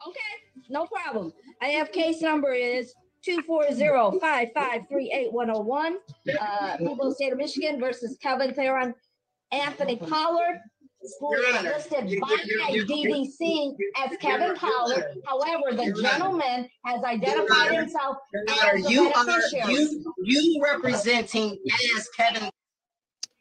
[0.06, 1.32] Okay, no problem.
[1.60, 2.94] I have case number is
[3.26, 5.98] two four zero five five three eight one oh one.
[6.40, 8.94] Uh, people of the state of Michigan versus Kevin Theron
[9.52, 10.60] Anthony Pollard.
[11.20, 15.04] Who Your is Honor, listed you- by you- you- DDC as Kevin Pollard.
[15.26, 16.08] However, the Your Honor.
[16.08, 17.80] gentleman has identified Honor.
[17.82, 21.58] himself Your Honor, as you are, you, you representing
[21.96, 22.48] as Kevin.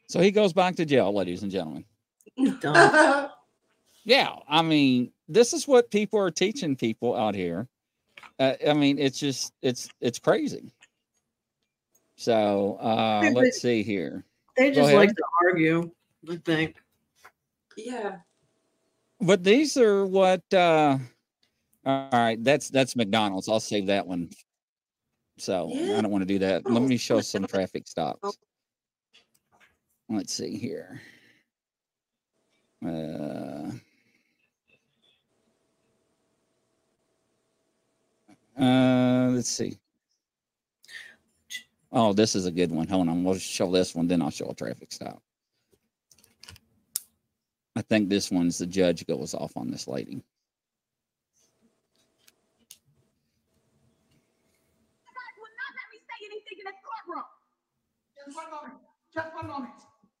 [0.08, 1.84] So he goes back to jail, ladies and gentlemen.
[4.04, 7.66] Yeah, I mean, this is what people are teaching people out here.
[8.38, 10.70] Uh, I mean, it's just it's it's crazy.
[12.16, 14.24] So uh They- let's see here.
[14.56, 15.90] They just like to argue,
[16.30, 16.76] I think.
[17.76, 18.18] Yeah.
[19.20, 20.98] But these are what uh
[21.84, 23.48] all right, that's that's McDonald's.
[23.48, 24.30] I'll save that one.
[25.38, 26.68] So I don't want to do that.
[26.68, 28.38] Let me show some traffic stops.
[30.08, 31.00] Let's see here.
[32.84, 33.70] Uh
[38.58, 39.78] Uh, let's see.
[41.92, 42.88] Oh, this is a good one.
[42.88, 45.22] Hold on, we'll show this one, then I'll show a traffic stop.
[47.74, 50.22] I think this one's the judge goes off on this lady.
[58.26, 58.80] Just one moment,
[59.14, 59.74] just one moment.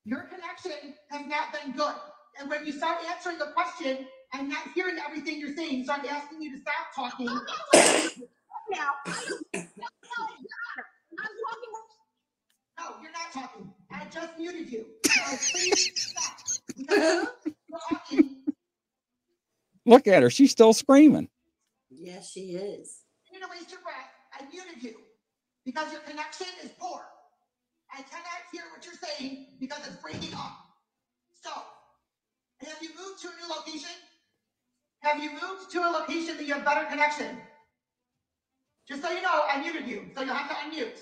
[0.04, 1.94] Your connection has not been good.
[2.38, 4.06] And when you start answering the question
[4.38, 7.26] and not hearing everything you're saying, start asking you to stop talking.
[7.26, 8.90] Now.
[9.04, 9.12] I'm
[9.54, 10.46] talking.
[12.78, 13.72] No, you're not talking.
[13.90, 14.86] I just muted you.
[15.06, 17.28] So please stop.
[17.88, 18.42] Talking.
[19.86, 21.28] Look at her, she's still screaming.
[21.90, 23.02] Yes, she is.
[23.30, 24.10] You're gonna waste your breath.
[24.38, 24.96] I muted you
[25.64, 27.00] because your connection is poor.
[27.92, 30.58] I cannot hear what you're saying because it's breaking up.
[31.40, 31.50] So,
[32.66, 33.94] have you moved to a new location?
[35.00, 37.38] Have you moved to a location that you have better connection?
[38.88, 40.98] Just so you know, I muted you, so you'll have to unmute.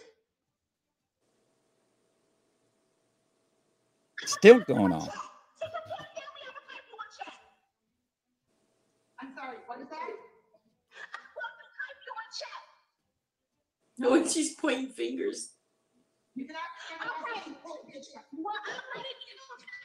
[4.24, 5.08] Still going on.
[9.20, 9.98] I'm sorry, what is that?
[13.98, 15.52] No, and she's pointing fingers.
[16.34, 16.62] You cannot.
[16.90, 17.52] Okay.
[17.64, 19.83] Well, I'm ready to No,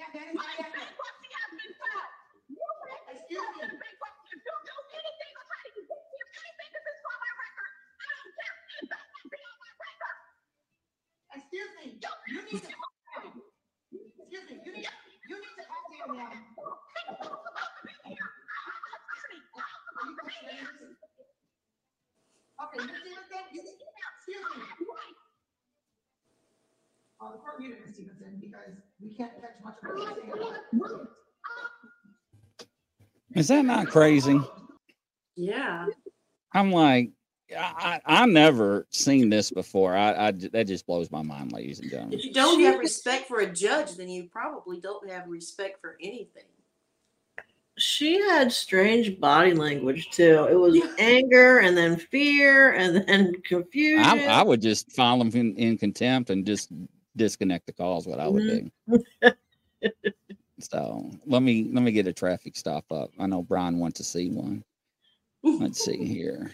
[0.00, 2.12] That, that is My bankruptcy has been filed.
[2.48, 2.56] You
[3.52, 4.32] me bankruptcy.
[4.32, 7.72] You do anything, I'm trying to get if anything is on my record.
[8.00, 8.56] I don't care.
[8.80, 8.88] It
[9.44, 10.16] on my record.
[11.36, 12.00] Excuse me.
[12.00, 16.32] You, need to, excuse me, you need, you need to calm down now.
[16.32, 17.20] I'm
[20.16, 20.96] to I'm to.
[22.56, 24.64] Okay, you see what that, excuse me.
[27.20, 27.94] Uh, the court muted Ms.
[27.94, 31.06] Stevenson because we can't catch much of what you're saying.
[33.34, 34.40] Is that not crazy?
[35.36, 35.86] Yeah.
[36.52, 37.10] I'm like,
[37.56, 39.94] I, I, I never seen this before.
[39.94, 42.18] I, I that just blows my mind, ladies and gentlemen.
[42.18, 45.96] If you don't have respect for a judge, then you probably don't have respect for
[46.00, 46.44] anything.
[47.76, 50.46] She had strange body language too.
[50.50, 54.04] It was anger and then fear and then confusion.
[54.04, 56.70] I, I would just file them in, in contempt and just
[57.16, 58.06] disconnect the calls.
[58.06, 58.70] What I would Mhm.
[59.22, 59.32] do.
[60.60, 63.10] So let me let me get a traffic stop up.
[63.18, 64.62] I know Brian wants to see one.
[65.42, 66.52] Let's see here.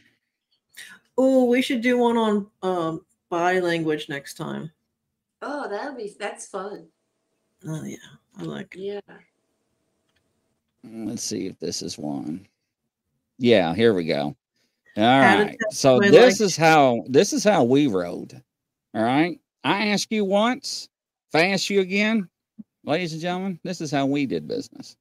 [1.19, 4.71] Oh, we should do one on um body language next time.
[5.43, 6.87] Oh, that'll be that's fun.
[7.67, 7.97] Oh yeah,
[8.39, 8.77] I like.
[8.77, 9.03] It.
[9.09, 9.17] Yeah.
[10.85, 12.47] Let's see if this is one.
[13.39, 14.37] Yeah, here we go.
[14.97, 15.57] All How right.
[15.71, 18.41] So this like- is how this is how we rode.
[18.95, 19.41] All right.
[19.67, 20.89] I ask you once,
[21.29, 22.29] if I ask you again,
[22.85, 24.97] ladies and gentlemen, this is how we did business.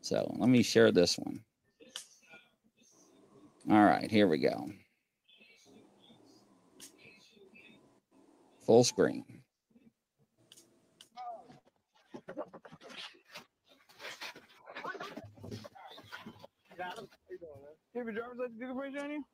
[0.00, 1.40] So let me share this one.
[3.70, 4.70] All right, here we go.
[8.64, 9.22] Full screen.
[17.94, 19.24] On you?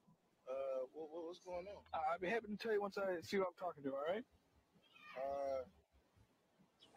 [0.83, 1.79] Uh, what, what, what's going on?
[1.95, 4.03] Uh, I'd be happy to tell you once I see who I'm talking to, all
[4.03, 4.25] right?
[5.15, 5.63] Uh,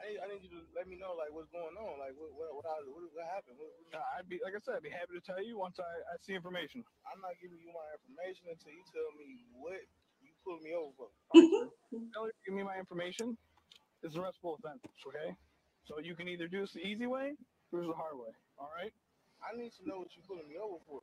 [0.01, 2.33] I need, I need you to let me know like what's going on, like what
[2.33, 3.61] what what, I, what, what happened.
[3.61, 5.77] What, what- Uh, I'd be, like I said, I'd be happy to tell you once
[5.79, 6.83] I, I see information.
[7.05, 9.79] I'm not giving you my information until you tell me what
[10.19, 11.09] you pulled me over for.
[12.13, 13.37] Tell you, give me my information.
[14.01, 15.35] It's a arrestable offense, okay?
[15.85, 17.35] So you can either do this the easy way
[17.71, 18.91] or the hard way, all right?
[19.39, 21.01] I need to know what you're pulling me over for.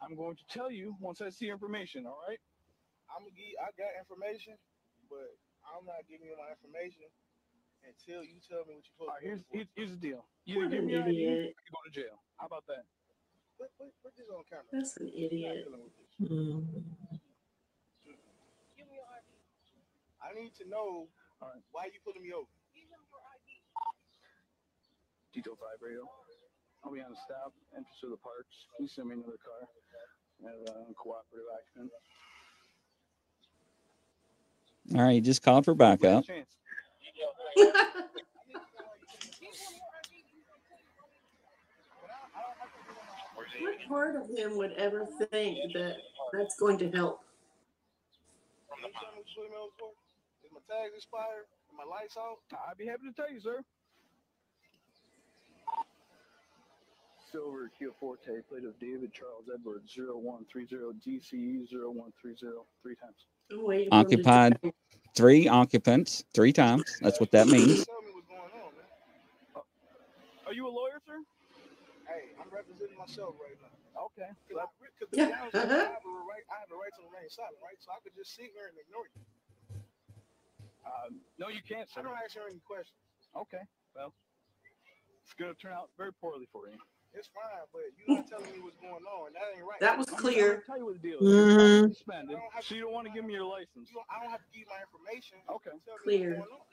[0.00, 2.38] I'm going to tell you once I see information, all right?
[3.08, 4.58] I'm gonna give, I got information,
[5.08, 5.30] but
[5.64, 7.06] I'm not giving you my information
[7.86, 10.26] until you tell me what you All pulling right, me here's, here's, here's the deal.
[10.44, 11.54] You either What give an me your ID, or idiot.
[11.56, 12.16] you go to jail.
[12.36, 12.84] How about that?
[13.56, 14.68] Put, put, put this on camera.
[14.74, 15.64] That's an I'm not idiot.
[15.64, 16.10] dealing with this.
[16.28, 16.66] Mm.
[20.26, 21.06] I need to know
[21.38, 21.62] All right.
[21.70, 22.50] why you pulling me over.
[22.74, 23.46] Give me your ID.
[25.30, 26.02] Detail 5 radio.
[26.86, 28.54] I'll be on a stop, entrance of the parks.
[28.78, 29.66] Please send me another car.
[30.46, 31.90] I have a cooperative occupant.
[34.94, 36.24] All right, you just called for backup.
[36.24, 36.46] Chance.
[43.58, 45.96] What part of him would ever think that
[46.32, 47.20] that's going to help?
[48.78, 49.90] You tell me what you pulling me over for?
[50.44, 51.50] Is my tags expired?
[51.66, 52.38] Is my lights out?
[52.70, 53.64] I'd be happy to tell you, sir.
[57.36, 63.28] Silver Kia Forte, plate of David Charles Edwards, 0130 DCE 0130, three times.
[63.52, 64.56] I'm waiting for him to Occupied
[65.12, 66.96] three occupants three times.
[67.04, 67.84] That's what that means.
[67.84, 68.72] Tell me what's going on.
[70.48, 71.20] Are you a lawyer, sir?
[72.08, 74.08] Hey, I'm representing myself right now.
[74.08, 74.32] Okay.
[74.48, 75.28] Cause, I, cause Yeah.
[75.28, 77.60] be honest with you, I have a right, I have a right to remain silent,
[77.60, 77.76] right?
[77.84, 79.20] So I could just sit here and ignore you.
[80.88, 82.00] Um, no, you can't, sir.
[82.00, 82.96] I don't ask you any questions.
[83.36, 83.60] Okay.
[83.92, 84.16] Well,
[85.20, 86.80] it's going to turn out very poorly for you.
[87.14, 89.32] It's fine, but you're not telling me what's going on.
[89.32, 89.80] That ain't right.
[89.80, 90.48] That was I'm- I'm clear.
[90.60, 91.90] gonna tell you what the deal Mhm.
[91.90, 91.98] is.
[91.98, 92.38] Suspended.
[92.62, 93.88] So you don't want to give me your license.
[93.90, 95.38] You don't, I don't have to give my information.
[95.48, 95.70] Okay.
[95.84, 96.36] Tell Clear.
[96.36, 96.66] what's going on.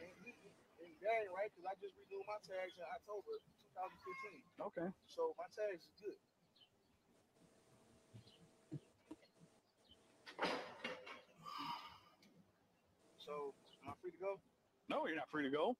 [0.00, 0.12] And,
[0.80, 3.32] and that ain't right because I just renewed my tags in October
[3.76, 4.42] 2015.
[4.60, 4.88] Okay.
[5.06, 6.18] So my tags is good.
[13.18, 14.40] So am I free to go?
[14.88, 15.76] No, you're not free to go.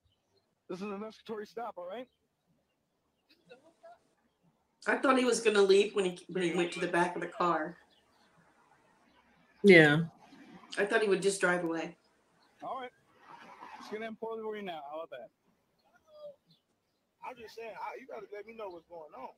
[0.72, 2.08] This is an investigatory stop, all right?
[4.88, 7.14] I thought he was going to leave when he when he went to the back
[7.14, 7.76] of the car.
[9.62, 10.08] Yeah.
[10.78, 11.94] I thought he would just drive away.
[12.64, 12.90] All right.
[13.80, 14.80] It's going to end poorly for you now.
[14.88, 15.28] How about that?
[17.20, 19.28] I'm just saying, I, you gotta let me know what's going on.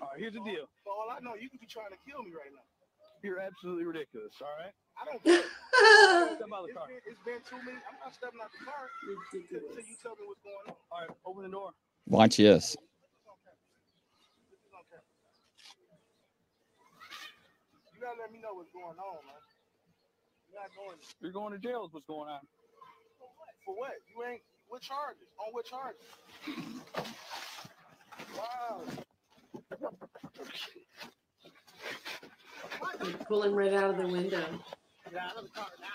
[0.00, 0.72] All right, here's the deal.
[0.88, 2.64] For all I know, you could be trying to kill me right now.
[3.22, 4.72] You're absolutely ridiculous, all right?
[4.96, 5.44] I don't care.
[6.36, 6.88] Step out of the It's car.
[6.88, 7.84] been, it's been two minutes.
[7.88, 10.74] I'm not stepping out the car until until you tell me what's going on.
[10.90, 11.70] All right, open the door.
[12.08, 12.76] Watch this.
[12.76, 15.04] This is on camera.
[17.94, 19.42] You gotta let me know what's going on, man.
[20.48, 22.40] You're not going You're going to jail is what's going on.
[23.64, 23.92] for what?
[24.08, 25.28] You ain't what charges?
[25.38, 26.00] On what charges?
[28.36, 28.82] Wow.
[33.28, 34.44] Pull him right out of the window.
[35.16, 35.88] Get out of the car, man.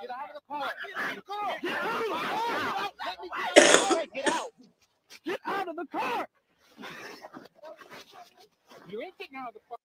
[0.00, 0.68] Get out of the car.
[0.84, 1.48] Get out of the car.
[3.06, 3.90] Let me get out.
[3.90, 4.50] All right, Get out.
[5.24, 6.28] Get out of the car.
[8.88, 9.76] You ain't getting out of the car.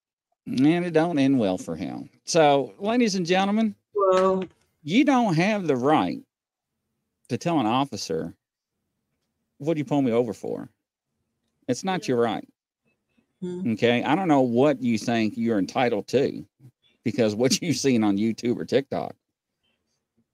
[0.65, 2.09] And it don't end well for him.
[2.25, 4.43] So, ladies and gentlemen, well,
[4.83, 6.19] you don't have the right
[7.29, 8.33] to tell an officer,
[9.57, 10.69] "What do you pull me over for?"
[11.67, 12.47] It's not your right.
[13.41, 13.73] Hmm.
[13.73, 16.45] Okay, I don't know what you think you're entitled to,
[17.03, 19.15] because what you've seen on YouTube or TikTok.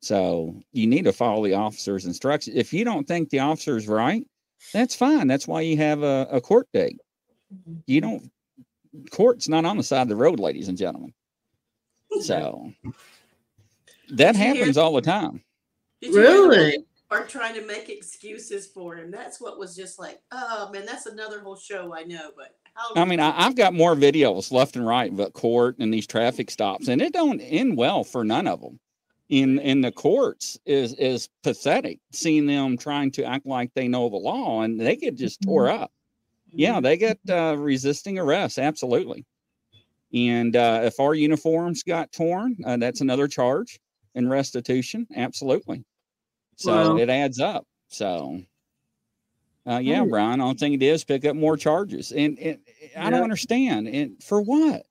[0.01, 2.55] So you need to follow the officer's instructions.
[2.55, 4.25] If you don't think the officer's right,
[4.73, 5.27] that's fine.
[5.27, 6.99] That's why you have a, a court date.
[7.53, 7.79] Mm-hmm.
[7.85, 8.31] You don't
[9.11, 11.13] court's not on the side of the road, ladies and gentlemen.
[12.21, 12.73] So
[14.11, 15.43] that Did you hear- happens all the time.
[16.01, 16.85] Did you hear the Really?
[17.11, 19.09] Are trying to make excuses for him.
[19.09, 21.91] That's what was just like, oh man, that's another whole show.
[21.91, 22.55] I know, but?
[22.95, 26.51] I mean, I, I've got more videos left and right about court and these traffic
[26.51, 28.79] stops, and it don't end well for none of them.
[29.29, 31.99] In in the courts is is pathetic.
[32.11, 35.65] Seeing them trying to act like they know the law, and they get just tore
[35.65, 35.83] mm-hmm.
[35.83, 35.91] up.
[36.51, 38.57] Yeah, they get uh, resisting arrest.
[38.59, 39.25] Absolutely.
[40.13, 43.79] And uh, if our uniforms got torn, uh, that's another charge
[44.15, 45.05] and restitution.
[45.15, 45.83] Absolutely.
[46.55, 46.97] So Wow.
[46.97, 47.65] it adds up.
[47.89, 48.41] So,
[49.67, 50.09] uh, yeah, Hmm.
[50.09, 52.11] Brian, only thing it is pick up more charges.
[52.11, 52.57] And, and
[52.97, 53.87] I don't understand.
[53.87, 54.83] And for what?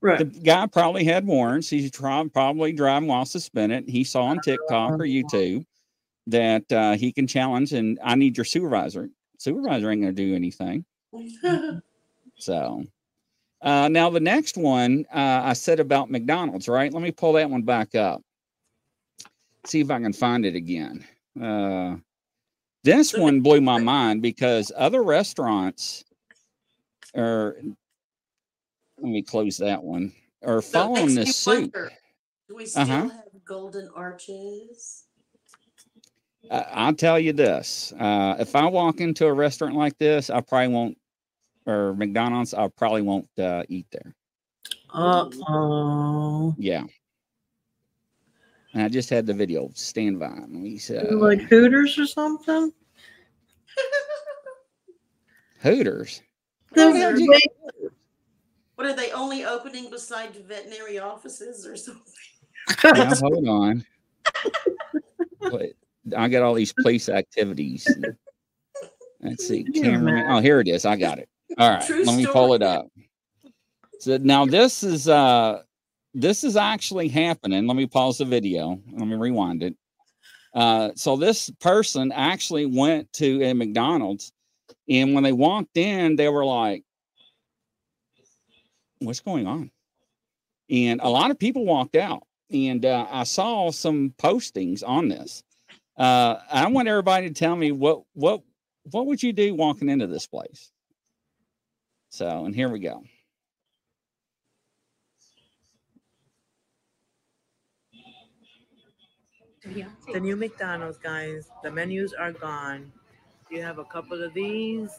[0.00, 0.18] Right.
[0.18, 1.68] The guy probably had warrants.
[1.68, 3.88] He's try, probably driving while suspended.
[3.88, 5.64] He saw on TikTok or YouTube
[6.26, 9.10] that uh, he can challenge, and I need your supervisor.
[9.38, 10.84] Supervisor ain't going to do anything.
[12.36, 12.84] So
[13.62, 16.92] uh, now the next one uh, I said about McDonald's, right?
[16.92, 18.22] Let me pull that one back up.
[19.66, 21.04] See if I can find it again.
[21.40, 21.96] Uh,
[22.84, 26.04] this one blew my mind because other restaurants
[27.16, 27.56] are.
[28.98, 30.12] Let me close that one.
[30.44, 31.72] Are following this suit.
[31.72, 31.92] wonder,
[32.48, 33.08] Do we still Uh-huh.
[33.08, 35.04] have golden arches?
[36.50, 40.68] I'll tell you this: uh, if I walk into a restaurant like this, I probably
[40.68, 40.98] won't,
[41.66, 44.14] or McDonald's, I probably won't uh, eat there.
[44.92, 46.54] Uh oh.
[46.58, 46.84] Yeah.
[48.74, 49.70] And I just had the video.
[49.74, 50.28] Stand by.
[50.30, 50.98] Let me see.
[50.98, 52.72] like Hooters or something?
[55.60, 56.22] Hooters.
[56.72, 57.90] The What the hell did you- way-
[58.76, 62.02] What are they only opening beside veterinary offices or something?
[62.84, 63.84] now hold on.
[65.52, 65.74] Wait,
[66.16, 67.86] I got all these police activities.
[69.20, 69.66] Let's see.
[69.72, 70.26] you Cameraman.
[70.30, 70.84] Oh, here it is.
[70.86, 71.28] I got it.
[71.58, 71.86] All right.
[71.86, 72.86] True let me pull it up.
[74.00, 75.62] So now this is uh
[76.14, 77.66] this is actually happening.
[77.66, 78.80] Let me pause the video.
[78.92, 79.76] Let me rewind it.
[80.54, 84.32] Uh so this person actually went to a McDonald's
[84.88, 86.84] and when they walked in, they were like,
[88.98, 89.70] What's going on?
[90.70, 92.22] And a lot of people walked out.
[92.50, 95.42] And uh, I saw some postings on this.
[95.96, 98.42] Uh, I want everybody to tell me what what
[98.90, 100.71] what would you do walking into this place?
[102.12, 103.02] So, and here we go.
[110.12, 112.92] The new McDonald's, guys, the menus are gone.
[113.50, 114.90] You have a couple of these,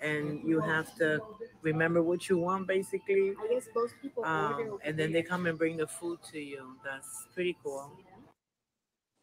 [0.00, 1.20] and you have to
[1.62, 3.34] remember what you want, basically.
[3.40, 6.76] I guess most people Um, and then they come and bring the food to you.
[6.84, 7.98] That's pretty cool.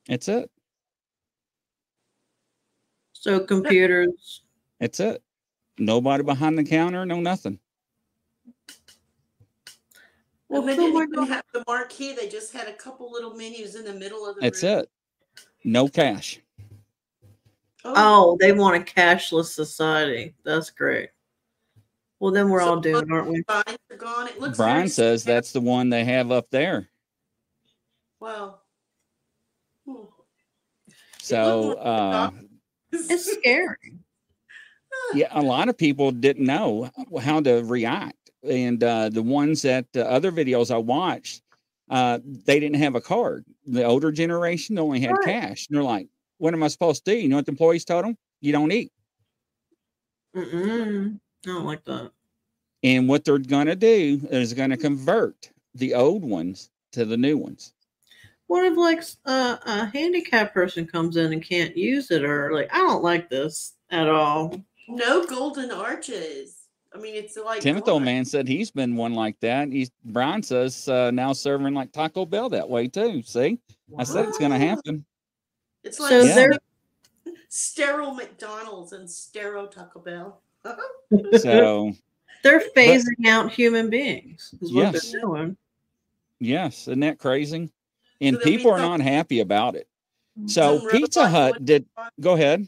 [0.10, 0.52] It's it.
[3.14, 4.44] So computers.
[4.80, 5.24] It's it.
[5.80, 7.60] Nobody behind the counter, no nothing.
[10.49, 12.14] Well, they didn't oh even have the marquee.
[12.14, 14.80] They just had a couple little menus in the middle of the That's room.
[14.80, 14.89] it.
[15.64, 16.39] No cash.
[17.85, 20.34] Oh, they want a cashless society.
[20.43, 21.11] That's great.
[22.19, 23.43] Well, then we're all doomed, aren't we?
[23.47, 23.64] Are
[23.97, 24.27] gone.
[24.27, 26.89] It looks Brian very says that's the one they have up there.
[28.19, 28.56] Wow.
[29.85, 30.03] Hmm.
[31.22, 32.31] So uh
[32.91, 33.77] It's scary.
[35.14, 36.90] yeah, a lot of people didn't know
[37.22, 38.16] how to react.
[38.44, 41.42] And uh, the ones that uh, other videos I watched,
[41.90, 43.46] uh, they didn't have a card.
[43.66, 45.26] The older generation only had Right.
[45.26, 45.68] cash.
[45.68, 46.08] And they're like,
[46.38, 47.18] what am I supposed to do?
[47.18, 48.18] You know what the employees told them?
[48.42, 48.92] You don't eat.
[50.36, 51.16] Mm-mm.
[51.46, 52.12] I don't like that.
[52.84, 57.18] And what they're going to do is going to convert the old ones to the
[57.18, 57.74] new ones.
[58.48, 62.74] What if like uh, a handicapped person comes in and can't use it, or like
[62.74, 64.56] I don't like this at all.
[64.90, 66.56] No golden arches.
[66.94, 68.02] I mean, it's like Timothy glass.
[68.02, 69.72] man said he's been one like that.
[69.72, 73.22] He's Brian says uh, now serving like Taco Bell that way too.
[73.22, 73.60] See,
[73.98, 75.06] I said it's going to happen.
[75.84, 76.36] It's like So Yeah.
[76.36, 76.52] they're
[77.49, 80.41] sterile McDonald's and sterile Taco Bell.
[81.40, 81.91] So
[82.44, 84.53] they're phasing out human beings.
[84.61, 85.11] Is what Yes.
[85.11, 85.57] they're doing.
[86.40, 87.70] yes, isn't that crazy?
[88.22, 89.88] And there'll people are not happy about it.
[90.48, 91.86] So Pizza Hut did.
[92.20, 92.68] Go ahead.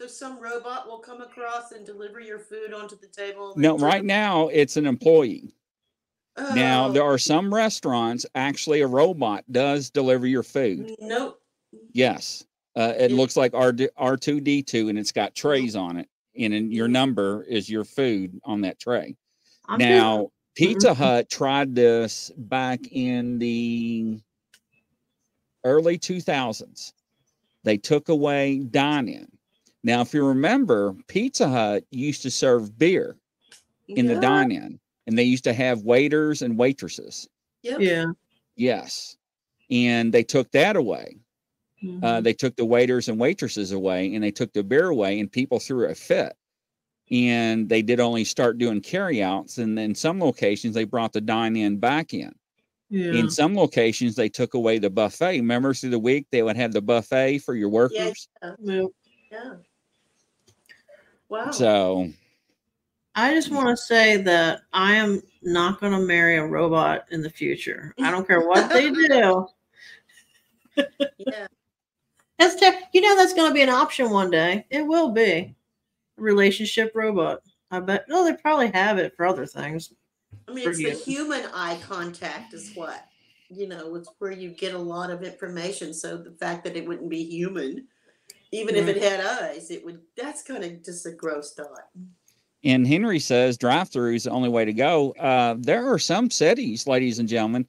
[0.00, 3.52] So some robot will come across and deliver your food onto the table.
[3.56, 5.52] No, then right now it's an employee.
[6.54, 6.92] Now Oh.
[6.92, 10.96] there are some restaurants actually a robot does deliver your food.
[11.00, 11.38] Nope.
[11.92, 12.46] Yes,
[12.76, 16.08] uh, it looks like R R two D two, and it's got trays on it,
[16.34, 19.16] and then your number is your food on that tray.
[19.68, 20.96] I'm now Pizza Mhm.
[20.96, 24.18] Hut tried this back in the
[25.62, 26.94] early two thousands.
[27.64, 29.30] They took away dine in.
[29.82, 33.16] Now, if you remember, Pizza Hut used to serve beer
[33.88, 37.28] in the dine in, and they used to have waiters and waitresses.
[37.62, 37.80] Yep.
[37.80, 38.06] Yeah.
[38.56, 39.16] Yes.
[39.70, 41.16] And they took that away.
[41.82, 42.04] Mm-hmm.
[42.04, 45.30] Uh, they took the waiters and waitresses away and they took the beer away, and
[45.32, 46.34] people threw a fit.
[47.10, 49.58] And they did only start doing carryouts.
[49.58, 52.32] And then some locations, they brought the dine in back in.
[52.90, 53.12] Yeah.
[53.12, 55.38] In some locations, they took away the buffet.
[55.38, 57.74] Remember through the week, they would have the buffet for your Yeah.
[57.74, 58.28] workers.
[58.60, 58.84] Yeah.
[59.32, 59.54] yeah.
[61.30, 61.52] Wow.
[61.52, 62.10] So,
[63.14, 67.22] I just want to say that I am not going to marry a robot in
[67.22, 67.94] the future.
[68.02, 69.46] I don't care what they do.
[71.18, 71.46] yeah.
[72.38, 74.66] That's te- you know that's going to be an option one day.
[74.70, 75.54] It will be
[76.16, 77.40] relationship robot.
[77.70, 78.06] I bet.
[78.08, 79.92] No, they probably have it for other things.
[80.48, 83.06] I mean, for it's the human eye contact is what
[83.50, 83.94] you know.
[83.94, 85.92] It's where you get a lot of information.
[85.92, 87.86] So the fact that it wouldn't be human,
[88.52, 90.00] even if it had eyes, it would.
[90.16, 91.88] That's kind of just a gross thought.
[92.64, 95.12] and Henry says drive through is the only way to go.
[95.12, 97.66] Uh, there are some cities, ladies and gentlemen,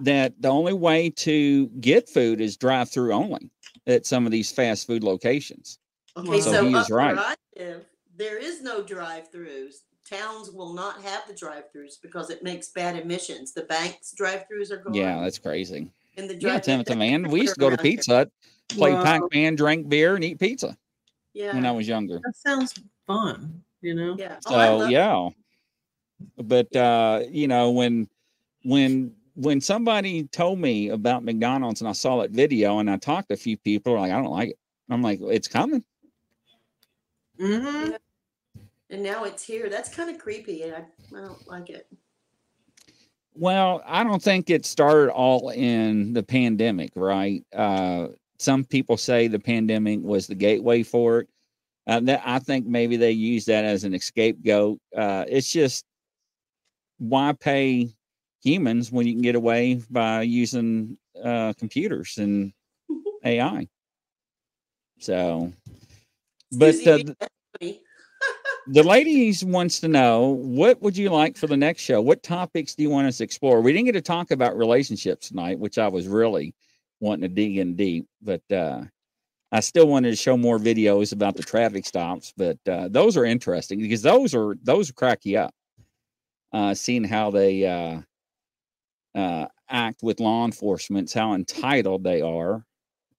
[0.00, 3.50] that the only way to get food is drive through only
[3.86, 5.78] at some of these fast food locations.
[6.16, 7.16] Okay, So so, he is right.
[7.16, 7.84] live,
[8.16, 9.74] there is no drive-throughs.
[10.08, 13.52] Towns will not have the drive-throughs because it makes bad emissions.
[13.52, 14.94] The banks drive-throughs are gone.
[14.94, 15.88] Yeah, that's crazy.
[16.16, 17.28] And the Yeah, Timothy, man.
[17.28, 17.76] We used to go to.
[17.76, 18.30] Pizza Hut,
[18.68, 19.02] play Wow.
[19.02, 20.76] Pac Man, drink beer, and eat pizza
[21.32, 21.54] Yeah.
[21.54, 22.20] when I was younger.
[22.24, 22.74] That sounds
[23.06, 23.62] fun.
[23.80, 24.16] You know.
[24.18, 24.36] Yeah.
[24.40, 25.28] So yeah,
[26.38, 28.08] but uh, you know when
[28.64, 33.28] when when somebody told me about McDonald's and I saw that video and I talked
[33.28, 34.58] to a few people, like I don't like it.
[34.90, 35.84] I'm like, it's coming.
[37.40, 37.92] Mm-hmm.
[38.90, 39.68] And now it's here.
[39.68, 40.84] That's kind of creepy, and I,
[41.16, 41.88] I don't like it.
[43.34, 47.44] Well, I don't think it started all in the pandemic, right?
[47.52, 48.08] Uh,
[48.38, 51.28] some people say the pandemic was the gateway for it.
[51.86, 54.78] Uh, that I think maybe they use that as an scapegoat.
[54.96, 55.84] Uh, it's just
[56.98, 57.90] why pay
[58.42, 62.52] humans when you can get away by using uh, computers and
[63.24, 63.68] AI?
[65.00, 65.52] So,
[66.52, 67.30] but Susie, uh, you asked
[67.60, 67.82] me.
[68.68, 72.74] the ladies wants to know what would you like for the next show what topics
[72.74, 75.76] do you want us to explore we didn't get to talk about relationships tonight which
[75.76, 76.54] i was really
[77.00, 78.82] wanting to dig in deep but uh
[79.52, 83.24] i still wanted to show more videos about the traffic stops but uh those are
[83.24, 85.54] interesting because those are those crack you up
[86.52, 88.00] uh seeing how they uh
[89.14, 92.64] uh act with law enforcement how entitled they are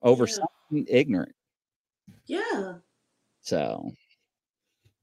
[0.02, 0.34] over Yeah.
[0.70, 1.34] something ignorant
[2.26, 2.76] Yeah.
[3.42, 3.92] so,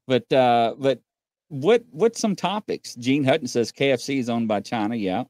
[0.09, 1.01] but uh, but
[1.49, 2.95] what what's some topics?
[2.97, 4.97] Gene Hutton says KFC is owned by China.
[4.97, 5.25] Yeah.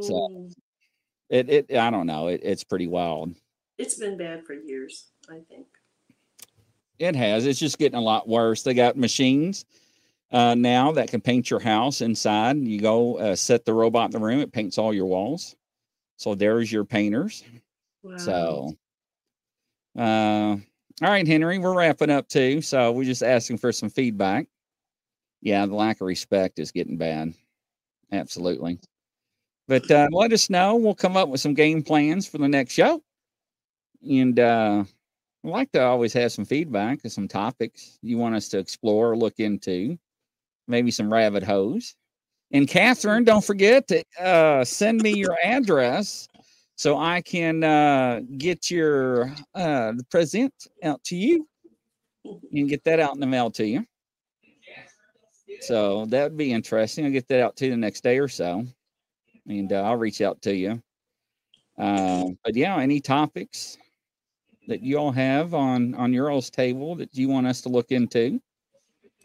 [0.00, 0.52] So Mm,
[1.32, 2.28] it it I don't know.
[2.28, 3.34] It, it's pretty wild.
[3.78, 5.66] it's been bad for years, I think.
[6.98, 7.46] It has.
[7.46, 8.62] It's just getting a lot worse.
[8.62, 9.64] They got machines
[10.30, 12.58] uh, now that can paint your house inside.
[12.58, 14.38] You go uh, set the robot in the room.
[14.40, 15.56] It paints all your walls.
[16.16, 17.42] So there's your painters.
[18.04, 18.16] Wow.
[18.18, 18.76] So,
[19.98, 20.56] uh,
[21.02, 22.60] all right, Henry, we're wrapping up too.
[22.60, 24.46] So we're just asking for some feedback.
[25.40, 27.34] Yeah, the lack of respect is getting bad.
[28.12, 28.78] Absolutely.
[29.68, 30.76] But uh, let us know.
[30.76, 33.02] We'll come up with some game plans for the next show.
[34.08, 34.84] And uh,
[35.44, 39.12] I'd like to always have some feedback and some topics you want us to explore
[39.12, 39.98] or look into.
[40.68, 41.94] Maybe some rabbit holes.
[42.52, 46.28] And Catherine, don't forget to uh, send me your address
[46.76, 50.52] so I can uh, get your uh, the present
[50.82, 51.48] out to you
[52.24, 53.86] and get that out in the mail to you.
[55.60, 57.04] So that would be interesting.
[57.04, 58.66] I'll get that out to you the next day or so,
[59.46, 60.82] and uh, I'll reach out to you.
[61.78, 63.78] Uh, but yeah, any topics
[64.68, 67.90] that you all have on on your all's table that you want us to look
[67.90, 68.40] into?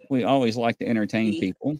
[0.09, 1.77] We always like to entertain people.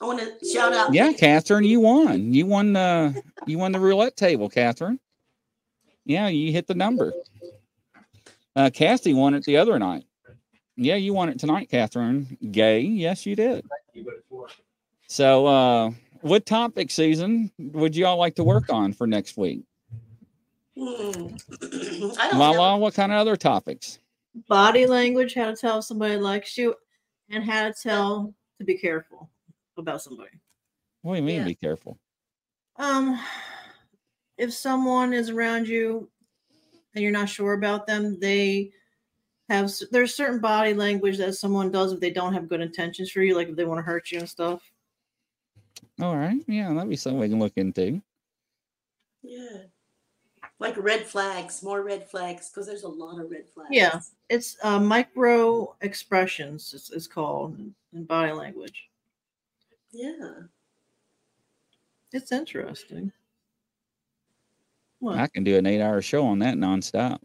[0.00, 0.92] I want to shout out.
[0.94, 2.32] Yeah, Catherine, you won.
[2.32, 4.98] You won the you won the roulette table, Catherine.
[6.04, 7.12] Yeah, you hit the number.
[8.56, 10.04] Uh, Kathy won it the other night.
[10.76, 12.36] Yeah, you won it tonight, Catherine.
[12.50, 13.64] Gay, yes, you did.
[15.06, 15.90] So, uh,
[16.22, 19.64] what topic season would you all like to work on for next week?
[20.76, 20.82] Hmm.
[22.18, 23.98] I don't Lala, what kind of other topics?
[24.48, 26.74] Body language, how to tell if somebody likes you,
[27.28, 29.28] and how to tell to be careful
[29.76, 30.40] about somebody.
[31.02, 31.40] What do you mean?
[31.40, 31.44] Yeah.
[31.44, 31.98] Be careful.
[32.76, 33.18] Um,
[34.38, 36.08] if someone is around you
[36.94, 38.70] and you're not sure about them, they
[39.48, 43.20] have there's certain body language that someone does if they don't have good intentions for
[43.22, 44.71] you, like if they want to hurt you and stuff.
[46.00, 46.40] All right.
[46.46, 48.00] Yeah, that'd be something we can look into.
[49.22, 49.58] Yeah.
[50.58, 53.70] Like red flags, more red flags, because there's a lot of red flags.
[53.72, 56.72] Yeah, it's uh, micro expressions.
[56.74, 58.88] It's, it's called in- in body language.
[59.90, 60.32] Yeah.
[62.12, 63.10] It's interesting.
[65.00, 65.18] What?
[65.18, 67.18] I can do an eight hour show on that nonstop.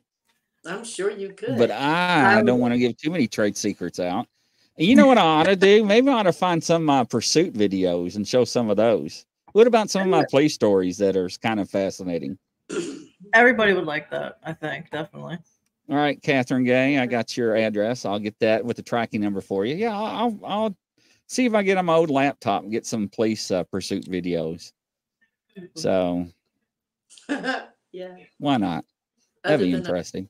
[0.66, 1.58] I'm sure you could.
[1.58, 4.28] But I, I don't want to give too many trade secrets out.
[4.78, 5.84] You know what I ought to do?
[5.84, 9.26] Maybe I ought to find some of my pursuit videos and show some of those.
[9.54, 12.38] What about some of my police stories that are kind of fascinating?
[13.34, 14.38] Everybody would like that.
[14.44, 15.40] I think definitely.
[15.90, 18.06] All right, Catherine Gay, I got your address.
[18.06, 19.76] I'll get that with the tracking number for you.
[19.76, 20.78] Yeah, I'll I'll,
[21.28, 24.74] see if I get on my old laptop and get some police uh, pursuit videos.
[25.76, 26.28] So
[27.92, 28.16] yeah.
[28.38, 28.86] why not?
[29.44, 30.30] That'd be interesting.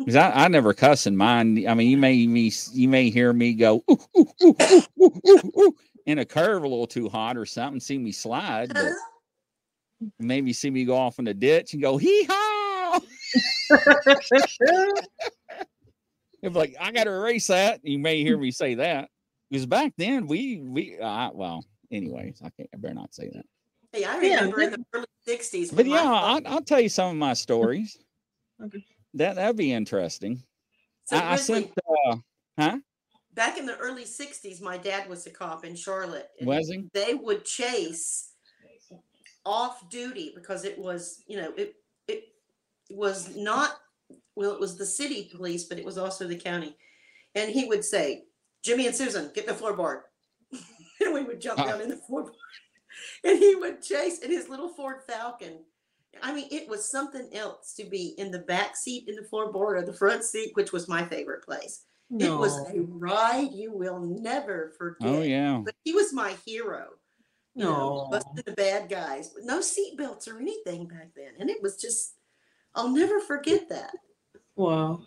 [0.00, 1.66] Because I, I never cuss in mine.
[1.68, 5.20] I mean, you may me you may hear me go ooh, ooh, ooh, ooh, ooh,
[5.28, 7.80] ooh, ooh, in a curve a little too hot or something.
[7.80, 8.92] See me slide, but
[10.18, 13.00] maybe see me go off in the ditch and go hee haw.
[16.42, 19.10] If like I got to erase that, you may hear me say that
[19.50, 22.70] because back then we we uh, well, anyways, I can't.
[22.74, 23.44] I better not say that.
[23.92, 25.74] Hey, I Yeah, remember in the early '60s.
[25.74, 27.98] But yeah, I'll, I'll tell you some of my stories.
[28.64, 28.82] Okay.
[29.14, 30.42] That that'd be interesting.
[31.04, 31.70] So I, I sent.
[32.08, 32.16] Uh,
[32.58, 32.78] huh?
[33.34, 36.88] back in the early 60s my dad was a cop in charlotte Was he?
[36.92, 38.32] they would chase
[39.46, 41.76] off duty because it was you know it
[42.08, 42.24] it
[42.90, 43.76] was not
[44.34, 46.76] well it was the city police but it was also the county
[47.36, 48.24] and he would say
[48.64, 50.00] jimmy and susan get the floorboard
[51.00, 51.66] and we would jump Ah.
[51.66, 52.34] down in the floorboard
[53.24, 55.64] and he would chase in his little ford falcon
[56.22, 59.76] i mean it was something else to be in the back seat in the floorboard
[59.76, 61.84] or the front seat which was my favorite place
[62.18, 65.08] it was a ride you will never forget.
[65.08, 65.62] Oh yeah.
[65.64, 66.88] But he was my hero.
[67.54, 68.08] You know, No.
[68.10, 71.32] busting the bad guys, no seatbelts or anything back then.
[71.38, 72.14] And it was just,
[72.74, 73.92] I'll never forget that.
[74.56, 75.02] Wow.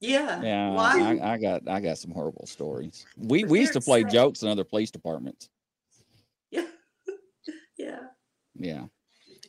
[0.00, 0.42] Yeah.
[0.42, 1.18] Yeah, Why?
[1.20, 3.04] I, I got I got some horrible stories.
[3.16, 4.12] We we used to play sad.
[4.12, 5.50] jokes in other police departments.
[6.50, 6.66] Yeah.
[7.78, 8.00] yeah.
[8.54, 8.84] Yeah.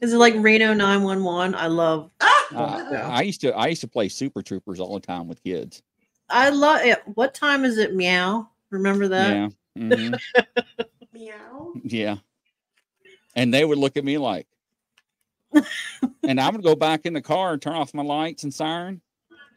[0.02, 1.56] Is it like Reno 911?
[1.56, 2.12] I love
[2.56, 5.84] Uh, I used to I used to play Super Troopers all the time with kids.
[6.30, 7.00] I love it.
[7.14, 7.94] What time is it?
[7.94, 8.50] Meow.
[8.72, 9.30] Remember that?
[9.30, 9.50] Yeah.
[9.78, 10.20] mhm,
[11.14, 11.74] Meow.
[11.84, 12.16] yeah.
[13.36, 14.48] And they would look at me like,
[16.24, 19.02] and I would go back in the car and turn off my lights and siren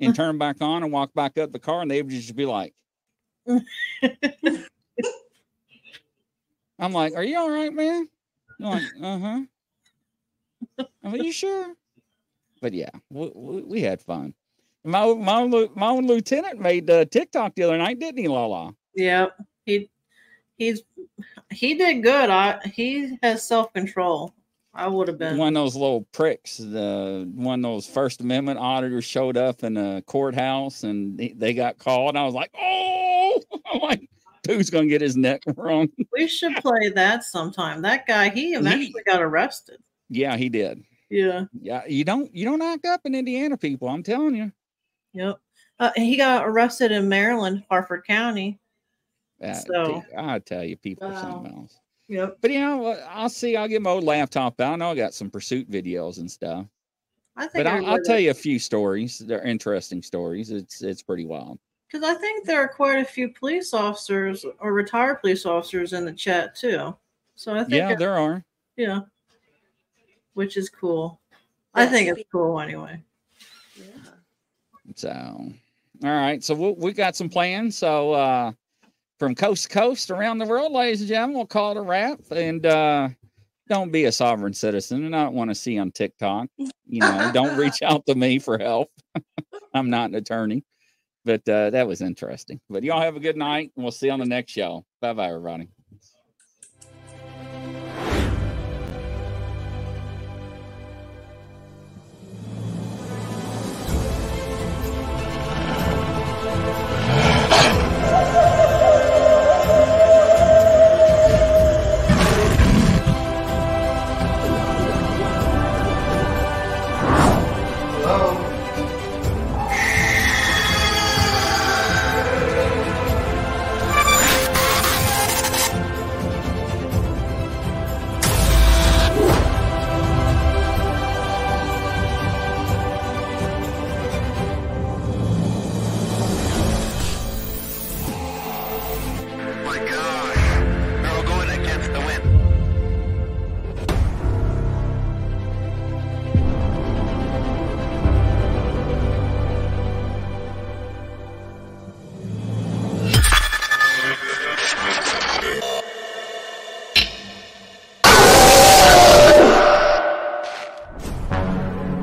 [0.01, 2.44] and turn back on and walk back up the car, and they would just be
[2.44, 2.74] like,
[6.78, 8.09] I'm like, "Are you all right, man?"
[8.59, 9.40] They're like, "Uh huh."
[11.04, 11.74] I'm like, "You sure?"
[12.60, 14.34] But yeah, we, we, we had fun.
[14.84, 18.74] My my lieu- my own lieutenant made uh, TikTok the other night, didn't he, Lala?
[18.94, 19.26] Yeah.
[19.64, 19.90] He
[20.56, 20.82] he's
[21.50, 22.30] he did good.
[22.30, 24.34] I he has self control.
[24.74, 25.36] I would have been.
[25.36, 26.56] One of those little pricks.
[26.56, 31.54] The one of those First Amendment auditors showed up in a courthouse, and they, they
[31.54, 32.16] got called.
[32.16, 33.40] I was like, "Oh!"
[33.72, 34.09] I'm like,
[34.46, 37.82] "Who's gonna get his neck wrong?" We should play that sometime.
[37.82, 39.78] That guy, he eventually got arrested.
[40.12, 40.82] Yeah, he did.
[41.10, 41.44] Yeah.
[41.60, 43.89] Yeah, you don't you don't act up in Indiana, people.
[43.89, 44.52] I'm telling you.
[45.14, 45.39] Yep.
[45.78, 48.59] Uh, he got arrested in Maryland, Harford County.
[49.43, 51.78] Uh, So- I tell you, people are something else.
[52.09, 52.39] Yep.
[52.40, 53.56] But you know, I'll see.
[53.56, 54.74] I'll get my old laptop out.
[54.74, 56.66] I know I got some pursuit videos and stuff.
[57.36, 59.18] I think But I'll, I'll tell you a few stories.
[59.18, 60.51] They're interesting stories.
[60.51, 61.59] It's it's pretty wild.
[61.90, 66.05] because I think there are quite a few police officers or retired police officers in
[66.05, 66.94] the chat too.
[67.34, 68.44] So I think Yeah, there are.
[68.76, 69.01] yeah,
[70.34, 71.20] which is cool.
[71.74, 73.02] I think it's cool anyway.
[73.76, 73.84] Yeah.
[74.94, 75.52] So,
[76.04, 76.42] all right.
[76.42, 77.76] So we, we got some plans.
[77.76, 78.52] So, uh,
[79.18, 82.18] from coast to coast around the world, ladies and gentlemen, we'll call it a wrap.
[82.32, 83.09] And uh,
[83.68, 85.04] don't be a sovereign citizen.
[85.04, 86.48] And I don't want to see on TikTok.
[86.59, 88.90] You know, don't reach out to me for help.
[89.74, 90.64] I'm not an attorney,
[91.24, 92.60] but uh, that was interesting.
[92.68, 94.84] But y'all have a good night, and we'll see you on the next show.
[95.00, 95.68] Bye bye, everybody.